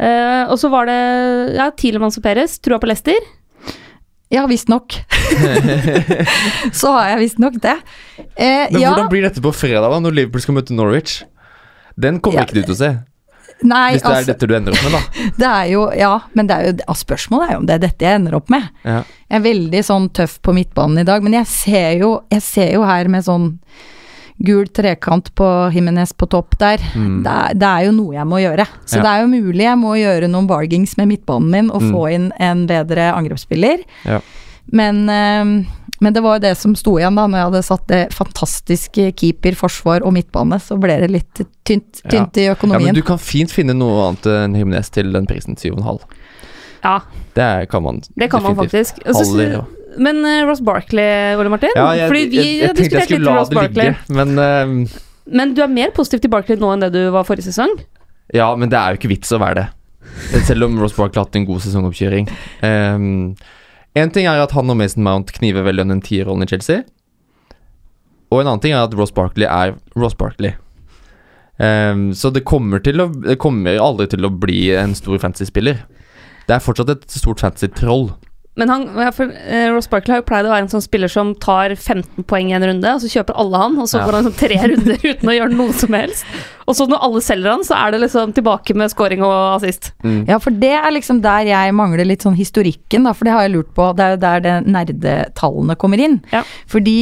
Uh, 0.00 0.48
og 0.48 0.56
så 0.60 0.70
var 0.72 0.88
det 0.88 1.00
ja, 1.58 1.68
Tielemanns 1.76 2.16
og 2.16 2.24
Perez, 2.24 2.58
trua 2.64 2.80
på 2.80 2.88
Leicester. 2.88 3.20
Ja, 4.30 4.44
visstnok. 4.46 4.94
så 6.80 6.92
har 6.94 7.08
jeg 7.14 7.18
visstnok 7.24 7.56
det. 7.62 7.76
Eh, 8.38 8.68
Men 8.70 8.78
ja, 8.78 8.92
hvordan 8.92 9.08
blir 9.10 9.24
dette 9.26 9.42
på 9.42 9.50
fredag, 9.54 9.88
da, 9.90 9.98
når 10.04 10.14
Liverpool 10.16 10.44
skal 10.44 10.56
møte 10.60 10.76
Norwich? 10.76 11.16
Den 12.00 12.20
kommer 12.22 12.40
Ja. 12.40 12.44
ikke 12.46 12.60
du 12.60 12.62
til 12.68 12.76
å 12.76 12.78
se, 12.78 12.90
nei, 13.62 13.92
hvis 13.92 14.02
det 14.02 14.08
er 14.10 14.16
altså, 14.16 14.32
dette 14.32 14.46
du 14.48 14.54
ender 14.56 14.72
opp 14.72 14.82
med, 14.86 14.92
da. 14.92 15.00
det 15.42 15.48
er 15.50 15.66
jo 15.72 15.82
Ja, 15.98 16.12
men 16.34 16.46
det 16.50 16.56
er 16.56 16.64
jo, 16.70 16.74
ja, 16.86 16.94
spørsmålet 16.94 17.48
er 17.48 17.52
jo 17.54 17.58
om 17.62 17.66
det 17.66 17.74
er 17.74 17.82
dette 17.86 18.06
jeg 18.06 18.20
ender 18.20 18.34
opp 18.40 18.50
med. 18.50 18.68
Ja. 18.84 19.02
Jeg 19.30 19.38
er 19.40 19.46
veldig 19.46 19.82
sånn 19.86 20.08
tøff 20.16 20.38
på 20.42 20.54
midtbanen 20.56 20.98
i 21.02 21.04
dag, 21.08 21.22
men 21.22 21.32
jeg 21.38 21.46
ser 21.46 21.90
jo, 22.00 22.12
jeg 22.32 22.42
ser 22.42 22.72
jo 22.74 22.82
her 22.88 23.08
med 23.12 23.24
sånn 23.26 23.50
gul 24.40 24.64
trekant 24.72 25.26
på 25.36 25.46
himmenes 25.74 26.14
på 26.16 26.24
topp 26.32 26.54
der. 26.62 26.80
Mm. 26.96 27.18
Det, 27.26 27.32
er, 27.32 27.54
det 27.60 27.68
er 27.68 27.82
jo 27.84 27.90
noe 27.92 28.14
jeg 28.16 28.24
må 28.30 28.38
gjøre. 28.40 28.64
Så 28.88 28.96
Ja. 28.96 29.02
det 29.04 29.10
er 29.10 29.20
jo 29.20 29.32
mulig 29.34 29.66
jeg 29.66 29.76
må 29.82 29.90
gjøre 30.00 30.30
noen 30.32 30.46
bargings 30.48 30.96
med 30.96 31.10
midtbanen 31.12 31.50
min 31.52 31.68
og 31.70 31.82
Mm. 31.82 31.90
få 31.92 32.06
inn 32.14 32.32
en 32.40 32.62
bedre 32.66 33.10
angrepsspiller. 33.12 33.82
Ja. 34.08 34.20
Men, 34.72 35.02
eh, 35.10 35.66
men 36.00 36.14
det 36.16 36.22
var 36.24 36.38
jo 36.38 36.42
det 36.46 36.54
som 36.58 36.74
sto 36.78 36.94
igjen 36.98 37.16
da, 37.18 37.26
når 37.28 37.38
jeg 37.40 37.48
hadde 37.50 37.62
satt 37.66 37.86
det 37.90 38.00
fantastiske 38.16 39.10
keeper, 39.20 39.56
forsvar 39.58 40.04
og 40.06 40.14
midtbane, 40.16 40.56
så 40.62 40.78
ble 40.80 40.96
det 41.02 41.10
litt 41.12 41.42
tynt, 41.68 42.00
Ja. 42.10 42.24
i 42.34 42.46
økonomien. 42.52 42.88
ja, 42.88 42.92
men 42.94 42.98
du 42.98 43.02
kan 43.06 43.20
fint 43.20 43.52
finne 43.52 43.76
noe 43.76 44.08
annet 44.08 44.26
enn 44.32 44.56
Himnes 44.56 44.90
til 44.90 45.12
den 45.12 45.28
prisen 45.28 45.56
7,5. 45.60 46.00
Ja, 46.82 47.00
Det 47.36 47.68
kan 47.70 47.82
man 47.84 48.00
det 48.16 48.30
kan 48.32 48.42
man 48.42 48.56
faktisk. 48.56 49.02
Men 49.98 50.24
uh, 50.24 50.46
Ross 50.48 50.60
Barkley, 50.64 51.34
Ole 51.36 51.50
Martin? 51.50 51.70
Ja, 51.74 51.90
jeg, 51.98 52.08
Fordi 52.08 52.26
vi 52.30 52.36
jeg, 52.36 52.46
jeg, 52.46 52.60
jeg 52.62 52.76
tenkte 52.78 52.98
jeg 52.98 53.08
skulle 53.08 53.34
la 53.34 53.44
det 53.44 53.76
ligge, 53.76 53.96
men 54.08 54.38
uh, 54.38 55.00
Men 55.26 55.54
du 55.54 55.62
er 55.62 55.68
mer 55.68 55.90
positiv 55.94 56.20
til 56.24 56.30
Barkley 56.30 56.56
nå 56.56 56.72
enn 56.72 56.80
det 56.86 56.92
du 56.94 57.10
var 57.10 57.26
forrige 57.28 57.50
sesong? 57.50 57.76
Ja, 58.32 58.54
men 58.56 58.70
det 58.70 58.78
er 58.78 58.94
jo 58.94 59.00
ikke 59.00 59.10
vits 59.10 59.32
å 59.34 59.40
være 59.42 59.54
det. 59.64 59.66
Selv 60.46 60.64
om 60.66 60.78
Ross 60.80 60.94
Barkley 60.96 61.20
har 61.20 61.26
hatt 61.26 61.36
en 61.36 61.46
god 61.46 61.60
sesongoppkjøring. 61.66 62.30
Um, 62.62 63.34
en 63.98 64.10
ting 64.14 64.28
er 64.30 64.38
at 64.42 64.54
han 64.54 64.70
og 64.70 64.78
Mason 64.78 65.04
Mount 65.06 65.32
kniver 65.34 65.66
veldig 65.66 65.86
om 65.86 65.94
den 65.94 66.02
tierrollen 66.04 66.46
i 66.46 66.50
Chelsea. 66.50 66.84
Og 68.30 68.42
en 68.42 68.50
annen 68.52 68.62
ting 68.62 68.74
er 68.76 68.84
at 68.86 68.94
Ross 68.94 69.12
Barkley 69.14 69.48
er 69.48 69.74
Ross 69.98 70.14
Barkley. 70.14 70.54
Um, 71.60 72.10
så 72.16 72.30
det 72.32 72.46
kommer, 72.48 72.80
å, 72.80 73.08
det 73.26 73.36
kommer 73.42 73.82
aldri 73.82 74.06
til 74.12 74.24
å 74.24 74.32
bli 74.32 74.70
en 74.78 74.94
stor 74.96 75.18
fantasy-spiller. 75.20 75.82
Det 76.46 76.54
er 76.56 76.62
fortsatt 76.64 76.92
et 76.94 77.04
stort 77.12 77.42
fantasy-troll. 77.42 78.12
Men 78.58 78.68
han, 78.68 78.82
for, 79.14 79.30
eh, 79.30 79.68
Ross 79.72 79.86
Barkley 79.88 80.12
har 80.16 80.20
jo 80.20 80.26
pleid 80.26 80.44
å 80.44 80.50
være 80.50 80.64
en 80.66 80.68
sånn 80.72 80.82
spiller 80.82 81.08
som 81.08 81.34
tar 81.38 81.70
15 81.76 82.24
poeng 82.28 82.50
i 82.50 82.56
en 82.58 82.64
runde, 82.66 82.90
og 82.92 83.00
så 83.00 83.08
kjøper 83.08 83.38
alle 83.38 83.56
han, 83.62 83.78
og 83.78 83.86
så 83.88 84.00
Ja. 84.00 84.06
får 84.08 84.12
han 84.18 84.24
sånn 84.26 84.38
tre 84.40 84.56
runder 84.72 84.98
uten 85.06 85.30
å 85.30 85.36
gjøre 85.36 85.54
noe 85.54 85.72
som 85.72 85.94
helst. 85.94 86.24
Og 86.66 86.74
så 86.76 86.86
når 86.90 87.00
alle 87.06 87.20
selger 87.24 87.50
han, 87.54 87.62
så 87.64 87.78
er 87.78 87.92
det 87.94 88.00
liksom 88.02 88.34
tilbake 88.34 88.74
med 88.76 88.90
scoring 88.90 89.22
og 89.22 89.36
assist. 89.62 89.92
Mm. 90.04 90.26
Ja, 90.28 90.38
for 90.42 90.50
det 90.50 90.72
er 90.76 90.90
liksom 90.90 91.22
der 91.22 91.46
jeg 91.46 91.72
mangler 91.78 92.04
litt 92.10 92.26
sånn 92.26 92.36
historikken, 92.36 93.04
da, 93.06 93.12
for 93.14 93.24
det 93.24 93.32
har 93.32 93.46
jeg 93.46 93.54
lurt 93.54 93.72
på. 93.74 93.94
Det 93.96 94.04
er 94.04 94.10
jo 94.16 94.20
der 94.26 94.40
det 94.40 94.56
nerdetallene 94.66 95.76
kommer 95.78 95.98
inn. 96.02 96.20
Ja. 96.34 96.42
Fordi 96.70 96.98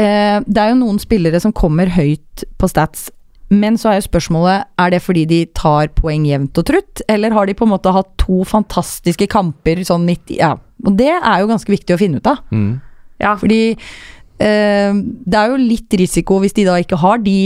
eh, 0.00 0.40
det 0.46 0.56
er 0.62 0.70
jo 0.74 0.78
noen 0.84 1.00
spillere 1.02 1.40
som 1.42 1.52
kommer 1.52 1.90
høyt 1.96 2.44
på 2.60 2.68
stats, 2.70 3.08
men 3.50 3.78
så 3.80 3.90
er 3.90 3.98
jo 3.98 4.06
spørsmålet 4.06 4.68
er 4.78 4.92
det 4.94 5.00
fordi 5.02 5.24
de 5.30 5.40
tar 5.58 5.90
poeng 5.96 6.26
jevnt 6.28 6.58
og 6.60 6.68
trutt, 6.70 7.02
eller 7.10 7.34
har 7.34 7.48
de 7.48 7.56
på 7.58 7.66
en 7.66 7.72
måte 7.72 7.94
hatt 7.94 8.12
to 8.22 8.44
fantastiske 8.46 9.26
kamper 9.30 9.82
sånn 9.86 10.06
90 10.06 10.38
Ja, 10.38 10.54
og 10.86 10.94
det 11.00 11.10
er 11.10 11.42
jo 11.42 11.50
ganske 11.50 11.72
viktig 11.72 11.96
å 11.96 12.00
finne 12.00 12.22
ut 12.22 12.30
av. 12.30 12.44
Mm. 12.54 12.78
Ja, 13.20 13.34
Fordi 13.40 13.62
eh, 13.74 14.92
det 14.94 15.40
er 15.40 15.50
jo 15.50 15.58
litt 15.60 15.98
risiko 15.98 16.38
hvis 16.40 16.56
de 16.56 16.68
da 16.68 16.78
ikke 16.80 17.00
har 17.02 17.20
de 17.24 17.40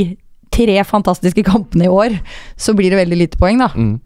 tre 0.54 0.76
fantastiske 0.86 1.42
kampene 1.46 1.88
i 1.88 1.90
år, 1.90 2.14
så 2.60 2.76
blir 2.78 2.92
det 2.92 3.00
veldig 3.00 3.18
lite 3.18 3.40
poeng, 3.40 3.58
da. 3.64 3.72
Mm. 3.74 3.96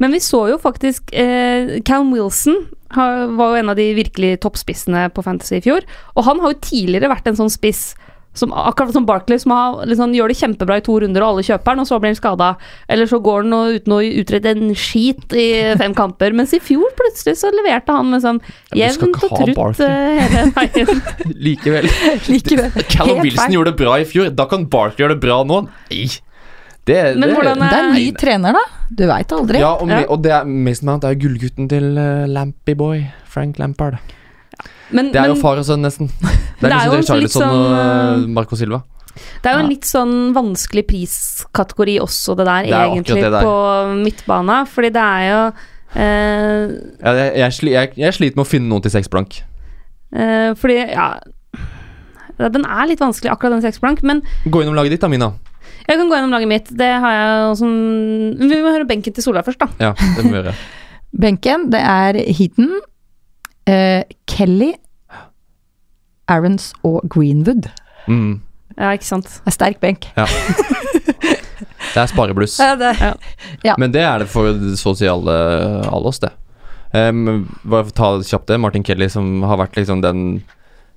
Men 0.00 0.14
vi 0.14 0.22
så 0.24 0.46
jo 0.52 0.58
faktisk 0.62 1.12
eh, 1.12 1.78
Callum 1.84 2.14
Wilson 2.14 2.62
har, 2.96 3.26
var 3.36 3.52
jo 3.52 3.60
en 3.60 3.72
av 3.74 3.76
de 3.76 3.90
virkelig 3.98 4.38
toppspissene 4.44 5.08
på 5.12 5.24
Fantasy 5.26 5.58
i 5.58 5.64
fjor. 5.66 5.84
Og 6.16 6.24
han 6.24 6.40
har 6.40 6.54
jo 6.54 6.62
tidligere 6.64 7.12
vært 7.12 7.28
en 7.28 7.36
sånn 7.42 7.52
spiss 7.52 7.90
som 8.38 8.52
akkurat 8.54 8.94
som 8.94 9.04
Barkley, 9.08 9.38
som 9.42 9.52
har, 9.54 9.80
liksom, 9.90 10.14
gjør 10.16 10.30
det 10.32 10.36
kjempebra 10.38 10.76
i 10.80 10.84
to 10.86 10.94
runder, 11.02 11.24
og 11.26 11.34
alle 11.34 11.44
kjøper 11.48 11.74
den, 11.76 11.82
og 11.84 11.88
så 11.90 11.98
blir 12.00 12.12
han 12.14 12.18
skada. 12.20 12.50
Eller 12.88 13.10
så 13.10 13.18
går 13.24 13.42
han 13.44 13.74
uten 13.76 13.94
å 13.96 14.00
utrette 14.22 14.54
en 14.54 14.70
skit 14.78 15.34
i 15.38 15.48
fem 15.80 15.94
kamper. 15.98 16.36
Mens 16.38 16.54
i 16.56 16.62
fjor 16.62 16.94
plutselig 16.98 17.36
så 17.42 17.50
leverte 17.54 17.96
han 17.98 18.14
liksom 18.14 18.40
jevnt 18.78 19.04
og 19.08 19.34
trutt 19.34 19.82
eh, 19.84 20.22
hele 20.22 20.46
veien. 20.58 21.02
Likevel. 21.48 21.90
Likevel. 22.32 22.72
Callum 22.88 23.18
Helt 23.18 23.26
Wilson 23.28 23.44
feil. 23.44 23.58
gjorde 23.58 23.74
det 23.74 23.80
bra 23.84 23.98
i 23.98 24.08
fjor, 24.08 24.30
da 24.38 24.48
kan 24.50 24.64
Barkley 24.72 25.04
gjøre 25.04 25.18
det 25.18 25.22
bra 25.26 25.42
nå? 25.48 25.60
Nei. 25.90 26.06
Det, 26.88 27.00
Men 27.18 27.28
det, 27.28 27.34
hvordan 27.36 27.58
Det 27.60 27.66
er 27.68 27.82
en 27.84 27.96
ny 27.98 28.04
trener, 28.16 28.56
da. 28.56 28.62
Du 28.96 29.02
veit 29.10 29.32
aldri. 29.36 29.58
Ja, 29.60 29.74
og, 29.76 29.90
Ja. 29.92 29.98
og 30.08 30.22
det 30.24 30.30
er 30.32 30.46
Mason 30.48 30.88
Mount 30.88 31.04
er 31.04 31.18
gullgutten 31.20 31.66
til 31.68 31.90
uh, 32.00 32.24
Lampy 32.32 32.72
Boy. 32.78 33.02
Frank 33.28 33.58
Lampard. 33.60 33.98
Men, 34.90 35.10
Det 35.12 35.20
er 35.20 35.26
men 35.28 35.36
jo 35.36 35.40
far 35.42 35.58
og 35.60 35.66
sønn, 35.68 35.82
nesten. 35.84 36.08
Det 36.08 36.60
det 36.62 36.70
er 36.72 36.76
er 36.78 36.86
jo 36.88 36.96
liksom 36.96 37.14
Charlison 37.14 37.42
og 37.42 37.52
sånn, 37.52 38.22
uh, 38.24 38.28
Marco 38.38 38.56
Silva. 38.56 38.82
det 39.42 39.50
er 39.50 39.52
jo 39.56 39.58
en 39.58 39.66
Ja. 39.66 39.72
litt 39.74 39.84
sånn 39.88 40.14
vanskelig 40.34 40.86
priskategori 40.88 41.98
også, 42.00 42.36
det 42.38 42.46
der, 42.46 42.62
Det 42.68 42.72
er 42.78 42.92
egentlig, 42.94 43.22
det 43.22 43.32
der. 43.32 43.42
på 43.42 43.96
midtbana. 44.04 44.60
Fordi 44.66 44.90
det 44.94 45.02
er 45.02 45.24
jo 45.28 45.40
eh, 45.98 46.76
Ja, 47.04 47.12
jeg, 47.18 47.32
jeg, 47.42 47.52
sli, 47.58 47.70
jeg, 47.74 47.92
jeg 47.96 48.14
sliter 48.14 48.36
med 48.40 48.46
å 48.46 48.48
finne 48.48 48.68
noen 48.68 48.82
til 48.84 48.90
seks 48.94 49.08
blank. 49.12 49.40
Eh, 50.14 50.54
fordi, 50.56 50.78
ja 50.94 51.08
Den 52.38 52.64
er 52.64 52.86
litt 52.88 53.00
vanskelig, 53.02 53.32
akkurat 53.32 53.56
den 53.58 53.64
seksblank, 53.66 54.00
men 54.06 54.22
Gå 54.46 54.62
innom 54.62 54.76
laget 54.78 54.94
ditt 54.96 55.04
Amina. 55.04 55.32
Jeg 55.88 55.96
kan 55.98 56.08
gå 56.08 56.14
gjennom 56.18 56.30
laget 56.36 56.48
mitt. 56.48 56.68
Det 56.76 56.88
har 57.02 57.12
jeg 57.16 57.56
sånn 57.62 57.76
Vi 58.38 58.58
må 58.62 58.72
høre 58.74 58.86
benken 58.88 59.12
til 59.16 59.24
Solveig 59.24 59.44
først, 59.48 59.58
da. 59.58 59.68
Ja, 59.80 59.92
det 59.98 60.24
må 60.24 60.30
vi 60.32 60.38
gjøre. 60.42 60.54
Benken, 61.24 61.70
det 61.72 61.80
er 61.80 62.18
Heaton, 62.36 62.74
eh, 63.68 64.02
Kelly, 64.30 64.72
Aarons 66.28 66.72
og 66.86 67.04
Greenwood. 67.12 67.68
Mm. 68.08 68.40
Ja, 68.78 68.92
ikke 68.94 69.08
sant. 69.08 69.28
Det 69.28 69.52
er 69.52 69.56
sterk 69.56 69.80
benk. 69.82 70.10
Det 71.88 72.02
er 72.02 72.10
sparebluss. 72.10 72.58
Ja, 72.60 72.74
det. 72.78 72.92
Ja. 73.64 73.74
Men 73.80 73.92
det 73.94 74.04
er 74.04 74.22
det 74.22 74.28
for 74.30 74.52
så 74.78 74.92
å 74.92 74.98
si 74.98 75.08
alle, 75.08 75.34
alle 75.88 76.10
oss, 76.10 76.20
det. 76.22 76.30
Um, 76.92 77.48
bare 77.64 77.88
for 77.88 77.92
å 77.92 77.96
ta 77.96 78.10
det 78.16 78.28
kjapt 78.28 78.50
det. 78.52 78.60
Martin 78.62 78.84
Kelly 78.86 79.08
som 79.12 79.42
har 79.48 79.58
vært 79.60 79.76
liksom 79.76 80.02
den 80.04 80.22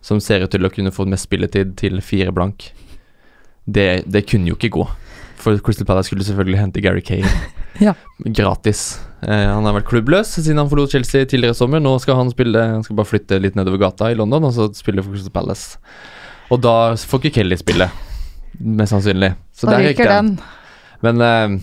som 0.06 0.22
ser 0.24 0.46
ut 0.46 0.52
til 0.54 0.66
å 0.66 0.72
kunne 0.74 0.94
få 0.94 1.06
mest 1.10 1.28
spilletid 1.30 1.76
til 1.80 2.00
fire 2.06 2.34
blank. 2.36 2.70
Det, 3.66 4.04
det 4.10 4.26
kunne 4.30 4.52
jo 4.52 4.58
ikke 4.60 4.74
gå. 4.78 4.86
For 5.42 5.58
Crystal 5.66 5.88
Palace 5.90 6.12
skulle 6.12 6.26
selvfølgelig 6.28 6.60
hente 6.62 6.84
Gary 6.84 7.02
Kane 7.06 7.30
Ja. 7.82 7.96
gratis. 8.22 9.00
Eh, 9.26 9.48
han 9.48 9.66
har 9.66 9.74
vært 9.80 9.88
klubbløs 9.90 10.36
siden 10.36 10.60
han 10.62 10.70
forlot 10.70 10.94
Chelsea 10.94 11.26
tidligere 11.26 11.56
i 11.56 11.58
sommer. 11.58 11.82
Nå 11.82 11.96
skal 12.04 12.20
han 12.20 12.30
spille 12.30 12.62
Han 12.76 12.84
skal 12.86 13.00
bare 13.00 13.10
flytte 13.10 13.40
litt 13.42 13.58
nedover 13.58 13.82
gata 13.82 14.12
i 14.12 14.18
London 14.20 14.50
og 14.50 14.54
så 14.54 14.68
spille 14.78 15.02
for 15.02 15.16
Crystal 15.16 15.34
Palace. 15.34 15.80
Og 16.52 16.62
da 16.62 16.94
får 16.96 17.24
ikke 17.24 17.40
Kelly 17.40 17.58
spille, 17.58 17.88
mest 18.60 18.94
sannsynlig. 18.94 19.32
Så 19.56 19.70
Da 19.72 19.80
ryker 19.80 20.10
den. 20.12 20.34
Men 21.06 21.24
eh, 21.26 21.56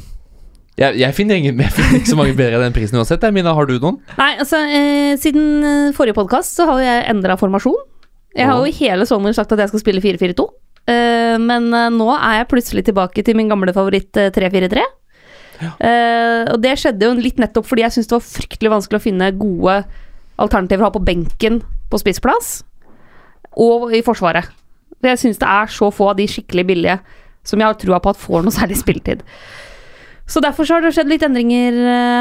jeg, 0.79 0.99
jeg, 1.03 1.15
finner 1.15 1.39
ingen, 1.39 1.61
jeg 1.65 1.75
finner 1.75 2.01
ikke 2.01 2.13
så 2.13 2.19
mange 2.19 2.37
bedre 2.39 2.59
i 2.59 2.65
den 2.65 2.75
prisen 2.77 2.99
uansett. 2.99 3.27
Mina, 3.35 3.55
har 3.55 3.69
du 3.69 3.77
noen? 3.77 4.01
Nei, 4.19 4.33
altså, 4.41 4.63
eh, 4.65 5.13
siden 5.21 5.47
eh, 5.61 5.93
forrige 5.97 6.17
podkast 6.19 6.59
så 6.59 6.69
har 6.73 6.83
jeg 6.85 7.07
endra 7.13 7.39
formasjon. 7.41 7.79
Jeg 8.39 8.47
har 8.47 8.61
jo 8.61 8.69
i 8.71 8.75
hele 8.77 9.07
sommer 9.09 9.35
sagt 9.35 9.51
at 9.55 9.59
jeg 9.65 9.73
skal 9.73 9.83
spille 9.83 10.03
4-4-2. 10.05 10.45
Eh, 10.89 11.37
men 11.43 11.69
eh, 11.75 11.91
nå 11.93 12.09
er 12.17 12.41
jeg 12.41 12.51
plutselig 12.53 12.87
tilbake 12.89 13.25
til 13.25 13.37
min 13.37 13.51
gamle 13.51 13.75
favoritt 13.77 14.17
eh, 14.21 14.33
3-4-3. 14.35 14.85
Eh, 15.59 16.45
og 16.55 16.61
det 16.63 16.77
skjedde 16.79 17.09
jo 17.09 17.19
litt 17.19 17.41
nettopp 17.43 17.67
fordi 17.67 17.83
jeg 17.83 17.97
syntes 17.97 18.11
det 18.11 18.17
var 18.17 18.29
fryktelig 18.29 18.73
vanskelig 18.77 19.01
å 19.01 19.05
finne 19.09 19.33
gode 19.37 19.81
alternativer 20.39 20.85
å 20.85 20.89
ha 20.89 20.95
på 20.95 21.03
benken 21.03 21.61
på 21.91 21.99
spissplass, 21.99 22.61
og 23.59 23.91
i 23.97 24.05
Forsvaret. 24.07 24.47
For 24.99 25.11
jeg 25.11 25.21
syns 25.25 25.41
det 25.41 25.49
er 25.51 25.73
så 25.73 25.89
få 25.95 26.13
av 26.13 26.19
de 26.21 26.29
skikkelig 26.31 26.65
billige 26.69 26.99
som 27.47 27.59
jeg 27.59 27.67
har 27.67 27.79
trua 27.81 27.99
på 28.03 28.13
at 28.13 28.21
får 28.21 28.45
noe 28.45 28.55
særlig 28.55 28.79
spilletid. 28.79 29.25
Så 30.29 30.43
derfor 30.45 30.69
så 30.69 30.77
har 30.77 30.85
det 30.85 30.93
skjedd 30.95 31.09
litt 31.09 31.25
endringer 31.25 31.79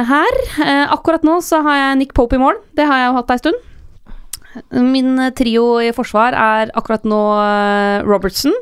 her. 0.07 0.37
Akkurat 0.95 1.25
nå 1.27 1.41
så 1.43 1.59
har 1.65 1.75
jeg 1.81 1.97
Nick 1.99 2.13
Pope 2.15 2.37
i 2.37 2.41
mål. 2.41 2.61
Det 2.77 2.85
har 2.87 3.01
jeg 3.01 3.09
jo 3.09 3.17
hatt 3.17 3.33
ei 3.35 3.41
stund. 3.41 3.66
Min 4.71 5.17
eh, 5.19 5.33
trio 5.37 5.77
i 5.83 5.91
forsvar 5.95 6.37
er 6.37 6.71
akkurat 6.77 7.05
nå 7.07 7.21
eh, 7.41 8.07
Robertson. 8.07 8.55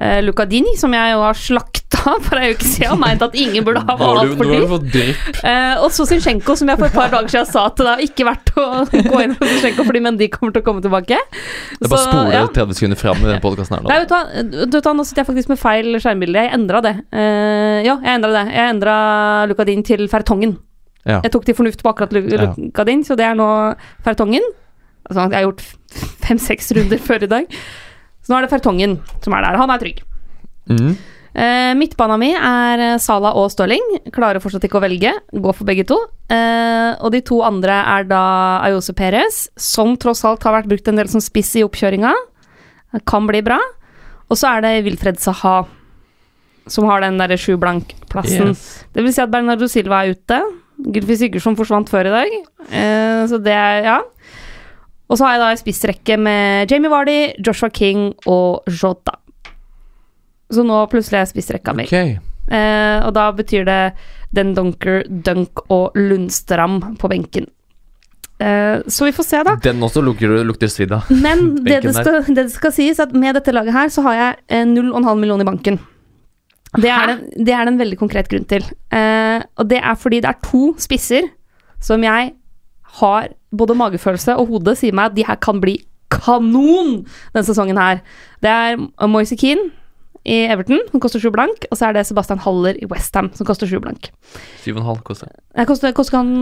Uh, 0.00 0.22
Lucadini, 0.24 0.70
som 0.80 0.94
jeg 0.96 1.12
jo 1.12 1.18
har 1.20 1.36
slakta 1.36 2.14
for 2.24 2.40
ei 2.40 2.54
uke 2.54 2.64
siden, 2.64 2.94
og 2.94 3.00
meint 3.02 3.20
at 3.20 3.34
ingen 3.36 3.66
burde 3.66 3.82
ha 3.84 3.96
valgt 4.00 4.38
for 4.40 4.48
dyr. 4.94 5.10
Uh. 5.10 5.42
Eh, 5.44 5.82
og 5.84 5.90
så 5.92 6.06
Zinchenko, 6.08 6.54
som 6.56 6.70
jeg 6.72 6.80
for 6.80 6.88
et 6.88 6.94
par 6.96 7.10
dager 7.12 7.28
siden 7.28 7.48
sa 7.50 7.66
at 7.68 7.76
det 7.76 7.84
har 7.84 8.04
ikke 8.06 8.24
vært 8.24 8.48
å 8.56 8.64
gå 9.10 9.20
inn 9.26 9.34
for 9.36 9.44
Zinchenko 9.50 9.84
fordi 9.84 10.00
Mendy 10.06 10.30
kommer 10.32 10.54
til 10.56 10.64
å 10.64 10.66
komme 10.70 10.80
tilbake. 10.86 11.18
Det 11.20 11.84
er 11.84 11.92
bare 11.92 12.00
å 12.00 12.06
spole 12.06 12.32
ja. 12.32 12.46
30 12.56 12.78
sekunder 12.78 13.00
fram 13.02 13.20
i 13.20 13.28
den 13.28 13.42
podkasten 13.44 13.76
her 13.76 13.84
nå. 13.84 13.92
Nei, 13.92 13.98
vet 14.06 14.72
du 14.72 14.78
hva, 14.80 14.94
nå 14.96 15.04
sitter 15.04 15.20
jeg 15.20 15.28
faktisk 15.34 15.52
med 15.52 15.60
feil 15.60 16.00
skjermbilde. 16.00 16.46
Jeg 16.46 16.56
endra 16.56 16.80
det. 16.88 16.94
Uh, 17.12 17.78
ja, 17.84 17.98
jeg 18.00 18.14
endra 18.14 18.32
det. 18.38 18.46
Jeg 18.56 18.72
endra 18.78 18.96
Lucadin 19.52 19.84
til 19.90 20.06
Fertongen. 20.08 20.56
Ja. 21.04 21.20
Jeg 21.20 21.36
tok 21.36 21.44
til 21.44 21.60
fornuft 21.60 21.84
på 21.84 21.92
akkurat 21.92 22.16
Lu- 22.16 22.24
Ja. 22.24 22.54
Lucadin, 22.56 23.04
så 23.04 23.20
det 23.20 23.28
er 23.28 23.36
nå 23.36 23.50
Fertongen. 24.06 24.48
Altså, 25.10 25.26
jeg 25.26 25.36
har 25.36 25.48
gjort 25.48 25.64
fem-seks 26.24 26.70
runder 26.78 27.00
før 27.02 27.26
i 27.26 27.30
dag. 27.30 27.60
Så 28.22 28.30
nå 28.30 28.38
er 28.38 28.46
det 28.46 28.52
Fertongen 28.52 29.00
som 29.24 29.34
er 29.34 29.46
der. 29.46 29.58
Han 29.58 29.72
er 29.74 29.82
trygg. 29.82 30.04
Mm. 30.70 30.92
Uh, 31.30 31.72
midtbana 31.78 32.16
mi 32.18 32.32
er 32.34 32.82
Sala 33.02 33.32
og 33.38 33.50
Stirling. 33.52 33.82
Klarer 34.14 34.42
fortsatt 34.42 34.64
ikke 34.66 34.78
å 34.80 34.84
velge. 34.84 35.12
Gå 35.34 35.54
for 35.54 35.66
begge 35.66 35.84
to. 35.88 35.98
Uh, 36.30 36.94
og 37.02 37.10
de 37.14 37.22
to 37.26 37.40
andre 37.46 37.80
er 37.96 38.06
da 38.10 38.22
Ayose 38.66 38.94
Perez, 38.98 39.44
som 39.58 39.96
tross 39.98 40.22
alt 40.26 40.46
har 40.46 40.56
vært 40.60 40.70
brukt 40.70 40.90
en 40.90 40.98
del 40.98 41.10
som 41.10 41.22
spiss 41.22 41.52
i 41.58 41.66
oppkjøringa. 41.66 42.14
Kan 43.06 43.26
bli 43.30 43.42
bra. 43.46 43.58
Og 44.30 44.38
så 44.38 44.54
er 44.54 44.64
det 44.66 44.74
Wilfred 44.86 45.18
Saha, 45.22 45.64
som 46.70 46.86
har 46.86 47.02
den 47.02 47.18
derre 47.18 47.38
sju 47.40 47.56
blank-plassen. 47.58 48.52
Yes. 48.54 48.66
Det 48.94 49.02
vil 49.02 49.14
si 49.14 49.22
at 49.22 49.30
Bernardo 49.32 49.66
Silva 49.70 50.04
er 50.04 50.14
ute. 50.14 50.38
Gylfi 50.80 51.18
Sigurdsson 51.18 51.58
forsvant 51.58 51.90
før 51.92 52.08
i 52.10 52.14
dag. 52.14 52.36
Uh, 52.70 53.22
så 53.30 53.42
det 53.42 53.54
er 53.54 53.86
Ja. 53.86 53.98
Og 55.10 55.18
så 55.18 55.26
har 55.26 55.34
jeg 55.34 55.42
da 55.42 55.50
en 55.50 55.60
spissrekke 55.60 56.16
med 56.22 56.70
Jamie 56.70 56.90
Vardy, 56.90 57.18
Joshua 57.42 57.70
King 57.74 58.12
og 58.30 58.68
Jota. 58.70 59.16
Så 60.50 60.62
nå 60.66 60.78
plutselig 60.90 61.20
er 61.20 61.30
spissrekka 61.30 61.74
mi. 61.74 61.86
Okay. 61.90 62.18
Eh, 62.50 62.98
og 63.06 63.14
da 63.14 63.28
betyr 63.34 63.66
det 63.66 63.80
Den 64.34 64.54
Dunker, 64.54 65.02
Dunk 65.06 65.64
og 65.70 65.98
Lundstram 65.98 66.80
på 66.98 67.10
benken. 67.10 67.48
Eh, 68.40 68.80
så 68.86 69.04
vi 69.04 69.12
får 69.12 69.26
se, 69.26 69.42
da. 69.46 69.56
Den 69.62 69.82
også 69.84 70.02
lukter, 70.02 70.32
lukter 70.46 70.70
svidd 70.70 70.94
av. 70.96 71.10
Men 71.26 71.56
det 71.66 71.82
det, 71.84 71.94
skal, 71.98 72.22
det 72.30 72.46
det 72.46 72.54
skal 72.54 72.74
sies, 72.74 73.02
at 73.02 73.12
med 73.12 73.36
dette 73.38 73.54
laget 73.54 73.74
her, 73.74 73.90
så 73.92 74.06
har 74.06 74.18
jeg 74.18 74.38
eh, 74.48 74.66
0,5 74.70 75.10
millioner 75.18 75.44
i 75.44 75.50
banken. 75.50 75.80
Det 76.78 76.86
er, 76.86 77.16
det, 77.18 77.44
det 77.48 77.54
er 77.54 77.66
det 77.66 77.74
en 77.74 77.82
veldig 77.82 77.98
konkret 77.98 78.30
grunn 78.30 78.46
til. 78.46 78.62
Eh, 78.94 79.42
og 79.58 79.70
det 79.70 79.82
er 79.82 79.98
fordi 79.98 80.22
det 80.22 80.30
er 80.30 80.42
to 80.46 80.70
spisser 80.78 81.26
som 81.82 82.02
jeg 82.06 82.32
har 83.00 83.30
både 83.52 83.76
magefølelse 83.78 84.36
og 84.38 84.48
hodet 84.52 84.76
sier 84.78 84.94
meg 84.96 85.10
at 85.10 85.18
de 85.18 85.26
her 85.26 85.38
kan 85.42 85.60
bli 85.62 85.78
kanon 86.10 87.04
denne 87.34 87.46
sesongen 87.46 87.78
her. 87.78 88.00
Det 88.42 88.50
er 88.50 88.80
Moise 89.10 89.36
Keane 89.38 89.70
i 90.28 90.42
Everton, 90.52 90.82
som 90.90 91.00
koster 91.00 91.22
sju 91.22 91.30
blank, 91.32 91.62
og 91.72 91.78
så 91.78 91.86
er 91.88 91.94
det 91.96 92.02
Sebastian 92.04 92.42
Haller 92.44 92.76
i 92.76 92.84
Westham, 92.90 93.30
som 93.32 93.46
koster 93.48 93.70
sju 93.70 93.78
blank. 93.80 94.10
7,5 94.66 94.98
koster 95.06 95.30
Jeg 95.56 95.66
koster, 95.70 95.94
koster 95.96 96.18
han 96.18 96.32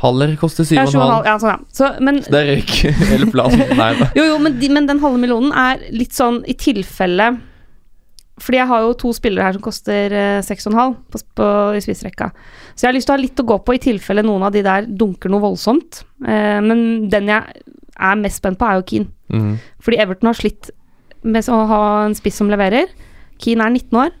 Haller 0.00 0.32
koster 0.40 0.64
ja, 0.64 0.86
7,5. 0.86 0.94
sju 0.94 0.96
og 0.96 1.04
en 1.04 1.12
halv, 1.12 1.26
ja, 1.28 1.34
sånn, 1.42 1.50
ja. 1.52 1.74
Så, 1.76 1.90
men 2.00 2.22
Så 2.24 2.32
det 2.32 2.40
er 2.40 2.48
røyk. 2.54 2.72
hele 3.10 3.28
plassen. 3.34 3.66
Nei 3.76 3.90
da. 4.00 4.08
Jo, 4.18 4.24
jo, 4.30 4.38
men, 4.40 4.56
de, 4.62 4.70
men 4.72 4.88
den 4.88 5.02
halve 5.04 5.20
millionen 5.20 5.52
er 5.52 5.84
litt 5.92 6.16
sånn 6.16 6.40
i 6.48 6.56
tilfelle 6.56 7.34
Fordi 8.42 8.58
jeg 8.58 8.68
har 8.68 8.82
jo 8.84 8.96
to 9.00 9.10
spillere 9.16 9.46
her 9.46 9.56
som 9.56 9.64
koster 9.64 10.12
eh, 10.12 10.44
6,5 10.44 10.96
på, 11.12 11.20
på, 11.38 11.46
i 11.76 11.80
spissrekka. 11.80 12.30
Så 12.74 12.84
jeg 12.84 12.90
har 12.90 12.96
lyst 12.96 13.08
til 13.08 13.14
å 13.14 13.16
ha 13.16 13.22
litt 13.22 13.40
å 13.40 13.46
gå 13.48 13.58
på 13.64 13.76
i 13.76 13.82
tilfelle 13.82 14.24
noen 14.26 14.44
av 14.44 14.52
de 14.52 14.62
der 14.66 14.88
dunker 14.88 15.32
noe 15.32 15.44
voldsomt. 15.44 16.02
Eh, 16.26 16.58
men 16.64 17.08
den 17.12 17.30
jeg 17.32 17.62
er 17.96 18.18
mest 18.20 18.42
spent 18.42 18.60
på, 18.60 18.68
er 18.68 18.80
jo 18.80 18.86
Keane. 18.90 19.08
Mm. 19.32 19.54
Fordi 19.80 20.00
Everton 20.04 20.30
har 20.30 20.36
slitt 20.38 20.70
med 21.26 21.48
å 21.48 21.62
ha 21.70 21.82
en 22.04 22.16
spiss 22.18 22.36
som 22.42 22.52
leverer. 22.52 22.92
Keane 23.42 23.64
er 23.64 23.72
19 23.72 24.00
år, 24.04 24.12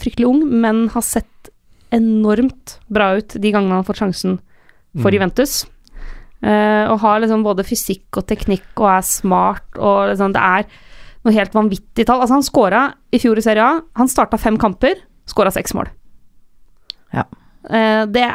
fryktelig 0.00 0.28
ung, 0.28 0.44
men 0.60 0.86
har 0.92 1.04
sett 1.04 1.50
enormt 1.96 2.76
bra 2.92 3.14
ut 3.16 3.36
de 3.40 3.52
gangene 3.52 3.72
han 3.72 3.82
har 3.82 3.88
fått 3.88 4.02
sjansen 4.02 4.38
for 5.00 5.10
Mm. 5.10 5.16
Juventus. 5.16 5.66
Eh, 6.42 6.84
og 6.90 7.00
har 7.00 7.20
liksom 7.20 7.42
både 7.42 7.64
fysikk 7.64 8.18
og 8.20 8.26
teknikk 8.28 8.76
og 8.76 8.90
er 8.92 9.04
smart 9.08 9.78
og 9.80 10.10
liksom 10.10 10.34
Det 10.36 10.42
er 10.42 10.66
noe 11.26 11.34
helt 11.34 11.54
vanvittig 11.56 12.06
tall. 12.06 12.22
Altså, 12.22 12.38
han 12.38 12.46
skåra 12.46 12.84
i 13.14 13.20
fjor 13.22 13.40
i 13.40 13.44
Serie 13.44 13.64
A. 13.64 13.80
Han 13.98 14.10
starta 14.10 14.38
fem 14.40 14.58
kamper, 14.60 15.00
skåra 15.28 15.52
seks 15.54 15.74
mål. 15.76 15.90
Ja. 17.14 17.26
Eh, 17.66 18.04
det, 18.10 18.26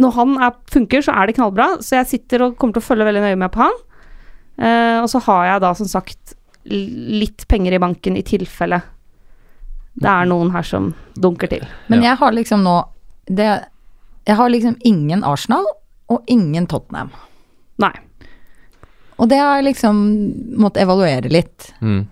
når 0.00 0.16
han 0.18 0.34
er, 0.48 0.56
funker, 0.72 1.04
så 1.06 1.14
er 1.14 1.28
det 1.28 1.36
knallbra, 1.38 1.76
så 1.84 2.00
jeg 2.00 2.10
sitter 2.16 2.48
og 2.48 2.58
kommer 2.58 2.76
til 2.76 2.84
å 2.84 2.88
følge 2.88 3.06
veldig 3.08 3.22
nøye 3.28 3.38
med 3.44 3.54
på 3.54 3.62
han. 3.62 3.78
Eh, 4.56 4.98
og 5.04 5.08
så 5.12 5.22
har 5.28 5.46
jeg 5.52 5.64
da 5.66 5.72
som 5.78 5.90
sagt 5.90 6.36
litt 6.66 7.44
penger 7.46 7.76
i 7.76 7.82
banken 7.82 8.16
i 8.18 8.26
tilfelle 8.26 8.80
det 9.96 10.08
er 10.10 10.28
noen 10.28 10.50
her 10.52 10.66
som 10.66 10.90
dunker 11.16 11.50
til. 11.50 11.64
Men 11.88 12.04
jeg 12.04 12.18
har 12.20 12.34
liksom 12.36 12.64
nå 12.66 12.76
det, 13.26 13.48
Jeg 14.26 14.36
har 14.36 14.50
liksom 14.50 14.76
ingen 14.84 15.24
Arsenal 15.24 15.64
og 16.12 16.22
ingen 16.30 16.66
Tottenham. 16.66 17.10
Nei. 17.82 17.94
Og 19.16 19.30
det 19.30 19.38
har 19.40 19.56
jeg 19.56 19.70
liksom 19.70 20.02
måttet 20.60 20.84
evaluere 20.84 21.30
litt. 21.32 21.72
Mm. 21.80 22.04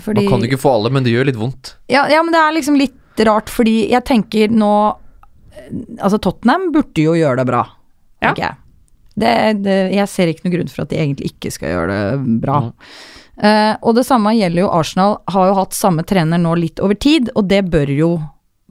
Fordi 0.00 0.22
Man 0.24 0.30
kan 0.32 0.44
jo 0.44 0.48
ikke 0.50 0.62
få 0.62 0.72
alle, 0.78 0.90
men 0.94 1.04
det 1.04 1.12
gjør 1.12 1.28
litt 1.28 1.36
vondt. 1.40 1.74
ja, 1.92 2.06
ja, 2.08 2.22
men 2.24 2.32
det 2.32 2.40
er 2.40 2.54
liksom 2.56 2.78
litt 2.80 3.22
rart, 3.28 3.50
fordi 3.52 3.90
jeg 3.90 4.04
tenker 4.08 4.48
nå 4.48 4.72
Altså, 6.00 6.16
Tottenham 6.16 6.70
burde 6.72 7.02
jo 7.02 7.12
gjøre 7.12 7.42
det 7.42 7.44
bra, 7.46 7.66
Ja. 8.22 8.30
tenker 8.32 8.42
jeg. 8.46 8.56
Det, 9.14 9.32
det, 9.62 9.74
jeg 9.92 10.08
ser 10.08 10.30
ikke 10.32 10.46
noen 10.46 10.54
grunn 10.54 10.70
for 10.72 10.82
at 10.86 10.88
de 10.88 10.96
egentlig 10.96 11.28
ikke 11.34 11.50
skal 11.52 11.74
gjøre 11.74 11.92
det 11.92 12.38
bra. 12.40 12.60
Mm. 12.62 12.72
Uh, 13.42 13.74
og 13.84 13.94
det 13.98 14.06
samme 14.08 14.32
gjelder 14.32 14.62
jo 14.64 14.70
Arsenal, 14.72 15.18
har 15.28 15.50
jo 15.50 15.58
hatt 15.58 15.76
samme 15.76 16.04
trener 16.08 16.40
nå 16.40 16.54
litt 16.56 16.80
over 16.80 16.96
tid, 16.96 17.28
og 17.36 17.50
det 17.52 17.60
bør 17.68 17.92
jo 17.92 18.08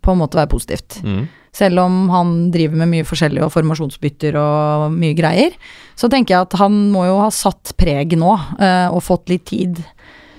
på 0.02 0.16
en 0.16 0.22
måte 0.24 0.40
være 0.42 0.50
positivt. 0.50 0.98
Mm. 1.06 1.28
Selv 1.54 1.84
om 1.84 2.10
han 2.10 2.34
driver 2.52 2.82
med 2.82 2.90
mye 2.96 3.06
forskjellig 3.06 3.44
og 3.46 3.54
formasjonsbytter 3.54 4.38
og 4.42 4.94
mye 4.96 5.14
greier, 5.18 5.54
så 6.00 6.10
tenker 6.10 6.34
jeg 6.34 6.48
at 6.48 6.58
han 6.62 6.78
må 6.94 7.06
jo 7.06 7.20
ha 7.22 7.30
satt 7.30 7.76
preg 7.78 8.18
nå, 8.18 8.34
uh, 8.58 8.90
og 8.90 9.04
fått 9.06 9.30
litt 9.30 9.46
tid. 9.54 9.84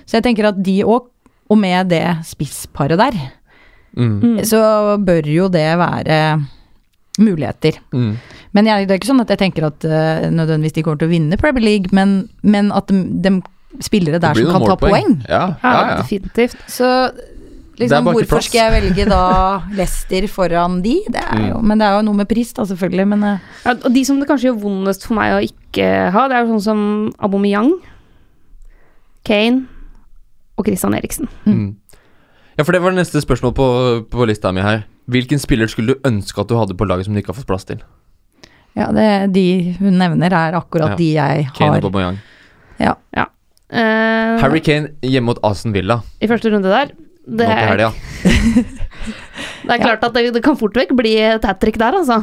Så 0.05 0.17
jeg 0.19 0.23
tenker 0.27 0.49
at 0.51 0.59
de 0.63 0.79
òg, 0.83 1.09
og 1.51 1.57
med 1.59 1.89
det 1.93 2.03
spissparet 2.27 2.97
der, 2.99 3.17
Mm. 3.93 4.13
Mm. 4.25 4.37
så 4.49 4.57
bør 4.97 5.27
jo 5.29 5.43
det 5.53 5.67
være 5.77 6.15
muligheter. 7.21 7.75
Mm. 7.93 8.15
Men 8.57 8.65
jeg, 8.65 8.87
det 8.87 8.95
er 8.95 8.97
ikke 8.97 9.09
sånn 9.11 9.21
at 9.21 9.29
jeg 9.29 9.37
tenker 9.43 9.67
at 9.67 9.85
uh, 9.85 10.23
nødvendigvis 10.33 10.73
de 10.73 10.81
kommer 10.81 10.97
til 11.03 11.11
å 11.11 11.11
vinne 11.11 11.37
Premier 11.37 11.61
League, 11.61 11.91
men, 11.93 12.15
men 12.41 12.71
at 12.73 12.89
de, 12.89 13.03
de 13.21 13.35
spillere 13.85 14.17
der 14.17 14.33
som 14.33 14.49
kan 14.49 14.65
ta 14.65 14.77
poeng. 14.81 15.13
Ja, 15.29 15.43
Ja, 15.61 15.73
ja, 15.91 15.99
definitivt. 16.01 16.57
Så 16.65 16.89
er 16.89 17.13
liksom, 17.83 18.09
hvorfor 18.09 18.25
plass. 18.33 18.49
skal 18.49 18.63
jeg 18.63 18.73
velge 18.81 19.05
da 19.13 19.21
Leicester 19.77 20.25
foran 20.29 20.81
de? 20.81 20.95
Det 21.13 21.21
er 21.21 21.43
Mm. 21.53 21.61
Men 21.69 21.77
det 21.77 21.85
er 21.91 21.95
jo 21.99 22.07
noe 22.09 22.17
med 22.23 22.29
pris, 22.33 22.49
da, 22.57 22.65
selvfølgelig. 22.65 23.07
Men 23.13 23.23
uh. 23.29 23.37
Ja, 23.65 23.75
og 23.77 23.93
de 23.93 24.03
som 24.09 24.17
det 24.17 24.25
kanskje 24.29 24.49
gjør 24.49 24.57
vondest 24.65 25.05
for 25.05 25.19
meg 25.21 25.37
å 25.37 25.43
ikke 25.45 25.91
ha, 26.17 26.25
det 26.29 26.39
er 26.39 26.47
jo 26.47 26.57
sånn 26.57 26.65
som 26.65 26.83
Aubameyang, 27.21 27.75
Kane 29.23 29.67
og 30.63 30.69
Christian 30.69 30.95
Eriksen. 30.97 31.29
Mm. 31.45 31.75
Ja, 32.57 32.63
for 32.63 32.71
det 32.75 32.81
var 32.83 32.93
det 32.93 33.01
neste 33.01 33.21
spørsmål 33.23 33.53
på, 33.57 33.67
på 34.13 34.27
lista 34.29 34.51
mi 34.55 34.63
her. 34.63 34.85
Hvilken 35.11 35.41
spiller 35.41 35.67
skulle 35.67 35.95
du 35.97 36.07
ønske 36.07 36.39
at 36.39 36.47
du 36.49 36.55
hadde 36.55 36.77
på 36.79 36.87
laget 36.87 37.07
som 37.07 37.15
du 37.15 37.19
ikke 37.19 37.33
har 37.33 37.41
fått 37.41 37.49
plass 37.49 37.67
til? 37.67 37.83
ja, 38.73 38.87
det, 38.89 39.33
de 39.35 39.75
hun 39.77 39.99
nevner, 40.01 40.33
er 40.33 40.55
akkurat 40.57 40.95
Ja. 40.95 40.97
de 40.97 41.09
jeg 41.13 41.49
Kane 41.53 41.75
har. 41.75 41.83
og 41.83 41.91
Aubameyang. 41.91 42.17
Uh, 43.73 44.37
Harry 44.41 44.59
Kane 44.61 44.91
hjemme 45.01 45.31
mot 45.31 45.39
Aston 45.45 45.73
Villa. 45.73 45.99
I 46.21 46.27
første 46.29 46.51
runde 46.53 46.69
der. 46.69 46.91
Det 47.23 47.39
Nå 47.39 47.47
til 47.47 47.53
er, 47.55 47.69
helga. 47.71 47.89
det 49.65 49.73
er 49.73 49.81
klart 49.81 50.03
at 50.05 50.13
det, 50.13 50.27
det 50.35 50.43
kan 50.45 50.57
fort 50.59 50.75
vekk 50.77 50.91
bli 50.99 51.15
et 51.23 51.45
hat 51.47 51.61
trick 51.61 51.79
der, 51.81 51.95
altså. 52.01 52.19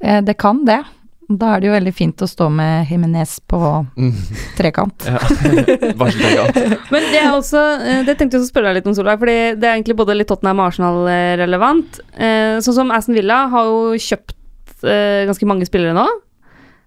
Det, 0.00 0.22
det 0.26 0.36
kan 0.40 0.64
det. 0.66 0.80
Da 1.28 1.52
er 1.54 1.60
det 1.62 1.68
jo 1.68 1.74
veldig 1.76 1.92
fint 1.94 2.22
å 2.24 2.26
stå 2.28 2.48
med 2.52 2.88
Jimenez 2.90 3.36
på 3.48 3.58
Mm. 3.96 4.12
trekant. 4.58 5.06
Ja. 5.06 5.20
Varseltrekant. 6.00 6.90
Men 6.92 7.06
det 7.12 7.20
er 7.22 7.30
også 7.32 7.62
eh, 7.80 8.02
Det 8.04 8.16
tenkte 8.18 8.36
jeg 8.38 8.44
å 8.44 8.48
spørre 8.50 8.72
deg 8.72 8.80
litt 8.80 8.90
om, 8.90 8.94
Solveig, 8.96 9.20
fordi 9.22 9.36
det 9.60 9.68
er 9.68 9.76
egentlig 9.78 9.96
både 10.00 10.16
litt 10.18 10.28
Tottenham 10.28 10.60
og 10.60 10.70
Arsenal-relevant. 10.72 12.00
Eh, 12.18 12.58
Sånn 12.64 12.76
som 12.80 12.92
Aston 12.92 13.16
Villa 13.16 13.46
har 13.52 13.70
jo 13.70 13.94
kjøpt 14.02 14.34
eh, 14.84 15.22
ganske 15.30 15.48
mange 15.48 15.68
spillere 15.68 15.94
nå. 15.96 16.06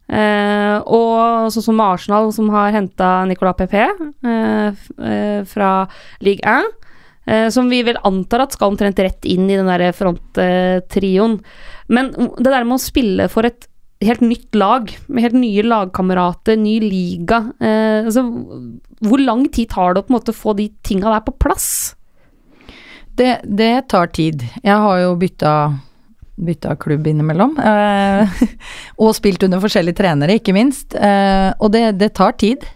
Eh, 0.05 0.77
og 0.85 1.47
sånn 1.55 1.65
som 1.65 1.79
Arsenal, 1.81 2.27
som 2.35 2.49
har 2.53 2.73
henta 2.75 3.13
Nicolas 3.25 3.55
Pepe 3.57 3.87
eh, 3.87 4.67
eh, 5.01 5.39
fra 5.49 5.71
Ligue 6.21 6.45
1. 6.45 6.67
Eh, 7.25 7.47
som 7.49 7.71
vi 7.71 7.79
vel 7.87 7.97
antar 8.05 8.43
at 8.43 8.53
skal 8.53 8.69
omtrent 8.75 8.99
rett 9.01 9.25
inn 9.25 9.47
i 9.49 9.55
den 9.57 9.65
der 9.71 9.87
fronttrioen. 9.97 11.39
Men 11.89 12.11
det 12.37 12.51
der 12.51 12.67
med 12.67 12.77
å 12.77 12.83
spille 12.83 13.25
for 13.33 13.47
et 13.49 13.65
helt 14.03 14.23
nytt 14.23 14.55
lag, 14.55 14.91
med 15.07 15.23
helt 15.23 15.37
nye 15.39 15.63
lagkamerater, 15.63 16.57
ny 16.59 16.75
liga 16.83 17.41
eh, 17.63 18.05
altså, 18.05 18.25
Hvor 19.05 19.21
lang 19.21 19.45
tid 19.53 19.71
tar 19.71 19.95
det 19.95 20.03
å 20.03 20.07
på 20.07 20.13
en 20.13 20.17
måte 20.17 20.35
få 20.35 20.55
de 20.57 20.69
tinga 20.85 21.13
der 21.13 21.23
på 21.25 21.35
plass? 21.39 21.69
Det, 23.15 23.39
det 23.47 23.87
tar 23.93 24.11
tid. 24.11 24.43
Jeg 24.59 24.75
har 24.83 24.99
jo 24.99 25.13
bytta, 25.19 25.51
bytta 26.35 26.75
klubb 26.81 27.07
innimellom. 27.07 27.55
Eh, 27.63 28.41
og 29.01 29.15
spilt 29.15 29.45
under 29.47 29.63
forskjellige 29.63 30.01
trenere, 30.01 30.35
ikke 30.41 30.55
minst. 30.57 30.97
Eh, 30.99 31.51
og 31.55 31.71
det, 31.71 31.85
det 32.01 32.11
tar 32.19 32.35
tid. 32.41 32.67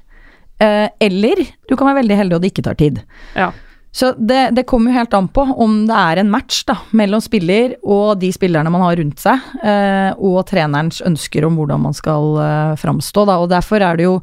Eh, 0.64 0.88
eller 1.04 1.44
du 1.68 1.76
kan 1.76 1.90
være 1.90 2.02
veldig 2.02 2.22
heldig 2.22 2.38
og 2.38 2.46
det 2.46 2.54
ikke 2.54 2.68
tar 2.70 2.80
tid. 2.80 3.04
Ja. 3.36 3.52
Så 3.92 4.12
det, 4.18 4.52
det 4.54 4.68
kommer 4.70 4.92
jo 4.92 5.00
helt 5.00 5.16
an 5.18 5.28
på 5.34 5.44
om 5.58 5.82
det 5.90 5.98
er 5.98 6.22
en 6.22 6.30
match 6.30 6.62
da, 6.70 6.76
mellom 6.94 7.22
spiller 7.26 7.74
og 7.82 8.20
de 8.22 8.30
spillerne 8.34 8.70
man 8.70 8.86
har 8.86 9.00
rundt 9.02 9.22
seg, 9.24 9.52
eh, 9.66 10.12
og 10.14 10.44
trenerens 10.50 11.02
ønsker 11.06 11.48
om 11.48 11.58
hvordan 11.58 11.88
man 11.88 11.98
skal 11.98 12.38
eh, 12.44 12.74
framstå. 12.80 13.26
Da. 13.26 13.40
Og 13.42 13.50
derfor 13.50 13.82
er 13.82 13.98
det 13.98 14.06
jo 14.06 14.20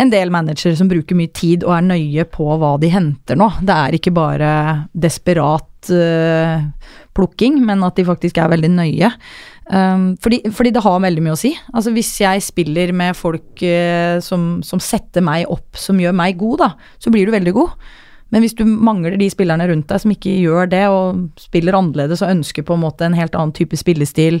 en 0.00 0.10
del 0.10 0.32
managere 0.34 0.74
som 0.78 0.88
bruker 0.90 1.16
mye 1.18 1.30
tid 1.36 1.66
og 1.66 1.76
er 1.76 1.86
nøye 1.86 2.24
på 2.32 2.46
hva 2.58 2.74
de 2.82 2.90
henter 2.90 3.38
nå. 3.38 3.50
Det 3.62 3.74
er 3.76 3.98
ikke 3.98 4.14
bare 4.16 4.52
desperat 4.90 5.92
eh, 5.92 6.64
plukking, 7.14 7.60
men 7.66 7.84
at 7.86 8.00
de 8.00 8.06
faktisk 8.08 8.40
er 8.40 8.50
veldig 8.50 8.72
nøye. 8.74 9.10
Um, 9.64 10.10
fordi, 10.20 10.42
fordi 10.52 10.74
det 10.76 10.82
har 10.84 10.98
veldig 11.00 11.22
mye 11.24 11.36
å 11.36 11.40
si. 11.40 11.54
Altså 11.72 11.92
Hvis 11.94 12.10
jeg 12.20 12.42
spiller 12.44 12.90
med 12.96 13.16
folk 13.16 13.62
eh, 13.64 14.18
som, 14.24 14.58
som 14.66 14.82
setter 14.82 15.24
meg 15.24 15.46
opp, 15.52 15.70
som 15.78 16.00
gjør 16.00 16.16
meg 16.16 16.40
god, 16.40 16.64
da, 16.64 16.96
så 17.00 17.12
blir 17.14 17.28
du 17.28 17.36
veldig 17.36 17.54
god. 17.56 17.76
Men 18.32 18.42
hvis 18.42 18.54
du 18.56 18.64
mangler 18.64 19.16
de 19.20 19.28
spillerne 19.30 19.66
rundt 19.68 19.86
deg 19.92 20.00
som 20.02 20.10
ikke 20.14 20.32
gjør 20.42 20.70
det, 20.72 20.84
og 20.90 21.28
spiller 21.38 21.76
annerledes 21.78 22.22
og 22.24 22.30
ønsker 22.32 22.64
på 22.66 22.74
en 22.74 22.82
måte 22.82 23.06
en 23.06 23.14
helt 23.14 23.34
annen 23.38 23.52
type 23.54 23.76
spillestil, 23.78 24.40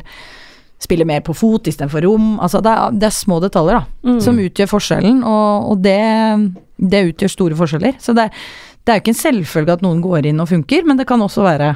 spiller 0.82 1.06
mer 1.08 1.20
på 1.24 1.32
fot 1.36 1.68
istedenfor 1.70 2.02
rom 2.04 2.34
altså 2.42 2.58
det, 2.60 2.72
er, 2.74 2.96
det 2.98 3.06
er 3.08 3.14
små 3.14 3.38
detaljer 3.40 3.78
da, 3.78 3.84
Mm. 4.04 4.18
som 4.20 4.36
utgjør 4.42 4.68
forskjellen, 4.68 5.22
og, 5.24 5.70
og 5.70 5.78
det, 5.84 5.94
det 6.76 7.04
utgjør 7.12 7.30
store 7.32 7.56
forskjeller. 7.56 7.94
Så 8.02 8.12
det, 8.16 8.26
det 8.84 8.92
er 8.92 8.98
jo 8.98 9.04
ikke 9.04 9.14
en 9.14 9.20
selvfølge 9.22 9.72
at 9.78 9.84
noen 9.86 10.02
går 10.04 10.26
inn 10.28 10.42
og 10.42 10.50
funker, 10.50 10.84
men 10.84 10.98
det 11.00 11.06
kan 11.08 11.22
også 11.24 11.44
være 11.46 11.70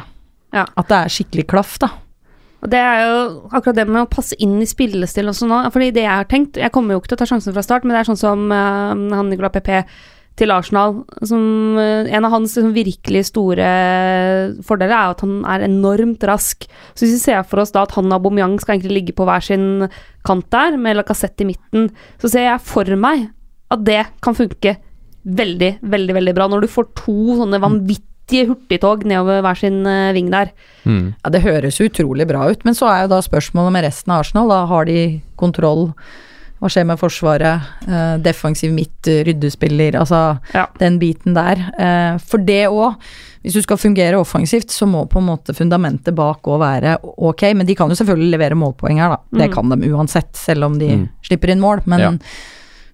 Ja. 0.53 0.65
at 0.77 0.89
det 0.91 0.97
er 0.99 1.09
skikkelig 1.13 1.47
klaff, 1.49 1.79
da. 1.79 1.89
Og 2.59 2.71
det 2.73 2.79
er 2.83 3.01
jo 3.07 3.17
akkurat 3.55 3.77
det 3.79 3.87
med 3.87 4.03
å 4.03 4.11
passe 4.11 4.35
inn 4.43 4.57
i 4.61 4.67
spillestil 4.67 5.29
også 5.31 5.47
nå. 5.47 5.61
Fordi 5.71 5.93
det 5.95 6.03
jeg 6.03 6.11
har 6.11 6.25
tenkt 6.27 6.57
Jeg 6.59 6.73
kommer 6.75 6.97
jo 6.97 6.99
ikke 7.01 7.13
til 7.13 7.19
å 7.19 7.21
ta 7.21 7.29
sjansen 7.31 7.55
fra 7.55 7.63
start, 7.63 7.85
men 7.87 7.95
det 7.95 8.01
er 8.01 8.09
sånn 8.09 8.19
som 8.19 8.49
uh, 8.51 8.97
han 9.15 9.29
Nicolas 9.31 9.53
Pepe 9.55 9.85
til 10.39 10.53
Arsenal. 10.55 11.03
Som, 11.26 11.76
eh, 11.78 12.09
en 12.14 12.24
av 12.24 12.32
hans 12.36 12.55
liksom, 12.57 12.74
virkelig 12.76 13.26
store 13.32 13.68
fordeler 14.66 14.95
er 14.95 15.14
at 15.14 15.24
han 15.24 15.45
er 15.45 15.66
enormt 15.66 16.24
rask. 16.28 16.66
Så 16.95 17.05
hvis 17.05 17.16
vi 17.16 17.24
ser 17.26 17.43
for 17.49 17.62
oss 17.62 17.74
da 17.74 17.84
at 17.86 17.95
han 17.97 18.11
og 18.11 18.20
Aubameyang 18.20 18.59
skal 18.61 18.76
egentlig 18.76 19.01
ligge 19.01 19.16
på 19.18 19.26
hver 19.28 19.43
sin 19.45 19.89
kant 20.26 20.49
der, 20.51 20.76
med 20.78 20.97
Lacassette 20.99 21.45
i 21.45 21.51
midten, 21.53 21.91
så 22.20 22.30
ser 22.30 22.49
jeg 22.53 22.66
for 22.66 22.84
meg 22.97 23.30
at 23.70 23.82
det 23.84 24.07
kan 24.24 24.36
funke 24.36 24.76
veldig, 25.28 25.78
veldig 25.82 26.14
veldig 26.14 26.34
bra. 26.36 26.49
Når 26.49 26.64
du 26.64 26.70
får 26.72 26.93
to 27.03 27.36
sånne 27.41 27.61
vanvittige 27.61 28.49
hurtigtog 28.49 29.05
nedover 29.09 29.43
hver 29.45 29.59
sin 29.59 29.82
eh, 29.86 30.14
ving 30.16 30.30
der. 30.32 30.53
Mm. 30.84 31.14
Ja, 31.24 31.30
Det 31.34 31.45
høres 31.45 31.80
utrolig 31.84 32.28
bra 32.28 32.49
ut, 32.51 32.64
men 32.64 32.76
så 32.76 32.89
er 32.93 33.05
jo 33.05 33.12
da 33.16 33.20
spørsmålet 33.24 33.74
med 33.74 33.86
resten 33.89 34.14
av 34.14 34.24
Arsenal, 34.24 34.49
da 34.53 34.64
har 34.70 34.89
de 34.89 35.20
kontroll? 35.36 35.91
Hva 36.59 36.69
skjer 36.73 36.87
med 36.89 36.99
Forsvaret? 36.99 37.69
Eh, 37.87 38.17
defensiv 38.25 38.73
midt, 38.75 39.07
eh, 39.07 39.23
ryddespiller, 39.29 39.95
altså 40.01 40.41
Ja. 40.55 40.67
den 40.79 40.99
biten 40.99 41.35
der. 41.35 41.57
Eh, 41.79 42.19
for 42.19 42.39
det 42.39 42.67
òg, 42.69 42.97
hvis 43.45 43.55
du 43.55 43.63
skal 43.63 43.77
fungere 43.77 44.19
offensivt, 44.19 44.69
så 44.75 44.87
må 44.91 45.07
på 45.09 45.19
en 45.21 45.27
måte 45.27 45.55
fundamentet 45.55 46.15
bak 46.15 46.43
òg 46.43 46.59
være 46.59 46.97
ok, 47.05 47.55
men 47.55 47.65
de 47.67 47.75
kan 47.79 47.89
jo 47.89 47.95
selvfølgelig 47.95 48.31
levere 48.35 48.59
målpoeng 48.59 48.99
her, 48.99 49.09
da. 49.11 49.17
Det 49.33 49.51
Mm. 49.51 49.55
kan 49.55 49.69
de 49.69 49.89
uansett, 49.93 50.35
selv 50.35 50.65
om 50.65 50.79
de 50.79 50.89
Mm. 50.89 51.09
slipper 51.23 51.51
inn 51.51 51.61
mål, 51.61 51.83
men, 51.87 52.01
Ja. 52.01 52.11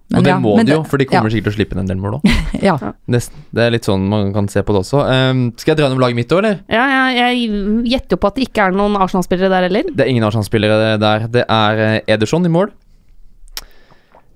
Men 0.07 0.19
og 0.19 0.23
det 0.23 0.29
ja, 0.29 0.37
må 0.37 0.63
de 0.63 0.71
jo, 0.71 0.83
for 0.83 0.97
de 0.97 1.05
kommer 1.05 1.31
ja, 1.31 1.35
sikkert 1.35 1.43
til 1.45 1.53
å 1.53 1.55
slippe 1.57 1.71
inn 1.73 1.79
en 1.79 1.87
del 1.87 1.97
mål 1.97 2.21
òg. 2.21 2.21
ja. 2.61 2.77
Det 3.09 3.57
er 3.57 3.71
litt 3.71 3.81
sånn 3.85 4.07
man 4.07 4.31
kan 4.35 4.47
se 4.47 4.61
på 4.61 4.67
det 4.71 4.83
også. 4.85 5.01
Um, 5.31 5.51
skal 5.57 5.73
jeg 5.73 5.77
dra 5.79 5.89
gjennom 5.89 5.99
laget 5.99 6.15
mitt 6.15 6.29
òg, 6.29 6.37
eller? 6.43 6.59
Ja, 6.69 6.85
ja, 7.09 7.31
jeg 7.31 7.49
gjetter 7.89 8.11
jo 8.11 8.17
på 8.17 8.27
at 8.27 8.35
det 8.35 8.47
ikke 8.53 8.67
er 8.67 8.71
noen 8.71 8.95
Arsenal-spillere 9.01 9.49
der 9.49 9.61
heller. 9.63 9.81
Det 9.95 10.05
er 10.05 10.09
ingen 10.13 10.23
Arsenal-spillere 10.23 10.99
der. 10.99 11.25
Det 11.27 11.45
er 11.49 11.79
eh, 11.79 12.01
Ederson 12.07 12.45
i 12.45 12.49
mål. 12.53 12.69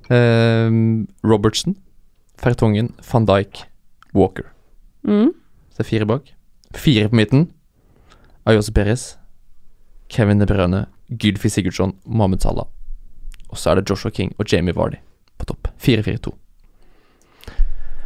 Ehm, 0.09 1.07
Robertson, 1.23 1.75
Fertongen, 2.37 2.93
van 3.11 3.25
Dijk, 3.25 3.65
Walker. 4.13 4.45
Mm. 5.05 5.33
Så 5.69 5.77
det 5.77 5.85
er 5.85 5.89
fire 5.89 6.05
bak. 6.05 6.33
Fire 6.73 7.09
på 7.09 7.15
midten. 7.15 7.49
Ayos 8.45 8.71
Perez, 8.73 9.15
Kevin 10.09 10.39
De 10.39 10.47
Brøne, 10.49 10.87
Gylfi 11.09 11.49
Sigurdsson, 11.49 11.93
Mohammed 12.05 12.41
Salah. 12.41 12.65
Og 13.49 13.57
så 13.57 13.71
er 13.71 13.79
det 13.79 13.89
Joshua 13.89 14.11
King 14.13 14.33
og 14.37 14.45
Jamie 14.51 14.75
Vardy 14.75 14.97
på 15.37 15.45
topp. 15.49 15.69
4-4-2. 15.81 16.33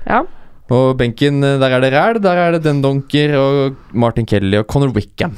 Ja. 0.08 0.24
Og 0.74 0.97
benken, 0.97 1.43
eh, 1.43 1.60
der 1.60 1.76
er 1.76 1.82
det 1.84 1.93
Ræl, 1.93 2.20
der 2.24 2.39
er 2.39 2.51
det 2.56 2.64
Dendonker 2.64 3.36
og 3.38 3.76
Martin 3.91 4.26
Kelly 4.26 4.58
og 4.58 4.66
Conor 4.66 4.93
Wickham. 4.95 5.38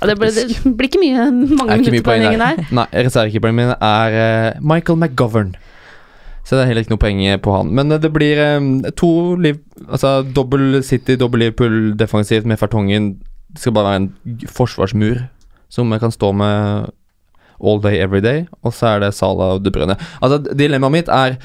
Ja, 0.00 0.06
det, 0.06 0.18
blir, 0.18 0.30
det 0.30 0.76
blir 0.78 0.86
ikke 0.86 1.00
mye, 1.02 1.30
mange 1.58 1.72
Er 1.72 1.80
minutter 1.80 2.04
på 2.06 2.14
den 2.14 2.22
gjengen 2.22 2.44
der. 2.44 2.68
Nei, 2.70 2.86
reservekeeperen 2.92 3.56
min 3.58 3.72
er 3.74 4.18
uh, 4.18 4.60
Michael 4.62 4.98
McGovern. 4.98 5.56
Så 6.48 6.56
det 6.56 6.62
er 6.64 6.70
heller 6.70 6.80
ikke 6.86 6.94
noe 6.94 7.02
poeng 7.02 7.18
på 7.44 7.52
han. 7.52 7.72
Men 7.76 7.92
eh, 7.92 8.00
det 8.00 8.08
blir 8.14 8.38
eh, 8.40 8.92
to 8.96 9.10
liv 9.36 9.58
Altså 9.88 10.22
dobbel 10.34 10.80
City, 10.84 11.14
dobbel 11.20 11.44
Liverpool 11.44 11.92
defensivt 12.00 12.48
med 12.48 12.58
Fertongen. 12.58 13.18
Det 13.52 13.60
skal 13.62 13.74
bare 13.76 13.90
være 13.92 14.00
en 14.02 14.46
forsvarsmur 14.52 15.20
som 15.72 15.92
kan 16.00 16.12
stå 16.12 16.32
med 16.32 16.88
all 17.60 17.80
day, 17.84 17.98
every 18.00 18.20
day. 18.24 18.46
Og 18.64 18.72
så 18.74 18.94
er 18.94 19.00
det 19.04 19.14
Salah 19.14 19.56
og 19.58 19.64
De 19.64 19.70
Bruyne. 19.74 19.96
Altså, 20.22 20.38
dilemmaet 20.56 20.94
mitt 20.94 21.08
er 21.12 21.36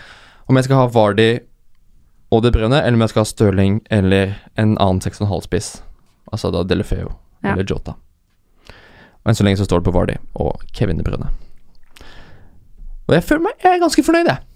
om 0.47 0.55
jeg 0.59 0.67
skal 0.67 0.81
ha 0.81 0.87
Vardy 0.91 1.27
og 2.33 2.43
De 2.43 2.51
Bruyne, 2.51 2.79
eller 2.79 2.97
om 2.97 3.03
jeg 3.05 3.13
skal 3.13 3.23
ha 3.25 3.29
Stirling 3.29 3.81
eller 3.91 4.33
en 4.57 4.77
annen 4.81 5.03
6,5-spiss. 5.03 5.81
Altså 6.31 6.51
da 6.53 6.63
Delefeo 6.63 7.11
Ja. 7.43 7.51
eller 7.53 7.67
Jota. 7.67 7.97
Og 9.23 9.29
enn 9.31 9.35
så 9.35 9.43
lenge 9.43 9.59
så 9.59 9.67
står 9.67 9.81
det 9.81 9.89
på 9.91 9.95
Vardy 9.95 10.15
og 10.39 10.63
Kevin 10.73 10.97
De 10.97 11.03
Bruyne. 11.03 11.27
Og 13.07 13.15
jeg 13.17 13.23
føler 13.27 13.43
meg 13.49 13.53
Jeg 13.63 13.75
er 13.75 13.83
ganske 13.83 14.03
fornøyd, 14.03 14.27
jeg. 14.31 14.52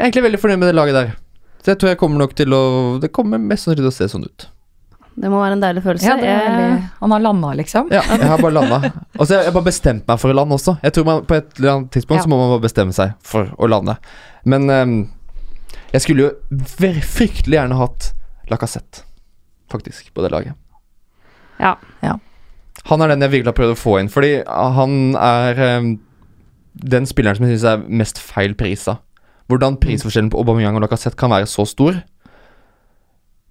Jeg 0.00 0.06
er 0.06 0.08
egentlig 0.08 0.22
veldig 0.30 0.38
fornøyd 0.40 0.60
med 0.62 0.70
det 0.70 0.76
laget 0.78 0.96
der. 0.96 1.08
Så 1.60 1.74
jeg 1.74 1.78
tror 1.80 1.90
jeg 1.92 1.98
kommer 2.00 2.22
nok 2.22 2.30
til 2.38 2.54
å 2.56 2.60
Det 3.02 3.10
kommer 3.12 3.36
mest 3.36 3.66
sannsynlig 3.66 3.84
til 3.84 3.90
å 3.90 3.92
se 3.92 4.06
sånn 4.08 4.24
ut. 4.24 4.46
Det 5.20 5.28
må 5.28 5.40
være 5.42 5.58
en 5.58 5.60
deilig 5.60 5.82
følelse. 5.84 6.06
ja 6.08 6.14
det 6.16 6.28
er 6.30 6.46
veldig, 6.46 6.84
han 7.02 7.12
har 7.12 7.20
landa, 7.20 7.50
liksom. 7.58 7.90
Ja, 7.92 8.00
jeg 8.08 8.28
har 8.30 8.40
bare 8.40 8.54
landa. 8.56 8.78
Og 9.18 9.26
så 9.26 9.34
har 9.36 9.42
jeg 9.44 9.52
bare 9.52 9.66
bestemt 9.66 10.06
meg 10.08 10.22
for 10.22 10.32
å 10.32 10.36
lande 10.38 10.56
også. 10.56 10.78
Jeg 10.80 10.94
tror 10.96 11.04
man 11.04 11.26
På 11.28 11.36
et 11.36 11.50
eller 11.58 11.72
annet 11.74 11.90
tidspunkt 11.92 12.22
Ja. 12.22 12.24
så 12.24 12.32
må 12.32 12.38
man 12.40 12.54
bare 12.54 12.64
bestemme 12.64 12.96
seg 12.96 13.12
for 13.20 13.50
å 13.58 13.68
lande. 13.68 13.98
Men 14.48 14.70
um, 14.70 14.94
jeg 15.92 16.06
skulle 16.06 16.30
jo 16.30 16.62
fryktelig 17.04 17.58
gjerne 17.58 17.76
hatt 17.76 18.12
Lacassette, 18.48 19.04
faktisk, 19.70 20.08
på 20.14 20.24
det 20.24 20.32
laget. 20.32 20.56
Ja. 21.60 21.76
Han 22.88 23.02
er 23.04 23.12
den 23.12 23.20
jeg 23.20 23.34
virkelig 23.36 23.52
har 23.52 23.58
prøvd 23.60 23.76
å 23.76 23.78
få 23.78 23.98
inn, 24.00 24.08
fordi 24.08 24.32
han 24.48 25.14
er 25.20 25.60
um, 25.82 25.92
den 26.72 27.06
spilleren 27.06 27.36
som 27.36 27.46
jeg 27.46 27.58
syns 27.58 27.68
er 27.68 27.84
mest 28.00 28.18
feil 28.18 28.56
prisa. 28.58 28.96
Hvordan 29.50 29.76
prisforskjellen 29.82 30.30
på 30.32 30.38
Aubameyang 30.40 30.78
og 30.78 30.84
Lacassette 30.86 31.18
kan 31.18 31.32
være 31.34 31.48
så 31.50 31.66
stor, 31.68 31.98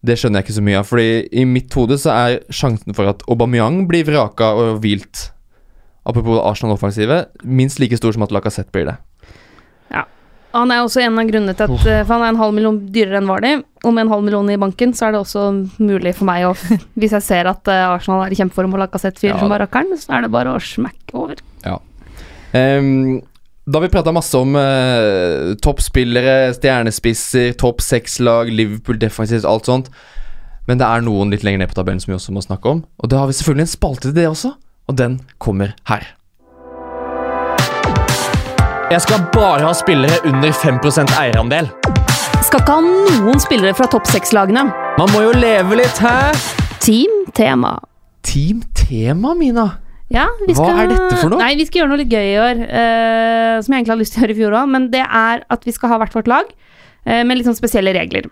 det 0.05 0.15
skjønner 0.15 0.39
jeg 0.39 0.47
ikke 0.47 0.55
så 0.55 0.63
mye 0.63 0.79
av. 0.79 0.87
Fordi 0.87 1.07
i 1.41 1.43
mitt 1.47 1.75
hode 1.75 1.97
så 1.99 2.13
er 2.15 2.37
sjansen 2.55 2.95
for 2.95 3.11
at 3.11 3.25
Aubameyang 3.27 3.81
blir 3.89 4.05
vraka 4.07 4.53
og 4.55 4.79
hvilt, 4.83 5.25
apropos 6.07 6.39
Arsenal-offensivet, 6.39 7.33
minst 7.43 7.81
like 7.83 7.97
stor 7.99 8.15
som 8.15 8.23
at 8.23 8.31
Lacassette 8.31 8.71
blir 8.73 8.87
det. 8.87 8.95
Ja. 9.91 10.05
Han 10.55 10.71
er 10.73 10.81
også 10.85 11.03
en 11.03 11.19
av 11.19 11.27
grunnene 11.29 11.53
til 11.53 11.67
at 11.67 11.83
eh, 11.85 11.99
For 12.07 12.15
han 12.15 12.23
er 12.25 12.31
en 12.33 12.39
halv 12.39 12.55
million 12.57 12.79
dyrere 12.95 13.19
enn 13.19 13.27
Vardy, 13.29 13.51
og 13.83 13.91
med 13.93 14.07
en 14.07 14.13
halv 14.15 14.23
million 14.25 14.49
i 14.49 14.57
banken, 14.57 14.95
så 14.97 15.09
er 15.09 15.13
det 15.13 15.19
også 15.21 15.43
mulig 15.83 16.15
for 16.17 16.25
meg 16.31 16.47
å 16.47 16.55
Hvis 16.99 17.13
jeg 17.19 17.25
ser 17.27 17.51
at 17.51 17.67
eh, 17.69 17.83
Arsenal 17.91 18.23
er 18.25 18.33
i 18.33 18.39
kjempeform 18.39 18.73
og 18.73 18.81
Lacassette 18.85 19.21
fyrer 19.21 19.35
Ja. 19.35 19.43
som 19.43 19.51
barrakkeren, 19.51 19.93
så 19.99 20.15
er 20.17 20.25
det 20.25 20.31
bare 20.33 20.55
å 20.55 20.63
smekke 20.63 21.13
over. 21.19 21.43
Ehm, 22.57 23.19
da 23.69 23.77
har 23.77 23.81
vi 23.81 23.89
prata 23.89 24.11
masse 24.11 24.37
om 24.37 24.55
uh, 24.57 25.53
toppspillere, 25.61 26.53
stjernespisser, 26.57 27.51
topp 27.61 27.83
seks-lag, 27.85 28.49
Liverpool 28.49 28.97
defensivt, 28.97 29.45
alt 29.45 29.69
sånt. 29.69 29.91
Men 30.65 30.81
det 30.81 30.87
er 30.87 31.03
noen 31.05 31.29
litt 31.29 31.45
lenger 31.45 31.61
ned 31.61 31.69
på 31.69 31.77
tabellen 31.77 32.01
som 32.01 32.09
vi 32.09 32.17
også 32.17 32.33
må 32.33 32.41
snakke 32.41 32.71
om. 32.71 32.81
Og 32.97 33.11
da 33.13 33.21
har 33.21 33.29
vi 33.29 33.35
selvfølgelig 33.37 33.67
en 33.67 33.73
spalte 33.75 34.07
til 34.07 34.15
det 34.17 34.25
også, 34.29 34.55
og 34.89 34.97
den 34.97 35.19
kommer 35.37 35.75
her. 35.89 36.07
Jeg 38.89 39.03
skal 39.05 39.27
bare 39.35 39.67
ha 39.67 39.73
spillere 39.77 40.17
under 40.25 40.49
5 40.49 40.79
eierandel. 41.19 41.69
Skal 42.41 42.63
ikke 42.63 42.73
ha 42.73 42.81
noen 43.21 43.43
spillere 43.43 43.75
fra 43.77 43.85
topp 43.91 44.09
seks-lagene. 44.09 44.65
Man 44.97 45.13
må 45.13 45.27
jo 45.27 45.35
leve 45.37 45.77
litt, 45.77 46.01
hæ? 46.01 46.33
Team 46.81 47.29
tema. 47.37 47.75
Team 48.25 48.63
Tema, 48.73 49.35
Mina. 49.37 49.67
Ja, 50.09 50.25
vi 50.41 50.55
Hva 50.57 50.65
skal, 50.65 50.79
er 50.81 50.89
dette 50.89 51.17
for 51.21 51.33
noe? 51.33 51.41
Nei, 51.43 51.53
Vi 51.59 51.67
skal 51.69 51.83
gjøre 51.83 51.91
noe 51.91 52.01
litt 52.01 52.13
gøy 52.13 52.27
i 52.31 52.39
år, 52.41 52.63
Uh, 52.65 53.61
som 53.61 53.73
jeg 53.73 53.81
egentlig 53.81 53.93
hadde 53.93 54.03
lyst 54.03 54.13
til 54.15 54.21
å 54.21 54.23
gjøre 54.25 54.33
i 54.35 54.39
fjor 54.39 54.55
òg. 54.57 54.69
Men 54.73 54.87
det 54.93 55.03
er 55.05 55.43
at 55.53 55.65
vi 55.67 55.73
skal 55.75 55.91
ha 55.93 55.99
hvert 56.01 56.15
vårt 56.15 56.29
lag, 56.31 56.49
uh, 56.49 57.23
med 57.27 57.37
litt 57.37 57.49
sånn 57.49 57.57
spesielle 57.57 57.93
regler. 57.93 58.29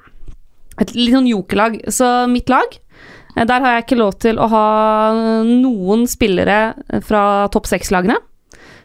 Et 0.82 0.94
litt 0.96 1.14
sånn 1.14 1.30
jokerlag. 1.30 1.82
Så 1.94 2.08
mitt 2.32 2.50
lag, 2.50 2.78
uh, 3.36 3.44
der 3.44 3.62
har 3.62 3.76
jeg 3.76 3.86
ikke 3.86 4.00
lov 4.00 4.18
til 4.24 4.40
å 4.42 4.48
ha 4.50 4.66
noen 5.46 6.08
spillere 6.10 7.02
fra 7.06 7.22
topp 7.54 7.70
seks-lagene. 7.70 8.18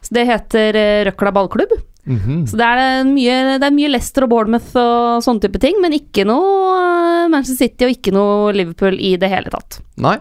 Så 0.03 0.16
det 0.18 0.26
heter 0.26 0.76
Røkla 1.07 1.32
ballklubb. 1.32 1.72
Mhm. 2.03 2.49
Så 2.51 2.59
det 2.59 2.66
er, 2.66 3.05
mye, 3.07 3.34
det 3.62 3.66
er 3.68 3.74
mye 3.76 3.93
Leicester 3.93 4.24
og 4.26 4.32
Bournemouth 4.32 4.74
og 4.74 5.22
sånne 5.22 5.45
type 5.45 5.61
ting, 5.62 5.78
men 5.80 5.95
ikke 5.95 6.24
noe 6.26 7.28
Manchester 7.30 7.68
City 7.68 7.86
og 7.86 7.95
ikke 7.95 8.14
noe 8.16 8.51
Liverpool 8.57 8.99
i 8.99 9.14
det 9.22 9.30
hele 9.30 9.53
tatt. 9.55 9.78
Nei. 10.03 10.18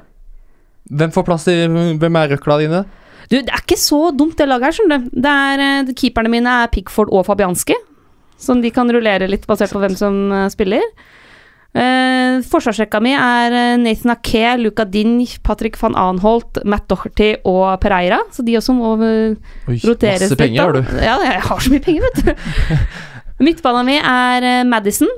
Hvem 0.89 1.13
får 1.13 1.27
plass 1.27 1.47
i 1.51 1.55
Hvem 1.69 2.19
er 2.19 2.33
røkla 2.33 2.57
dine? 2.63 2.81
Du, 3.31 3.37
det 3.37 3.47
er 3.47 3.63
ikke 3.63 3.79
så 3.79 4.09
dumt 4.11 4.35
det 4.39 4.47
laget 4.49 4.67
her, 4.67 4.75
skjønner 4.75 4.99
du. 4.99 5.21
Det 5.23 5.31
er, 5.31 5.61
eh, 5.63 5.91
keeperne 5.95 6.31
mine 6.33 6.51
er 6.63 6.71
Pickford 6.73 7.11
og 7.15 7.23
Fabianski, 7.29 7.77
som 8.41 8.59
de 8.63 8.71
kan 8.75 8.89
rullere 8.91 9.29
litt 9.31 9.45
basert 9.47 9.71
på 9.71 9.79
hvem 9.79 9.95
som 9.95 10.17
eh, 10.35 10.49
spiller. 10.51 10.83
Eh, 11.71 12.41
forsvarsrekka 12.51 12.99
mi 12.99 13.13
er 13.15 13.55
eh, 13.55 13.77
Nathan 13.79 14.11
Ake, 14.17 14.57
Luca 14.59 14.83
Dinj, 14.83 15.37
Patrick 15.47 15.79
van 15.79 15.95
Anholt, 15.95 16.59
Matt 16.67 16.89
Doherty 16.91 17.37
og 17.47 17.77
Pereira, 17.79 18.19
så 18.35 18.43
de 18.43 18.57
også 18.59 18.75
må 18.75 18.97
Oi, 18.99 19.79
roteres 19.79 20.25
masse 20.27 20.39
penger 20.41 20.65
har 20.65 20.75
du. 20.75 20.81
Ja, 20.99 21.15
jeg 21.23 21.45
har 21.47 21.63
så 21.63 21.71
mye 21.71 21.85
penger, 21.85 22.09
vet 22.09 22.25
du. 22.25 22.85
Midtbanen 23.47 23.87
min 23.87 24.03
er 24.03 24.65
Madison, 24.67 25.09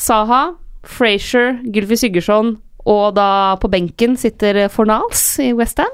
Saha, 0.00 0.54
Frazier, 0.88 1.58
Gylfi 1.68 2.00
Sigurdsson, 2.00 2.56
og 2.86 3.14
da 3.16 3.56
på 3.60 3.70
benken 3.72 4.16
sitter 4.20 4.68
Fornals 4.68 5.38
i 5.40 5.52
Westham. 5.52 5.86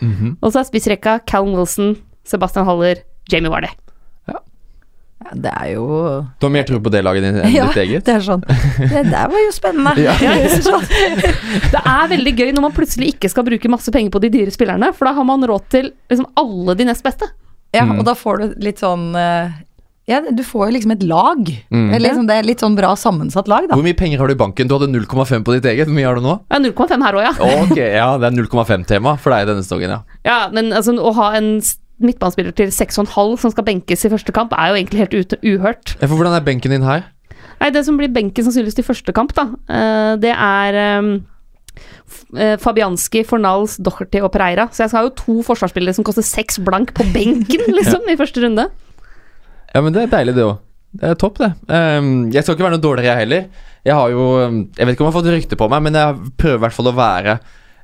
-hmm. 0.00 0.36
Og 0.42 0.52
så 0.52 0.60
er 0.60 0.64
spissrekka 0.64 1.18
Callum 1.26 1.54
Wilson, 1.56 1.96
Sebastian 2.24 2.64
Haller, 2.66 2.96
Jamie 3.32 3.50
Vardy. 3.50 3.68
Ja, 4.28 5.30
det 5.34 5.50
er 5.60 5.66
jo 5.72 5.86
Du 6.40 6.46
har 6.46 6.50
mer 6.50 6.62
tro 6.62 6.78
på 6.78 6.90
det 6.92 7.00
laget 7.02 7.22
ditt 7.24 7.34
enn 7.44 7.54
Ja, 7.56 7.66
ditt 7.66 7.76
eget? 7.76 8.04
det 8.04 8.14
er 8.14 8.20
sånn. 8.20 8.42
Det 8.78 9.02
der 9.10 9.28
var 9.32 9.38
jo 9.40 9.50
spennende. 9.50 9.94
Ja. 10.06 10.12
Det 11.72 11.80
er 11.84 12.08
veldig 12.08 12.34
gøy 12.36 12.52
når 12.52 12.60
man 12.62 12.72
plutselig 12.76 13.14
ikke 13.14 13.28
skal 13.32 13.44
bruke 13.44 13.68
masse 13.72 13.90
penger 13.90 14.10
på 14.10 14.20
de 14.20 14.28
dyre 14.30 14.50
spillerne, 14.52 14.92
for 14.94 15.06
da 15.08 15.12
har 15.16 15.24
man 15.24 15.42
råd 15.48 15.64
til 15.72 15.92
liksom 16.10 16.26
alle 16.36 16.74
de 16.76 16.84
nest 16.84 17.02
beste. 17.02 17.24
Ja, 17.74 17.84
Mm. 17.84 17.98
og 17.98 18.04
da 18.04 18.14
får 18.14 18.38
du 18.38 18.54
litt 18.64 18.78
sånn 18.78 19.14
eh, 19.16 19.50
Ja, 20.06 20.20
du 20.22 20.42
får 20.46 20.68
jo 20.68 20.74
liksom 20.76 20.92
et 20.94 21.02
lag. 21.02 21.48
Mm. 21.74 21.88
Eller 21.90 22.04
liksom, 22.06 22.26
det 22.28 22.34
er 22.38 22.46
litt 22.46 22.60
sånn 22.62 22.76
bra 22.78 22.92
sammensatt 22.94 23.48
lag, 23.50 23.64
da. 23.66 23.74
Hvor 23.74 23.82
mye 23.82 23.96
penger 23.98 24.20
har 24.22 24.30
du 24.30 24.36
i 24.36 24.38
banken? 24.38 24.68
Du 24.70 24.76
hadde 24.76 24.86
0,5 24.92 25.42
på 25.42 25.56
ditt 25.56 25.66
eget. 25.66 25.88
Hvor 25.90 25.96
mye 25.98 26.06
har 26.06 26.20
du 26.20 26.22
nå? 26.28 26.36
Ja, 26.52 26.60
0,5 26.62 27.02
her 27.08 27.18
òg, 27.18 27.24
ja. 27.26 27.32
Ok, 27.64 27.74
ja, 27.80 28.06
det 28.22 28.28
er 28.30 28.36
0,5-tema 28.38 29.16
for 29.18 29.34
deg 29.34 29.48
denne 29.50 29.64
sesongen, 29.66 29.96
ja. 29.96 30.20
ja. 30.28 30.38
Men 30.54 30.70
altså, 30.78 30.94
å 30.94 31.10
ha 31.18 31.32
en 31.40 31.56
midtbanespiller 31.98 32.54
til 32.54 32.70
6,5 32.70 33.34
som 33.42 33.50
skal 33.50 33.66
benkes 33.66 34.06
i 34.06 34.12
første 34.12 34.30
kamp, 34.36 34.54
er 34.54 34.70
jo 34.70 34.78
egentlig 34.78 35.02
helt 35.06 35.36
uhørt. 35.42 35.96
Ja, 35.98 36.06
For 36.06 36.14
hvordan 36.20 36.38
er 36.38 36.46
benken 36.46 36.74
din 36.76 36.86
her? 36.86 37.06
Nei, 37.58 37.70
det 37.72 37.82
som 37.86 37.96
blir 37.98 38.10
benken 38.12 38.44
sannsynligvis 38.46 38.76
til 38.78 38.84
første 38.86 39.14
kamp, 39.16 39.32
da, 39.34 39.48
eh, 39.72 40.14
det 40.22 40.34
er 40.36 40.76
eh, 40.76 41.10
F- 42.06 42.24
eh, 42.36 42.54
Fabianski, 42.62 43.24
Fornals, 43.26 43.78
Doherty 43.82 44.20
og 44.22 44.30
Pereira. 44.34 44.68
Så 44.70 44.84
jeg 44.84 44.92
skal 44.92 45.02
ha 45.02 45.06
jo 45.08 45.14
to 45.18 45.38
forsvarsspillere 45.50 45.96
som 45.96 46.04
koster 46.06 46.22
seks 46.24 46.60
blank 46.62 46.92
på 46.96 47.06
benken, 47.16 47.66
liksom, 47.80 48.06
i 48.12 48.18
første 48.20 48.44
runde. 48.44 48.68
Ja, 49.74 49.82
men 49.82 49.94
det 49.94 50.06
er 50.06 50.12
deilig, 50.12 50.36
det 50.36 50.46
òg. 50.46 50.56
Det 50.96 51.10
er 51.10 51.18
topp, 51.20 51.40
det. 51.42 51.50
Um, 51.68 52.28
jeg 52.32 52.42
skal 52.42 52.56
ikke 52.56 52.66
være 52.66 52.76
noe 52.78 52.84
dårligere, 52.84 53.12
jeg 53.12 53.26
heller. 53.26 53.66
Jeg 53.86 53.94
har 53.94 54.10
jo 54.10 54.24
ehm, 54.40 54.58
Jeg 54.74 54.86
vet 54.86 54.96
ikke 54.96 55.04
om 55.04 55.08
jeg 55.08 55.12
har 55.12 55.18
fått 55.20 55.32
rykte 55.34 55.58
på 55.60 55.68
meg, 55.70 55.84
men 55.86 55.98
jeg 55.98 56.32
prøver 56.40 56.58
i 56.58 56.62
hvert 56.64 56.76
fall 56.76 56.90
å 56.90 56.96
være 56.96 57.36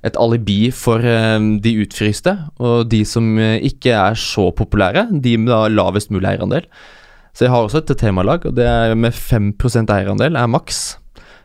et 0.03 0.16
alibi 0.18 0.72
for 0.74 1.05
um, 1.05 1.53
de 1.62 1.76
utfryste, 1.85 2.33
og 2.59 2.89
de 2.91 3.05
som 3.07 3.37
eh, 3.39 3.61
ikke 3.68 3.93
er 3.95 4.16
så 4.18 4.49
populære. 4.59 5.07
De 5.22 5.37
med 5.39 5.53
da 5.53 5.68
lavest 5.70 6.11
mulig 6.11 6.33
eierandel. 6.33 6.66
Så 7.33 7.47
jeg 7.47 7.53
har 7.53 7.64
også 7.64 7.85
et 7.85 7.93
temalag, 8.01 8.49
og 8.49 8.57
det 8.57 8.66
er 8.66 8.97
med 8.99 9.14
5% 9.14 9.93
eierandel 9.95 10.37
er 10.37 10.51
maks. 10.51 10.83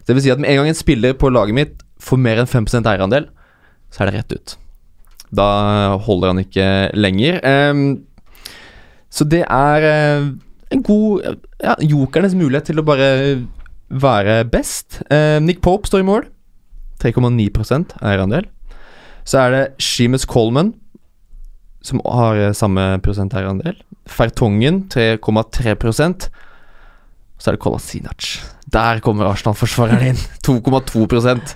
Det 0.08 0.16
vil 0.16 0.26
si 0.26 0.34
at 0.34 0.42
med 0.42 0.50
en 0.50 0.62
gang 0.62 0.72
en 0.72 0.80
spiller 0.80 1.14
på 1.20 1.30
laget 1.30 1.56
mitt 1.56 1.84
får 2.02 2.20
mer 2.24 2.42
enn 2.42 2.50
5% 2.50 2.90
eierandel, 2.90 3.28
så 3.94 4.04
er 4.04 4.10
det 4.10 4.18
rett 4.18 4.36
ut. 4.36 4.58
Da 5.38 5.48
holder 6.08 6.34
han 6.34 6.42
ikke 6.42 6.68
lenger. 6.96 7.40
Ehm, 7.46 7.86
så 9.18 9.26
det 9.26 9.44
er 9.44 9.86
eh, 9.88 10.28
en 10.74 10.84
god 10.86 11.24
ja, 11.64 11.74
jokernes 11.82 12.36
mulighet 12.38 12.70
til 12.70 12.82
å 12.82 12.86
bare 12.86 13.08
være 13.88 14.44
best. 14.52 15.02
Eh, 15.10 15.40
Nick 15.42 15.64
Pope 15.66 15.90
står 15.90 16.04
i 16.04 16.08
mål. 16.08 16.28
3,9% 17.02 17.98
eierandel. 18.02 18.48
Så 19.28 19.42
er 19.42 19.54
det 19.54 19.64
Sheamus 19.84 20.26
Coleman, 20.30 20.74
som 21.86 22.02
har 22.06 22.40
eh, 22.42 22.56
samme 22.58 22.98
prosent 23.06 23.36
eierandel. 23.38 23.80
Fertongen 24.08 24.86
3,3% 24.94 26.30
Så 27.38 27.50
er 27.50 27.58
det 27.58 27.62
Kolasinac. 27.62 28.30
Der 28.72 29.02
kommer 29.04 29.32
Arsenal-forsvareren 29.32 30.14
inn. 30.14 30.22
2,2% 30.48 31.56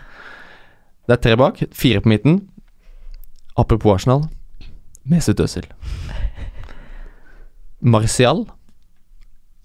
Det 1.07 1.15
er 1.15 1.21
tre 1.21 1.37
bak, 1.37 1.63
fire 1.73 2.01
på 2.01 2.11
midten. 2.11 2.41
Apropos 3.57 3.99
Arsenal, 3.99 4.27
Mesut 5.03 5.39
Özil. 5.43 5.67
Martial. 7.81 8.45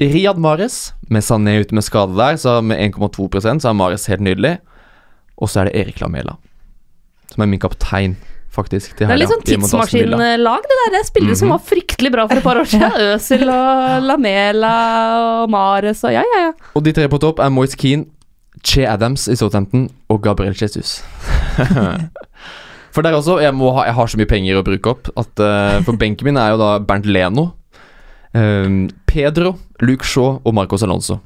Riyad 0.01 0.37
Mares, 0.37 0.93
med 1.09 1.25
Sané 1.25 1.61
ute 1.63 1.77
med 1.77 1.85
skade 1.85 2.17
der, 2.17 2.37
så 2.37 2.59
med 2.61 2.81
1,2% 2.93 3.63
så 3.63 3.71
er 3.71 3.77
Mares 3.77 4.07
helt 4.11 4.25
nydelig. 4.25 4.59
Og 5.41 5.49
så 5.49 5.63
er 5.63 5.71
det 5.71 5.81
Erik 5.81 6.01
Lamela, 6.01 6.37
som 7.33 7.45
er 7.45 7.49
min 7.49 7.61
kaptein, 7.61 8.17
faktisk. 8.53 8.97
til 8.97 9.07
Det 9.07 9.15
er 9.15 9.21
litt 9.21 9.33
sånn 9.33 9.45
tidsmaskinlag, 9.45 10.65
det 10.65 10.77
der. 10.81 10.93
Det 10.97 11.07
spillet 11.07 11.29
mm 11.29 11.35
-hmm. 11.35 11.39
som 11.39 11.49
Mhm. 11.49 11.53
var 11.53 11.59
fryktelig 11.59 12.13
bra 12.13 12.27
for 12.27 12.37
et 12.37 12.43
par 12.43 12.57
år 12.57 12.65
siden. 12.65 12.93
Øsil 13.15 13.49
og 13.49 14.03
Lamela 14.03 14.77
og 15.43 15.51
Mares 15.51 16.05
og 16.05 16.13
ja, 16.13 16.23
ja, 16.35 16.41
ja. 16.47 16.53
Og 16.75 16.85
de 16.85 16.93
tre 16.93 17.09
på 17.09 17.19
topp 17.19 17.39
er 17.39 17.49
Moise 17.49 17.77
Keane, 17.77 18.07
Che 18.65 18.87
Adams 18.87 19.29
i 19.29 19.37
Southampton 19.37 19.91
og 20.09 20.23
Gabriel 20.23 20.55
Jesus. 20.63 21.05
for 22.93 23.03
der 23.03 23.13
også, 23.13 23.39
jeg, 23.39 23.53
ha, 23.53 23.85
jeg 23.85 23.95
har 23.95 24.07
så 24.07 24.17
mye 24.17 24.27
penger 24.27 24.57
å 24.57 24.65
bruke 24.65 24.91
opp 24.91 25.09
at 25.17 25.41
uh, 25.41 25.83
For 25.85 25.97
benken 26.03 26.25
min 26.25 26.37
er 26.37 26.51
jo 26.51 26.57
da 26.57 26.79
Bernt 26.79 27.07
Leno, 27.07 27.53
eh, 28.37 28.77
Pedro, 29.09 29.57
Luke 29.81 30.07
Shaw 30.07 30.41
og 30.43 30.55
Marcos 30.57 30.85
Alonso. 30.87 31.19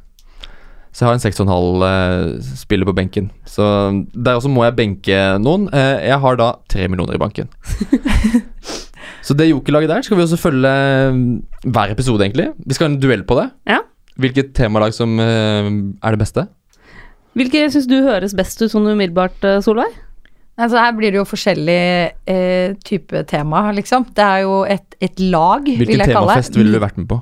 Så 0.91 1.05
jeg 1.05 1.07
har 1.07 1.19
en 1.19 1.23
6,5 1.23 1.83
uh, 1.87 2.55
spiller 2.59 2.89
på 2.89 2.97
benken. 2.99 3.29
Så 3.47 3.63
der 4.11 4.35
også 4.41 4.51
må 4.51 4.65
jeg 4.67 4.75
benke 4.75 5.19
noen. 5.39 5.69
Uh, 5.71 5.99
jeg 6.03 6.19
har 6.19 6.39
da 6.41 6.49
3 6.73 6.89
millioner 6.91 7.15
i 7.15 7.23
banken. 7.23 7.47
Så 9.25 9.37
det 9.37 9.51
jokerlaget 9.51 9.91
der 9.93 10.05
skal 10.05 10.19
vi 10.19 10.25
også 10.25 10.39
følge 10.41 10.71
eh, 10.71 11.19
hver 11.71 11.93
episode, 11.93 12.25
egentlig. 12.25 12.49
Vi 12.67 12.77
skal 12.77 12.89
ha 12.89 12.95
en 12.95 13.03
duell 13.03 13.25
på 13.27 13.37
det. 13.39 13.51
Ja. 13.69 13.83
Hvilket 14.21 14.55
temalag 14.57 14.95
som 14.97 15.19
uh, 15.21 15.69
er 16.03 16.17
det 16.17 16.21
beste? 16.21 16.47
Hvilke 17.39 17.69
syns 17.71 17.87
du 17.89 18.01
høres 18.05 18.35
best 18.37 18.61
ut 18.61 18.73
sånn 18.73 18.89
umiddelbart, 18.91 19.39
eh, 19.47 19.61
Solveig? 19.65 19.95
Altså 20.61 20.77
her 20.83 20.93
blir 20.99 21.15
det 21.15 21.19
jo 21.21 21.25
forskjellig 21.29 21.79
eh, 22.29 22.75
type 22.85 23.23
tema, 23.31 23.63
liksom. 23.77 24.05
Det 24.17 24.25
er 24.27 24.43
jo 24.45 24.59
et, 24.69 24.97
et 25.01 25.23
lag, 25.33 25.65
vil 25.65 25.79
jeg 25.79 25.87
kalle 25.87 25.89
det. 25.89 26.05
Hvilken 26.05 26.15
temafest 26.21 26.59
ville 26.61 26.77
du 26.77 26.83
vært 26.83 26.99
med 27.01 27.09
på? 27.09 27.19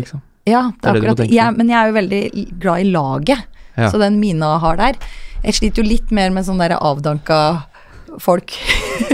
Liksom? 0.00 0.22
Ja, 0.48 0.62
det 0.74 0.74
er 0.74 0.80
det 0.80 0.90
er 0.90 1.00
akkurat 1.04 1.22
det. 1.22 1.28
Ja, 1.36 1.50
men 1.54 1.70
jeg 1.70 1.78
er 1.78 1.90
jo 1.92 1.96
veldig 2.00 2.22
glad 2.64 2.80
i 2.86 2.90
laget, 2.90 3.46
Ja. 3.78 3.88
så 3.92 4.00
den 4.02 4.16
Mina 4.20 4.58
har 4.58 4.76
der 4.76 4.96
Jeg 5.44 5.54
sliter 5.54 5.82
jo 5.84 5.88
litt 5.88 6.10
mer 6.10 6.30
med 6.34 6.44
sånne 6.44 6.66
der 6.68 6.80
avdanka 6.84 7.62
folk. 8.20 8.50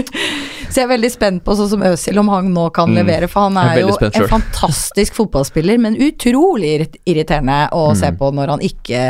så 0.71 0.81
jeg 0.81 0.83
er 0.87 0.89
veldig 0.91 1.11
spent 1.13 1.43
på 1.45 1.53
sånn 1.55 1.69
som 1.71 1.83
Øzil, 1.85 2.17
om 2.19 2.27
han 2.33 2.49
nå 2.53 2.65
kan 2.73 2.89
Mm. 2.89 2.95
levere. 2.97 3.29
For 3.29 3.45
han 3.47 3.57
er 3.61 3.77
er 3.77 3.81
jo 3.85 3.93
spent 3.95 4.15
en 4.17 4.27
fantastisk 4.31 5.13
fotballspiller, 5.19 5.77
men 5.79 5.95
utrolig 5.95 6.89
irriterende 7.05 7.69
å 7.71 7.95
se 7.95 8.09
på 8.17 8.31
når 8.33 8.55
han 8.55 8.59
ikke 8.65 9.03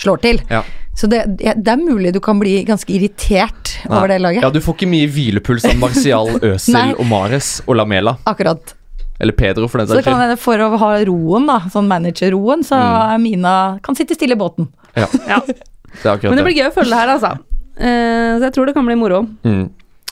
slår 0.00 0.20
til. 0.24 0.40
Ja. 0.50 0.62
Så 0.94 1.08
det, 1.10 1.24
det 1.38 1.66
er 1.70 1.76
mulig 1.80 2.12
du 2.14 2.20
kan 2.22 2.38
bli 2.38 2.60
ganske 2.66 2.90
irritert 2.94 3.72
over 3.90 4.08
det 4.12 4.20
laget. 4.22 4.42
Ja, 4.46 4.50
du 4.54 4.60
får 4.62 4.76
ikke 4.78 4.88
mye 4.92 5.08
hvilepuls 5.10 5.64
av 5.66 5.76
Marcial, 5.82 6.30
Øsel, 6.42 6.94
Omares 7.02 7.56
og 7.66 7.76
Lamela. 7.80 8.16
Akkurat. 8.30 8.74
Eller 9.22 9.32
Pedro, 9.38 9.66
for 9.70 9.78
den 9.78 9.88
Så 9.90 9.98
saks 10.00 10.06
skyld. 10.10 10.38
for 10.42 10.58
å 10.58 10.68
ha 10.78 10.92
roen, 11.06 11.46
da, 11.50 11.60
sånn 11.70 11.86
manager-roen, 11.90 12.62
så 12.66 12.78
Mm. 12.78 13.14
er 13.14 13.18
Mina 13.22 13.54
kan 13.82 13.94
sitte 13.94 14.14
stille 14.14 14.34
i 14.34 14.38
båten. 14.38 14.68
Ja, 14.96 15.06
Ja. 15.30 15.40
det 15.46 15.56
er 16.02 16.10
akkurat 16.16 16.30
Men 16.30 16.38
det 16.40 16.44
blir 16.48 16.56
gøy 16.58 16.68
å 16.70 16.74
følge 16.74 16.90
det 16.90 16.98
her, 17.02 17.12
altså. 17.14 17.32
Uh, 17.74 18.38
så 18.38 18.42
jeg 18.46 18.54
tror 18.54 18.66
det 18.66 18.74
kan 18.74 18.86
bli 18.86 18.94
moro. 18.98 19.22
Mm. 19.46 19.70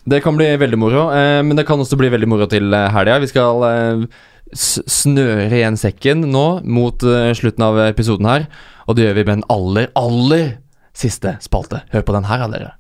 Det 0.08 0.22
kan 0.22 0.34
bli 0.38 0.48
veldig 0.58 0.78
moro, 0.78 1.08
uh, 1.14 1.42
men 1.46 1.54
det 1.58 1.66
kan 1.66 1.78
også 1.78 1.98
bli 1.98 2.10
veldig 2.10 2.26
moro 2.30 2.46
til 2.50 2.72
eh, 2.74 2.88
helga. 2.90 3.20
Vi 3.22 3.30
skal 3.30 3.62
uh, 3.62 4.06
snøre 4.54 5.50
igjen 5.50 5.78
sekken 5.78 6.24
nå 6.30 6.46
mot 6.66 6.98
slutten 7.38 7.64
av 7.64 7.78
episoden 7.86 8.26
her. 8.28 8.46
Og 8.92 8.96
det 8.98 9.06
gjør 9.06 9.14
vi 9.16 9.22
med 9.24 9.38
den 9.38 9.44
aller, 9.48 9.86
aller 9.96 10.48
siste 10.92 11.30
spalte. 11.40 11.78
Hør 11.94 12.02
på 12.04 12.12
den 12.12 12.26
her, 12.28 12.42
da, 12.42 12.48
dere. 12.52 12.72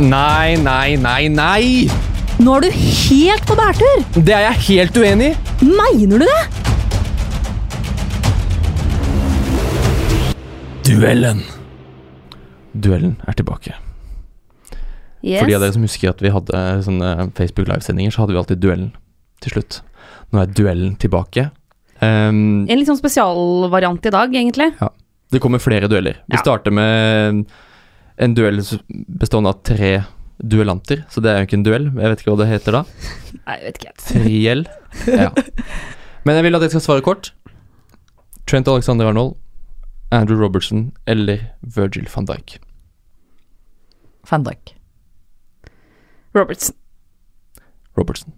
Nei, 0.00 0.56
nei, 0.64 0.96
nei, 0.96 1.28
nei! 1.28 1.64
Nå 2.40 2.54
er 2.56 2.64
du 2.64 2.70
helt 2.72 3.44
på 3.44 3.58
bærtur! 3.60 4.00
Det 4.16 4.32
er 4.32 4.46
jeg 4.46 4.64
helt 4.70 4.96
uenig 4.96 5.28
i! 5.34 5.68
Mener 5.68 6.24
du 6.24 6.24
det? 6.24 6.42
Duellen. 10.88 11.44
Duellen 12.72 13.20
er 13.28 13.36
tilbake. 13.36 13.76
Yes. 15.20 15.36
For 15.36 15.52
de 15.52 15.60
av 15.60 15.68
dere 15.68 15.76
som 15.76 15.84
husker 15.84 16.16
at 16.16 16.24
vi 16.24 16.32
hadde 16.32 16.66
sånne 16.88 17.28
Facebook 17.36 17.68
Live-sendinger, 17.68 18.16
så 18.16 18.24
hadde 18.24 18.32
vi 18.32 18.44
alltid 18.46 18.64
duellen 18.64 18.96
til 19.42 19.56
slutt. 19.56 19.80
Nå 20.32 20.40
er 20.42 20.52
duellen 20.56 20.94
tilbake. 21.02 21.50
Um, 22.02 22.64
En 22.68 22.78
litt 22.80 22.88
sånn 22.88 22.98
spesialvariant 22.98 24.06
i 24.08 24.10
dag, 24.14 24.32
egentlig. 24.34 24.70
det 25.30 25.40
kommer 25.40 25.60
flere 25.62 25.88
dueller. 25.88 26.16
Vi 26.28 26.36
Ja. 26.36 26.42
starter 26.42 26.72
med 26.72 27.46
en 28.18 28.34
duell 28.34 28.58
bestående 29.18 29.48
av 29.52 29.62
tre 29.62 30.04
duellanter, 30.42 31.04
så 31.08 31.22
det 31.22 31.30
er 31.30 31.38
jo 31.42 31.46
ikke 31.46 31.58
en 31.60 31.62
duell. 31.66 31.84
Jeg 31.94 32.10
vet 32.10 32.18
ikke 32.24 32.32
hva 32.34 32.38
det 32.42 32.48
heter 32.50 32.72
da. 32.72 32.82
Nei, 33.46 33.56
jeg 33.60 33.64
vet 33.68 33.78
ikke. 33.78 33.94
Triell. 34.08 34.66
Ja. 35.06 35.30
Men 36.24 36.36
jeg 36.36 36.44
vil 36.44 36.54
at 36.58 36.60
dere 36.64 36.70
skal 36.74 36.84
svare 36.86 37.02
kort. 37.06 37.30
Trent 38.46 38.66
Alexander 38.68 39.06
Arnold, 39.06 39.36
Andrew 40.10 40.38
Robertson 40.38 40.92
eller 41.06 41.50
Virgil 41.62 42.06
van 42.14 42.26
Dijk. 42.26 42.58
Van 44.28 44.42
Dijk. 44.42 44.74
Robertson. 46.34 46.74
Robertson. 47.96 48.32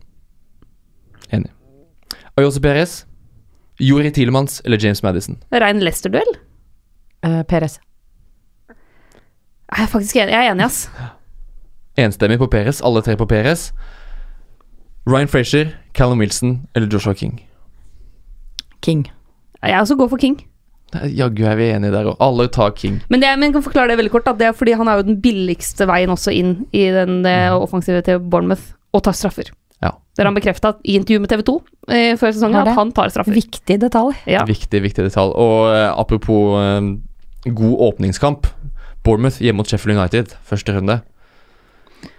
Ayose 2.36 2.60
Perez, 2.60 3.04
Jori 3.78 4.10
Tilemans 4.10 4.60
eller 4.64 4.78
James 4.78 5.02
Madison? 5.02 5.36
Rein 5.52 5.78
Leicester-duell? 5.78 6.32
Uh, 7.26 7.42
Perez. 7.46 7.78
Jeg 8.68 9.84
er 9.84 9.86
faktisk 9.86 10.16
enig, 10.16 10.34
jeg 10.34 10.46
er 10.46 10.50
enig, 10.50 10.66
ass. 10.66 10.88
Enstemmig 11.98 12.40
på 12.42 12.48
Perez, 12.50 12.82
alle 12.82 13.04
tre 13.06 13.14
på 13.16 13.26
Perez. 13.30 13.68
Ryan 15.06 15.30
Frazier, 15.30 15.76
Callum 15.94 16.18
Wilson 16.18 16.66
eller 16.74 16.90
Joshua 16.90 17.14
King? 17.14 17.38
King. 18.82 19.06
Jeg 19.62 19.80
også 19.80 19.94
går 19.96 20.08
for 20.08 20.16
King. 20.16 20.40
Jaggu 20.94 21.46
er 21.46 21.56
vi 21.58 21.70
enige 21.70 21.94
der 21.94 22.10
òg. 22.10 22.16
Alle 22.22 22.48
tar 22.48 22.74
King. 22.74 23.00
Men, 23.10 23.22
det, 23.22 23.30
men 23.38 23.48
jeg 23.48 23.60
kan 23.60 23.62
forklare 23.62 23.94
det 23.94 23.98
veldig 24.02 24.12
kort. 24.12 24.26
Da. 24.26 24.34
Det 24.38 24.50
er 24.50 24.58
fordi 24.58 24.74
han 24.78 24.90
er 24.90 24.98
jo 24.98 25.06
den 25.06 25.20
billigste 25.22 25.86
veien 25.86 26.10
også 26.10 26.34
inn 26.34 26.56
i 26.74 26.88
den 26.94 27.22
offensive 27.26 28.02
til 28.02 28.18
Bournemouth, 28.18 28.74
og 28.92 29.06
tar 29.06 29.14
straffer. 29.14 29.54
Ja. 30.14 30.16
Det 30.16 30.22
har 30.22 30.30
han 30.30 30.36
bekrefta 30.38 30.70
i 30.86 30.94
intervju 30.94 31.20
med 31.24 31.30
TV 31.32 31.42
2 31.42 31.54
eh, 31.90 32.12
før 32.20 32.30
sesongen, 32.30 32.60
det? 32.62 32.70
at 32.70 32.78
han 32.78 32.92
tar 32.94 33.10
straffer. 33.10 33.34
Viktig 33.34 33.80
detalj. 33.82 34.14
Ja. 34.30 34.44
Viktig, 34.46 34.78
viktig 34.84 35.08
detalj. 35.08 35.32
Og 35.34 35.72
eh, 35.74 35.90
apropos 35.90 36.54
eh, 36.60 37.50
god 37.50 37.74
åpningskamp. 37.88 38.46
Bournemouth 39.04 39.42
hjemme 39.42 39.58
mot 39.60 39.68
Sheffield 39.68 39.98
United, 39.98 40.36
første 40.48 40.72
runde. 40.76 41.00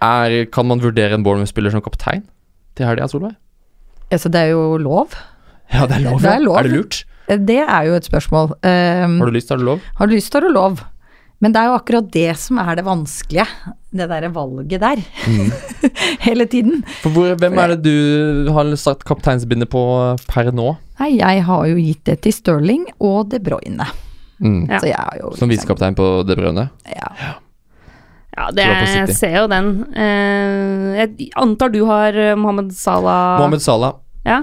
Er, 0.04 0.46
kan 0.52 0.68
man 0.68 0.82
vurdere 0.84 1.16
en 1.16 1.24
Bournemouth-spiller 1.24 1.72
som 1.74 1.82
kaptein 1.86 2.26
til 2.76 2.86
helga, 2.90 3.08
Solveig? 3.08 3.38
Altså, 4.12 4.30
det 4.30 4.42
er 4.44 4.52
jo 4.54 4.78
lov. 4.78 5.16
Ja, 5.74 5.88
det 5.88 5.98
er 5.98 6.04
lov. 6.10 6.20
Det 6.22 6.30
er 6.30 6.44
lov. 6.44 6.58
Er 6.60 6.68
det 6.68 6.76
lurt? 6.76 7.00
Eh, 7.30 7.38
Det 7.42 7.62
er 7.64 7.88
jo 7.88 7.96
et 7.98 8.06
spørsmål. 8.06 8.52
Um, 8.62 9.18
Har 9.22 9.26
du 9.26 9.32
lyst, 9.34 9.50
har 9.50 9.58
du 9.58 9.64
lov? 9.64 9.80
har 9.98 10.06
du 10.06 10.14
lyst, 10.14 10.34
har 10.34 10.42
du 10.46 10.52
lov. 10.52 10.84
Men 11.44 11.54
det 11.54 11.62
er 11.62 11.70
jo 11.70 11.76
akkurat 11.78 12.08
det 12.14 12.30
som 12.40 12.60
er 12.64 12.78
det 12.80 12.86
vanskelige. 12.88 13.46
Det 13.96 14.08
derre 14.12 14.32
valget 14.34 14.82
der. 14.82 15.02
Mm. 15.28 15.52
Hele 16.28 16.48
tiden. 16.52 16.84
For 17.04 17.16
hvor, 17.16 17.36
hvem 17.40 17.60
er 17.62 17.76
det 17.76 17.82
du 17.86 18.52
har 18.56 18.72
satt 18.80 19.04
kapteinsbindet 19.08 19.70
på 19.72 19.84
per 20.30 20.52
nå? 20.56 20.74
Nei, 21.02 21.12
jeg 21.20 21.44
har 21.48 21.66
jo 21.70 21.80
gitt 21.80 22.06
det 22.08 22.22
til 22.24 22.36
Stirling 22.36 22.86
og 23.04 23.34
De 23.34 23.42
Bruyne. 23.44 23.88
Mm. 24.40 24.64
Ja. 24.68 24.80
Så 24.80 24.90
jeg 24.90 25.00
har 25.00 25.20
jo 25.22 25.32
Som 25.40 25.52
visekaptein 25.52 25.96
på 25.96 26.08
De 26.28 26.38
Bruyne? 26.40 26.70
Ja. 26.92 27.36
Ja, 28.36 28.50
det, 28.52 28.66
jeg 28.68 29.16
ser 29.16 29.38
jo 29.38 29.46
den. 29.48 29.70
Eh, 29.96 30.88
jeg 31.00 31.30
antar 31.40 31.72
du 31.72 31.86
har 31.88 32.16
eh, 32.20 32.34
Mohammed 32.36 32.74
Salah 32.76 33.38
Mohammed 33.40 33.64
Salah. 33.64 33.96
Ja. 34.28 34.42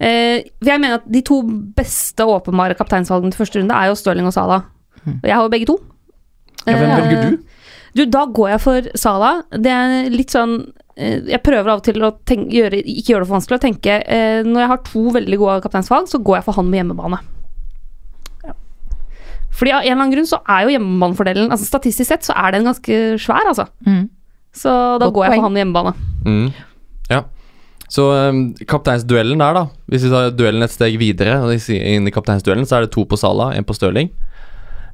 Eh, 0.00 0.48
for 0.58 0.72
jeg 0.72 0.82
mener 0.82 0.98
at 0.98 1.06
de 1.06 1.22
to 1.26 1.38
beste 1.76 2.26
åpenbare 2.26 2.74
kapteinsvalgene 2.78 3.30
til 3.30 3.44
første 3.44 3.62
runde 3.62 3.76
er 3.76 3.90
jo 3.90 3.98
Stirling 3.98 4.26
og 4.26 4.34
Salah. 4.34 4.66
Og 5.06 5.26
jeg 5.28 5.36
har 5.36 5.46
jo 5.46 5.52
begge 5.52 5.70
to. 5.70 5.78
Ja, 6.66 6.76
hvem 6.76 6.90
Eh, 6.90 7.00
velger 7.00 7.30
du? 7.30 7.38
Du, 7.96 8.04
da 8.06 8.24
går 8.30 8.52
jeg 8.52 8.60
for 8.62 8.90
Sala. 8.94 9.30
Det 9.50 9.70
er 9.74 10.10
litt 10.12 10.30
sånn 10.30 10.52
eh, 10.94 11.24
Jeg 11.32 11.42
prøver 11.42 11.72
av 11.72 11.80
og 11.80 11.84
til 11.88 11.98
å 12.06 12.12
tenke, 12.28 12.54
gjøre, 12.54 12.78
ikke 12.84 13.14
gjøre 13.14 13.24
det 13.24 13.28
for 13.30 13.38
vanskelig 13.38 13.58
å 13.58 13.64
tenke 13.64 13.96
eh, 14.06 14.44
Når 14.46 14.62
jeg 14.62 14.70
har 14.70 14.82
to 14.86 15.02
veldig 15.16 15.38
gode 15.40 15.56
kapteinsvalg, 15.64 16.06
så 16.12 16.20
går 16.22 16.38
jeg 16.38 16.46
for 16.46 16.60
han 16.60 16.70
med 16.70 16.82
hjemmebane. 16.84 17.20
Fordi 19.50 19.72
av 19.74 19.82
en 19.82 19.90
eller 19.90 19.98
annen 19.98 20.14
grunn 20.14 20.28
så 20.30 20.38
er 20.48 20.62
jo 20.64 20.72
hjemmebanefordelen 20.76 21.50
altså 21.50 21.66
Statistisk 21.68 22.08
sett 22.08 22.26
så 22.28 22.36
er 22.38 22.54
den 22.54 22.68
ganske 22.68 23.00
svær, 23.20 23.48
altså. 23.50 23.66
Mm. 23.86 24.04
Så 24.56 24.70
da 24.70 25.08
Godt 25.08 25.16
går 25.16 25.26
jeg 25.26 25.34
for 25.34 25.46
han 25.46 25.54
med 25.56 25.62
hjemmebane. 25.64 25.92
Mm. 26.24 26.46
Ja. 27.10 27.20
Så 27.90 28.06
um, 28.14 28.40
kapteinsduellen 28.70 29.42
der, 29.42 29.58
da. 29.58 29.64
Hvis 29.90 30.06
vi 30.06 30.12
tar 30.12 30.30
duellen 30.38 30.62
et 30.62 30.74
steg 30.74 30.94
videre, 31.02 31.40
inn 31.74 32.06
i 32.06 32.14
kapteinsduellen, 32.14 32.66
så 32.66 32.78
er 32.78 32.86
det 32.86 32.92
to 32.94 33.04
på 33.10 33.18
Sala, 33.18 33.50
én 33.58 33.66
på 33.66 33.74
Stirling. 33.74 34.12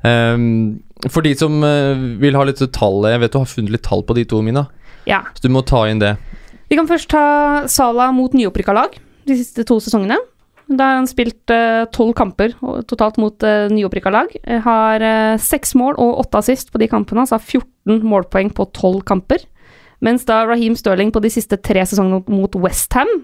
Um, 0.01 0.81
for 1.13 1.25
de 1.27 1.35
som 1.37 1.59
uh, 1.63 1.93
vil 2.21 2.37
ha 2.39 2.45
litt 2.49 2.63
tall 2.73 3.05
Jeg 3.05 3.21
vet 3.21 3.35
du 3.35 3.39
har 3.39 3.51
funnet 3.51 3.75
litt 3.75 3.85
tall 3.85 4.05
på 4.07 4.17
de 4.17 4.25
to, 4.29 4.41
Mina. 4.43 4.67
Ja. 5.07 5.23
Så 5.37 5.45
du 5.45 5.53
må 5.53 5.63
ta 5.67 5.85
inn 5.91 6.01
det. 6.03 6.17
Vi 6.71 6.79
kan 6.79 6.89
først 6.89 7.11
ta 7.13 7.27
Sala 7.71 8.09
mot 8.15 8.33
nyopprykka 8.35 8.75
lag 8.75 8.97
de 9.27 9.37
siste 9.39 9.65
to 9.67 9.79
sesongene. 9.83 10.19
Da 10.67 10.89
har 10.89 10.97
han 11.01 11.07
spilt 11.07 11.53
eh, 11.55 11.85
tolv 11.95 12.15
kamper 12.19 12.55
totalt 12.91 13.21
mot 13.23 13.45
uh, 13.47 13.69
nyopprykka 13.71 14.11
lag. 14.11 14.33
Eh, 14.43 14.59
Har 14.65 15.03
seks 15.39 15.77
uh, 15.77 15.81
mål 15.83 15.99
og 16.03 16.25
åtte 16.25 16.41
assist 16.43 16.73
på 16.75 16.81
de 16.83 16.89
kampene, 16.91 17.23
altså 17.23 17.39
har 17.39 17.45
14 17.45 18.03
målpoeng 18.07 18.51
på 18.55 18.67
tolv 18.75 19.05
kamper. 19.07 19.45
Mens 20.03 20.27
da 20.29 20.43
Raheem 20.45 20.75
Sterling 20.77 21.13
på 21.15 21.23
de 21.23 21.31
siste 21.33 21.59
tre 21.63 21.85
sesongene 21.87 22.27
mot 22.29 22.59
Westham 22.59 23.09
uh, 23.15 23.23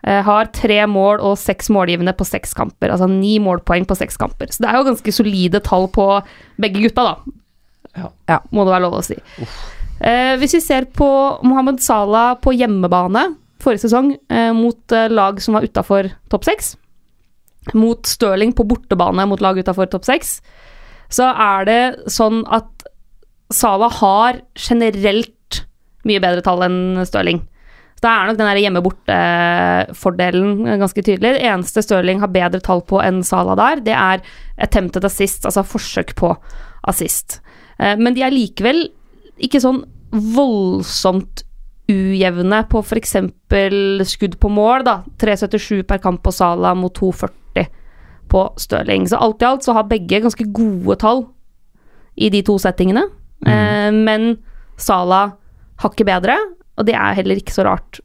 har 0.00 0.48
tre 0.56 0.78
mål 0.88 1.20
og 1.28 1.34
seks 1.36 1.68
målgivende 1.68 2.14
på 2.16 2.24
seks 2.24 2.54
kamper. 2.56 2.88
Altså 2.88 3.04
ni 3.10 3.34
målpoeng 3.42 3.84
på 3.84 3.96
seks 3.98 4.16
kamper. 4.20 4.48
Så 4.48 4.64
det 4.64 4.70
er 4.70 4.78
jo 4.78 4.86
ganske 4.86 5.12
solide 5.12 5.60
tall 5.66 5.84
på 5.92 6.06
begge 6.62 6.86
gutta, 6.86 7.04
da. 7.04 7.36
Ja. 7.98 8.08
Ja, 8.30 8.38
må 8.54 8.64
det 8.64 8.72
være 8.72 8.86
lov 8.86 8.96
å 9.00 9.04
si. 9.04 9.18
Eh, 10.00 10.34
hvis 10.40 10.56
vi 10.56 10.62
ser 10.64 10.86
på 10.96 11.08
Mohammed 11.44 11.82
Salah 11.84 12.32
på 12.40 12.54
hjemmebane 12.56 13.26
forrige 13.60 13.84
sesong 13.84 14.14
eh, 14.32 14.52
mot 14.56 14.94
eh, 14.96 15.10
lag 15.12 15.40
som 15.44 15.58
var 15.58 15.66
utafor 15.68 16.08
topp 16.32 16.46
seks, 16.48 16.74
mot 17.76 18.08
Stirling 18.08 18.54
på 18.56 18.64
bortebane 18.64 19.26
mot 19.28 19.42
lag 19.44 19.58
utafor 19.60 19.90
topp 19.92 20.06
seks, 20.08 20.38
så 21.12 21.28
er 21.34 21.68
det 21.68 21.82
sånn 22.10 22.44
at 22.48 22.86
Salah 23.52 23.92
har 23.98 24.40
generelt 24.54 25.64
mye 26.06 26.22
bedre 26.22 26.40
tall 26.46 26.62
enn 26.64 27.02
Stirling. 27.04 27.42
Da 28.00 28.08
er 28.08 28.30
nok 28.30 28.38
den 28.40 28.62
hjemme-borte-fordelen 28.62 30.64
ganske 30.80 31.02
tydelig. 31.04 31.34
Det 31.36 31.44
eneste 31.44 31.82
Stirling 31.84 32.22
har 32.22 32.32
bedre 32.32 32.60
tall 32.64 32.80
på 32.88 33.00
enn 33.04 33.20
Salah 33.26 33.58
der, 33.60 33.82
det 33.84 33.96
er 33.96 34.22
attempted 34.60 35.04
assist, 35.04 35.44
altså 35.44 35.64
forsøk 35.66 36.14
på 36.16 36.32
assist. 36.88 37.40
Eh, 37.78 37.96
Men 38.00 38.16
de 38.16 38.24
er 38.24 38.32
likevel 38.32 38.86
ikke 39.40 39.60
sånn 39.60 39.82
voldsomt 40.10 41.44
ujevne 41.90 42.62
på 42.70 42.80
f.eks. 42.84 43.16
skudd 44.06 44.36
på 44.40 44.50
mål, 44.52 44.84
da. 44.86 45.00
3,77 45.18 45.82
per 45.88 46.00
kamp 46.02 46.22
på 46.22 46.32
Sala 46.32 46.72
mot 46.78 46.94
2,40 46.96 47.66
på 48.30 48.44
Stirling. 48.62 49.08
Så 49.10 49.18
alt 49.18 49.42
i 49.42 49.48
alt 49.48 49.66
så 49.66 49.74
har 49.76 49.88
begge 49.90 50.22
ganske 50.22 50.46
gode 50.54 50.96
tall 51.02 51.24
i 52.16 52.30
de 52.30 52.44
to 52.46 52.56
settingene. 52.62 53.08
Mm. 53.40 54.02
men 54.04 54.24
Sala 54.76 55.32
hakket 55.80 56.06
bedre, 56.06 56.34
og 56.80 56.86
det 56.88 56.96
er 56.96 57.18
heller 57.18 57.40
ikke 57.40 57.54
så 57.54 57.66
rart 57.68 58.00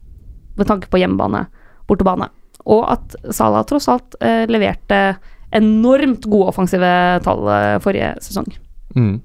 med 0.56 0.68
tanke 0.68 0.90
på 0.92 1.00
hjemmebane, 1.00 1.46
bortebane. 1.88 2.28
Og 2.66 2.84
at 2.92 3.16
Sala 3.34 3.62
tross 3.68 3.88
alt 3.88 4.16
eh, 4.20 4.44
leverte 4.50 5.16
enormt 5.54 6.26
gode 6.28 6.50
offensive 6.52 6.90
tall 7.24 7.48
eh, 7.52 7.78
forrige 7.84 8.12
sesong. 8.24 8.48
Mm. 8.96 9.20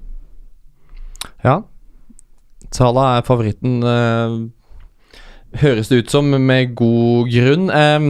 Ja. 1.44 1.60
Salah 2.72 3.18
er 3.18 3.26
favoritten, 3.26 3.82
eh, 3.84 4.38
høres 5.60 5.92
det 5.92 6.04
ut 6.04 6.14
som, 6.14 6.30
med 6.32 6.72
god 6.78 7.28
grunn. 7.32 7.68
Eh, 7.68 8.08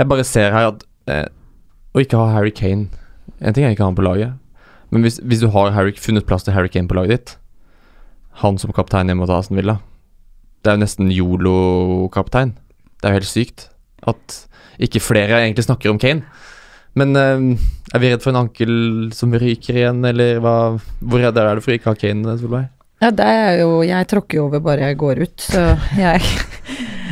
jeg 0.00 0.08
bare 0.08 0.24
ser 0.24 0.54
her 0.54 0.70
at 0.72 0.86
eh, 1.10 1.26
å 1.92 2.00
ikke 2.00 2.20
ha 2.20 2.30
Harry 2.36 2.52
Kane 2.54 2.88
En 3.40 3.54
ting 3.56 3.64
er 3.64 3.72
ikke 3.74 3.86
han 3.86 3.96
på 3.96 4.04
laget, 4.04 4.36
men 4.92 5.02
hvis, 5.04 5.18
hvis 5.24 5.40
du 5.42 5.48
har 5.50 5.72
Harry, 5.72 5.94
funnet 5.96 6.26
plass 6.28 6.44
til 6.44 6.54
Harry 6.54 6.68
Kane 6.68 6.88
på 6.90 6.96
laget 6.98 7.10
ditt 7.14 7.32
Han 8.42 8.58
som 8.60 8.72
kaptein 8.76 9.08
hjemme 9.08 9.24
mot 9.24 9.32
Aston 9.32 9.56
Villa 9.58 9.78
Det 10.60 10.70
er 10.70 10.76
jo 10.76 10.82
nesten 10.82 11.12
Yolo-kaptein. 11.14 12.54
Det 13.00 13.08
er 13.08 13.14
jo 13.14 13.20
helt 13.22 13.30
sykt 13.30 13.68
at 14.08 14.36
ikke 14.80 15.02
flere 15.02 15.42
egentlig 15.42 15.66
snakker 15.66 15.92
om 15.92 16.00
Kane. 16.00 16.24
Men 16.98 17.14
uh, 17.16 17.94
er 17.94 18.02
vi 18.02 18.10
redd 18.10 18.24
for 18.24 18.32
en 18.32 18.42
ankel 18.44 18.74
som 19.14 19.32
ryker 19.32 19.78
igjen, 19.78 20.02
eller 20.04 20.40
hva? 20.42 20.56
Hvor 21.00 21.22
redd 21.22 21.38
er 21.38 21.56
du 21.56 21.64
for 21.64 21.72
å 21.72 21.78
ikke 21.78 21.94
ha 21.94 22.00
Kane, 22.00 22.36
Solveig? 22.40 22.68
Ja, 23.00 23.08
det 23.16 23.24
er 23.24 23.54
jo 23.62 23.78
Jeg 23.86 24.08
tråkker 24.10 24.36
jo 24.36 24.42
over 24.50 24.60
bare 24.60 24.90
jeg 24.90 24.98
går 25.00 25.22
ut, 25.24 25.36
så 25.40 25.70
jeg 25.96 26.20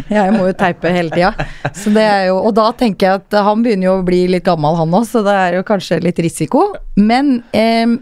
Jeg 0.09 0.33
må 0.35 0.45
jo 0.47 0.55
teipe 0.57 0.93
hele 0.93 1.11
tida. 1.13 1.33
Så 1.77 1.91
det 1.95 2.05
er 2.05 2.29
jo 2.29 2.37
Og 2.43 2.53
da 2.57 2.69
tenker 2.77 3.07
jeg 3.07 3.23
at 3.23 3.39
han 3.49 3.65
begynner 3.65 3.89
jo 3.89 3.97
å 3.99 4.05
bli 4.07 4.23
litt 4.31 4.47
gammel, 4.47 4.77
han 4.79 4.95
òg, 4.95 5.09
så 5.09 5.25
det 5.27 5.35
er 5.35 5.59
jo 5.59 5.65
kanskje 5.69 6.03
litt 6.05 6.21
risiko. 6.23 6.69
Men 7.01 7.39
eh, 7.57 7.97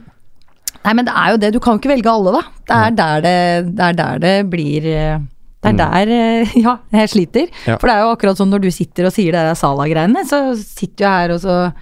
Nei, 0.86 0.92
men 0.94 1.06
det 1.08 1.14
er 1.18 1.32
jo 1.32 1.38
det. 1.42 1.48
Du 1.50 1.58
kan 1.62 1.80
ikke 1.80 1.90
velge 1.90 2.12
alle, 2.12 2.36
da. 2.36 2.42
Det 2.66 2.76
er 2.76 2.92
der 2.94 3.22
det, 3.24 3.38
det, 3.72 3.86
er 3.88 3.96
der 3.98 4.20
det 4.22 4.34
blir 4.52 4.84
eh, 4.86 5.16
det 5.62 5.70
er 5.70 5.72
Mm. 5.72 5.78
der 5.80 6.08
eh, 6.14 6.52
Ja, 6.66 6.76
jeg 6.92 7.08
sliter. 7.10 7.48
Ja. 7.66 7.76
For 7.80 7.88
det 7.88 7.94
er 7.96 8.00
jo 8.04 8.12
akkurat 8.14 8.36
sånn 8.38 8.50
når 8.52 8.60
du 8.66 8.70
sitter 8.70 9.06
og 9.08 9.12
sier 9.16 9.32
det 9.32 9.44
der 9.48 9.54
Sala-greiene, 9.58 10.22
så 10.28 10.40
sitter 10.58 11.04
jo 11.04 11.08
jeg 11.10 11.22
her 11.22 11.34
og 11.34 11.40
så 11.42 11.72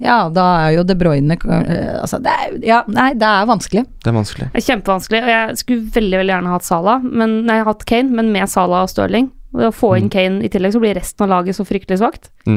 Ja, 0.00 0.28
da 0.32 0.44
er 0.64 0.76
jo 0.78 0.84
De 0.88 0.94
Bruyne 0.96 1.34
eh, 1.36 1.98
Altså, 2.00 2.16
det 2.24 2.32
er 2.32 2.54
Ja, 2.64 2.78
nei, 2.88 3.10
det 3.20 3.26
er 3.28 3.44
vanskelig. 3.50 3.82
Det 4.00 4.08
er 4.08 4.16
vanskelig. 4.16 4.48
Det 4.54 4.62
er 4.62 4.66
kjempevanskelig, 4.70 5.20
og 5.26 5.28
jeg 5.34 5.58
skulle 5.60 5.90
veldig 5.98 6.18
veldig 6.22 6.34
gjerne 6.36 6.54
hatt 6.54 6.64
Sala, 6.64 6.94
men, 7.04 7.34
nei, 7.50 7.58
hatt 7.66 7.84
Kane, 7.84 8.08
men 8.16 8.30
med 8.32 8.48
Sala 8.48 8.84
og 8.86 8.88
Stirling. 8.94 9.28
Ved 9.52 9.66
å 9.68 9.74
få 9.74 9.96
inn 9.98 10.06
Mm. 10.08 10.14
Kane 10.14 10.44
i 10.46 10.48
tillegg, 10.48 10.72
så 10.72 10.80
blir 10.80 10.94
resten 10.96 11.26
av 11.26 11.28
laget 11.34 11.56
så 11.58 11.66
fryktelig 11.66 11.98
svakt. 12.00 12.30
Mm. 12.46 12.56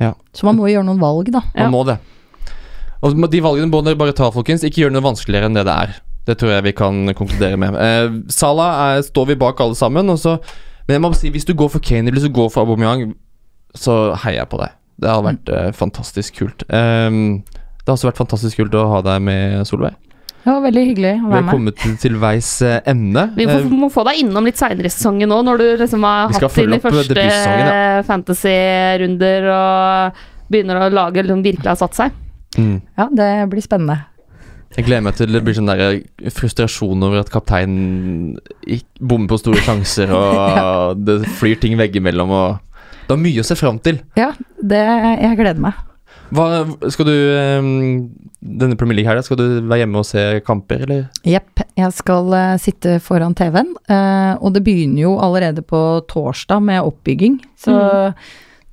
Ja. 0.00 0.12
Så 0.34 0.44
man 0.48 0.56
må 0.56 0.66
jo 0.66 0.74
gjøre 0.80 0.86
noen 0.88 0.98
valg, 1.00 1.30
da. 1.30 1.42
Ja. 1.54 1.68
Man 1.68 1.72
må 1.76 1.84
det. 1.86 1.98
Og 3.04 3.14
de 3.30 3.40
valgene 3.44 3.70
må 3.70 3.82
dere 3.84 3.94
bare 4.00 4.14
ta, 4.16 4.30
folkens. 4.32 4.64
Ikke 4.64 4.80
gjør 4.82 4.90
det 4.90 4.96
noe 4.98 5.06
vanskeligere 5.12 5.46
enn 5.50 5.54
det 5.54 5.66
det 5.68 5.74
er. 5.76 5.94
Det 6.26 6.36
tror 6.40 6.50
jeg 6.56 6.64
vi 6.66 6.72
kan 6.74 7.02
konkludere 7.14 7.56
med. 7.60 7.76
Eh, 7.78 8.08
Salah 8.34 8.96
er, 8.96 9.02
står 9.06 9.26
vi 9.30 9.36
bak 9.38 9.60
alle 9.62 9.76
sammen. 9.78 10.08
Og 10.10 10.18
så, 10.18 10.36
men 10.88 10.96
jeg 10.98 11.02
må 11.04 11.12
si, 11.14 11.30
hvis 11.30 11.46
du 11.46 11.54
går 11.54 11.70
for 11.76 11.78
Kane 11.84 12.08
eller 12.08 12.18
hvis 12.18 12.26
du 12.28 12.34
går 12.34 12.50
for 12.50 12.64
Aubameyang, 12.66 13.12
så 13.76 14.14
heier 14.24 14.40
jeg 14.42 14.50
på 14.50 14.58
deg. 14.64 14.74
Det 14.98 15.10
har 15.12 15.22
vært 15.26 15.50
eh, 15.52 15.70
fantastisk 15.76 16.38
kult. 16.40 16.64
Eh, 16.66 17.10
det 17.78 17.86
har 17.86 17.94
også 17.94 18.08
vært 18.10 18.18
fantastisk 18.24 18.58
kult 18.62 18.74
å 18.74 18.88
ha 18.96 19.02
deg 19.06 19.22
med, 19.22 19.62
Solveig. 19.68 19.94
Det 20.46 20.52
var 20.54 20.60
veldig 20.62 20.82
hyggelig 20.86 21.10
å 21.10 21.22
Vi 21.26 21.30
være 21.30 21.34
har 21.36 21.42
med. 21.46 21.52
kommet 21.56 21.76
til, 21.82 21.94
til 21.98 22.16
veis 22.22 22.48
eh, 22.62 22.76
ende. 22.86 23.24
Vi 23.34 23.46
får, 23.48 23.64
Eh, 23.66 23.72
må 23.82 23.88
få 23.90 24.04
deg 24.06 24.20
innom 24.22 24.46
litt 24.46 24.58
seinere 24.60 24.86
i 24.86 24.92
sesongen 24.94 25.30
nå, 25.30 25.40
når 25.46 25.58
du 25.62 25.64
liksom 25.82 26.04
har 26.06 26.30
hatt 26.30 26.58
dine 26.58 26.78
første 26.84 27.24
ja. 27.26 28.02
fantasy-runder 28.06 29.48
og 29.50 30.20
begynner 30.50 30.84
å 30.84 30.90
lage 30.94 31.24
liksom 31.24 31.42
virkelig 31.42 31.66
har 31.72 31.78
satt 31.80 31.98
seg. 31.98 32.14
mm. 32.58 32.76
Ja, 32.98 33.08
det 33.10 33.30
blir 33.50 33.64
spennende. 33.64 33.98
Jeg 34.76 34.84
gleder 34.84 35.04
meg 35.06 35.16
til 35.16 35.32
det 35.32 35.40
blir 35.44 35.56
sånn 35.56 35.70
der 35.70 35.82
eh, 35.86 36.30
frustrasjon 36.36 37.04
over 37.06 37.22
at 37.22 37.32
kapteinen 37.32 38.36
bommer 39.00 39.30
på 39.30 39.38
store 39.40 39.62
sjanser, 39.64 40.12
og 40.12 41.00
det 41.06 41.22
flyr 41.38 41.56
ting 41.62 41.78
veggimellom, 41.80 42.32
og 42.36 42.82
Det 43.06 43.14
er 43.14 43.22
mye 43.22 43.40
å 43.40 43.46
se 43.46 43.56
fram 43.56 43.78
til. 43.80 44.02
Ja, 44.18 44.34
det, 44.60 44.82
jeg 45.22 45.38
gleder 45.40 45.62
meg. 45.64 45.80
Hva, 46.34 46.64
skal 46.90 47.06
du 47.06 47.14
eh, 47.14 47.68
Denne 48.42 48.76
Premier 48.76 48.98
League 48.98 49.08
her, 49.08 49.22
skal 49.24 49.38
du 49.38 49.46
være 49.62 49.84
hjemme 49.84 50.02
og 50.02 50.08
se 50.08 50.26
kamper, 50.44 50.84
eller? 50.84 51.06
Jepp. 51.26 51.64
Jeg 51.76 51.92
skal 51.96 52.30
uh, 52.34 52.56
sitte 52.60 52.98
foran 53.04 53.36
TV-en, 53.36 53.74
Uh, 53.86 54.34
og 54.42 54.50
det 54.56 54.64
begynner 54.66 55.04
jo 55.04 55.12
allerede 55.22 55.62
på 55.62 55.78
torsdag 56.10 56.62
med 56.62 56.82
oppbygging. 56.82 57.36
Så 57.58 57.72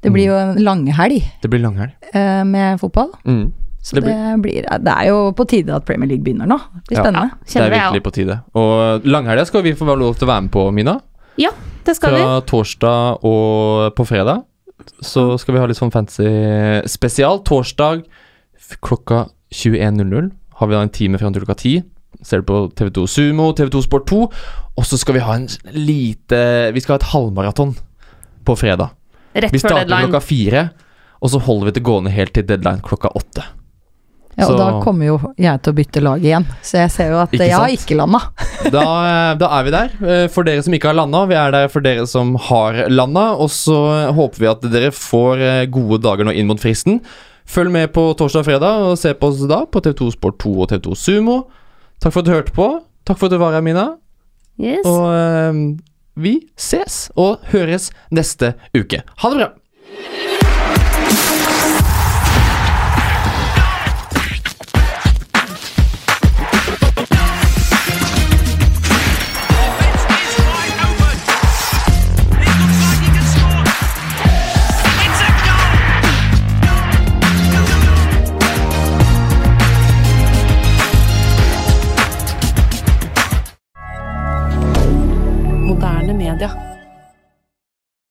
det 0.02 0.12
blir 0.12 0.32
jo 0.32 0.38
en 0.40 0.58
langhelg 0.58 1.20
Det 1.44 1.52
blir 1.52 1.62
langhelg. 1.62 1.94
uh, 2.16 2.42
med 2.50 2.82
fotball. 2.82 3.12
Mm. 3.24 3.52
Så 3.84 3.98
det, 3.98 4.04
Det 4.08 4.42
blir, 4.42 4.64
det 4.64 4.94
er 4.94 5.10
jo 5.10 5.32
på 5.36 5.44
tide 5.52 5.76
at 5.76 5.84
Premier 5.86 6.08
League 6.08 6.24
begynner 6.24 6.48
nå. 6.48 6.58
Det 6.88 6.96
blir 6.96 7.12
Ja. 7.12 7.30
Det 7.46 7.62
er 7.62 7.70
virkelig 7.70 8.04
på 8.06 8.14
tide. 8.16 8.38
Og 8.56 9.04
langhelga 9.04 9.46
skal 9.46 9.64
vi 9.66 9.74
få 9.76 9.86
lov 10.00 10.16
til 10.16 10.28
å 10.28 10.32
være 10.32 10.42
med 10.48 10.52
på, 10.52 10.72
Mina. 10.74 11.00
Ja, 11.38 11.50
Det 11.84 11.96
skal 11.98 12.14
vi. 12.16 12.22
Fra 12.22 12.42
torsdag 12.48 13.24
og 13.28 13.94
på 13.96 14.06
fredag 14.08 14.44
så 15.04 15.38
skal 15.38 15.54
vi 15.56 15.60
ha 15.60 15.66
litt 15.68 15.78
sånn 15.78 15.92
fancy 15.92 16.88
spesial. 16.88 17.42
Torsdag 17.44 18.04
klokka 18.82 19.28
21.00 19.52 20.32
har 20.60 20.68
vi 20.68 20.74
da 20.76 20.82
en 20.82 20.90
time 20.90 21.18
fram 21.20 21.34
til 21.34 21.44
klokka 21.44 21.60
10. 21.60 21.84
Ser 22.24 22.40
du 22.42 22.48
på 22.48 22.60
TV2 22.72 23.08
Sumo, 23.10 23.52
TV2 23.54 23.82
Sport 23.84 24.08
2. 24.08 24.22
Og 24.78 24.86
så 24.88 24.98
skal 24.98 25.18
vi 25.18 25.20
ha 25.26 25.36
en 25.36 25.48
lite 25.76 26.72
Vi 26.74 26.80
skal 26.80 26.96
ha 26.96 27.02
et 27.02 27.10
halvmaraton 27.12 27.76
på 28.46 28.56
fredag. 28.58 28.94
Rett 29.36 29.52
Vi 29.52 29.60
starter 29.60 29.84
deadline. 29.84 30.08
klokka 30.12 30.22
fire, 30.22 30.70
og 31.22 31.30
så 31.34 31.40
holder 31.42 31.66
vi 31.66 31.72
det 31.72 31.84
gående 31.84 32.12
helt 32.14 32.34
til 32.34 32.44
deadline 32.46 32.82
klokka 32.86 33.10
åtte. 33.18 33.44
Ja, 34.38 34.48
og 34.48 34.52
Så- 34.52 34.58
da 34.58 34.68
kommer 34.82 35.06
jo 35.06 35.18
jeg 35.38 35.62
til 35.62 35.74
å 35.74 35.76
bytte 35.78 36.02
lag 36.02 36.24
igjen, 36.26 36.46
så 36.66 36.80
jeg 36.82 36.92
ser 36.92 37.10
jo 37.12 37.18
at 37.22 37.32
Ikke 37.32 37.46
jeg 37.46 37.54
har 37.54 37.70
ikke 37.70 37.98
landa. 38.00 38.22
Da, 38.74 38.84
da 39.38 39.50
er 39.60 39.64
vi 39.68 39.72
der. 39.76 39.90
eh, 40.08 40.28
For 40.32 40.44
dere 40.48 40.64
som 40.64 40.74
ikke 40.74 40.88
har 40.90 40.96
landa, 40.98 41.26
vi 41.30 41.36
er 41.36 41.52
der 41.52 41.68
for 41.70 41.82
dere 41.86 42.08
som 42.08 42.34
har 42.36 42.74
landa. 42.90 43.26
Og 43.38 43.50
så 43.54 43.76
håper 44.16 44.40
vi 44.40 44.48
at 44.50 44.62
dere 44.72 44.92
får 44.96 45.38
eh, 45.44 45.66
gode 45.68 46.02
dager 46.02 46.26
nå 46.26 46.34
inn 46.34 46.48
mot 46.48 46.60
fristen. 46.60 47.02
Følg 47.46 47.70
med 47.76 47.92
på 47.94 48.08
torsdag 48.18 48.40
og 48.40 48.46
fredag, 48.48 48.84
og 48.88 48.98
se 48.98 49.14
på 49.14 49.28
oss 49.30 49.42
da 49.50 49.66
på 49.68 49.82
TV2 49.84 50.12
Sport 50.16 50.40
2 50.40 50.54
og 50.64 50.70
TV2 50.72 50.96
Sumo. 50.96 51.38
Takk 52.02 52.14
for 52.16 52.20
at 52.24 52.26
du 52.26 52.32
hørte 52.32 52.54
på. 52.56 52.70
Takk 53.06 53.20
for 53.20 53.28
at 53.28 53.32
du 53.36 53.38
var 53.42 53.52
her, 53.54 53.62
Mina. 53.62 53.98
Yes. 54.58 54.86
Og 54.86 55.10
eh, 55.12 55.60
vi 56.16 56.34
ses 56.56 57.10
og 57.20 57.40
høres 57.52 57.92
neste 58.14 58.54
uke. 58.78 59.04
Ha 59.22 59.30
det 59.34 59.38
bra! 59.44 59.50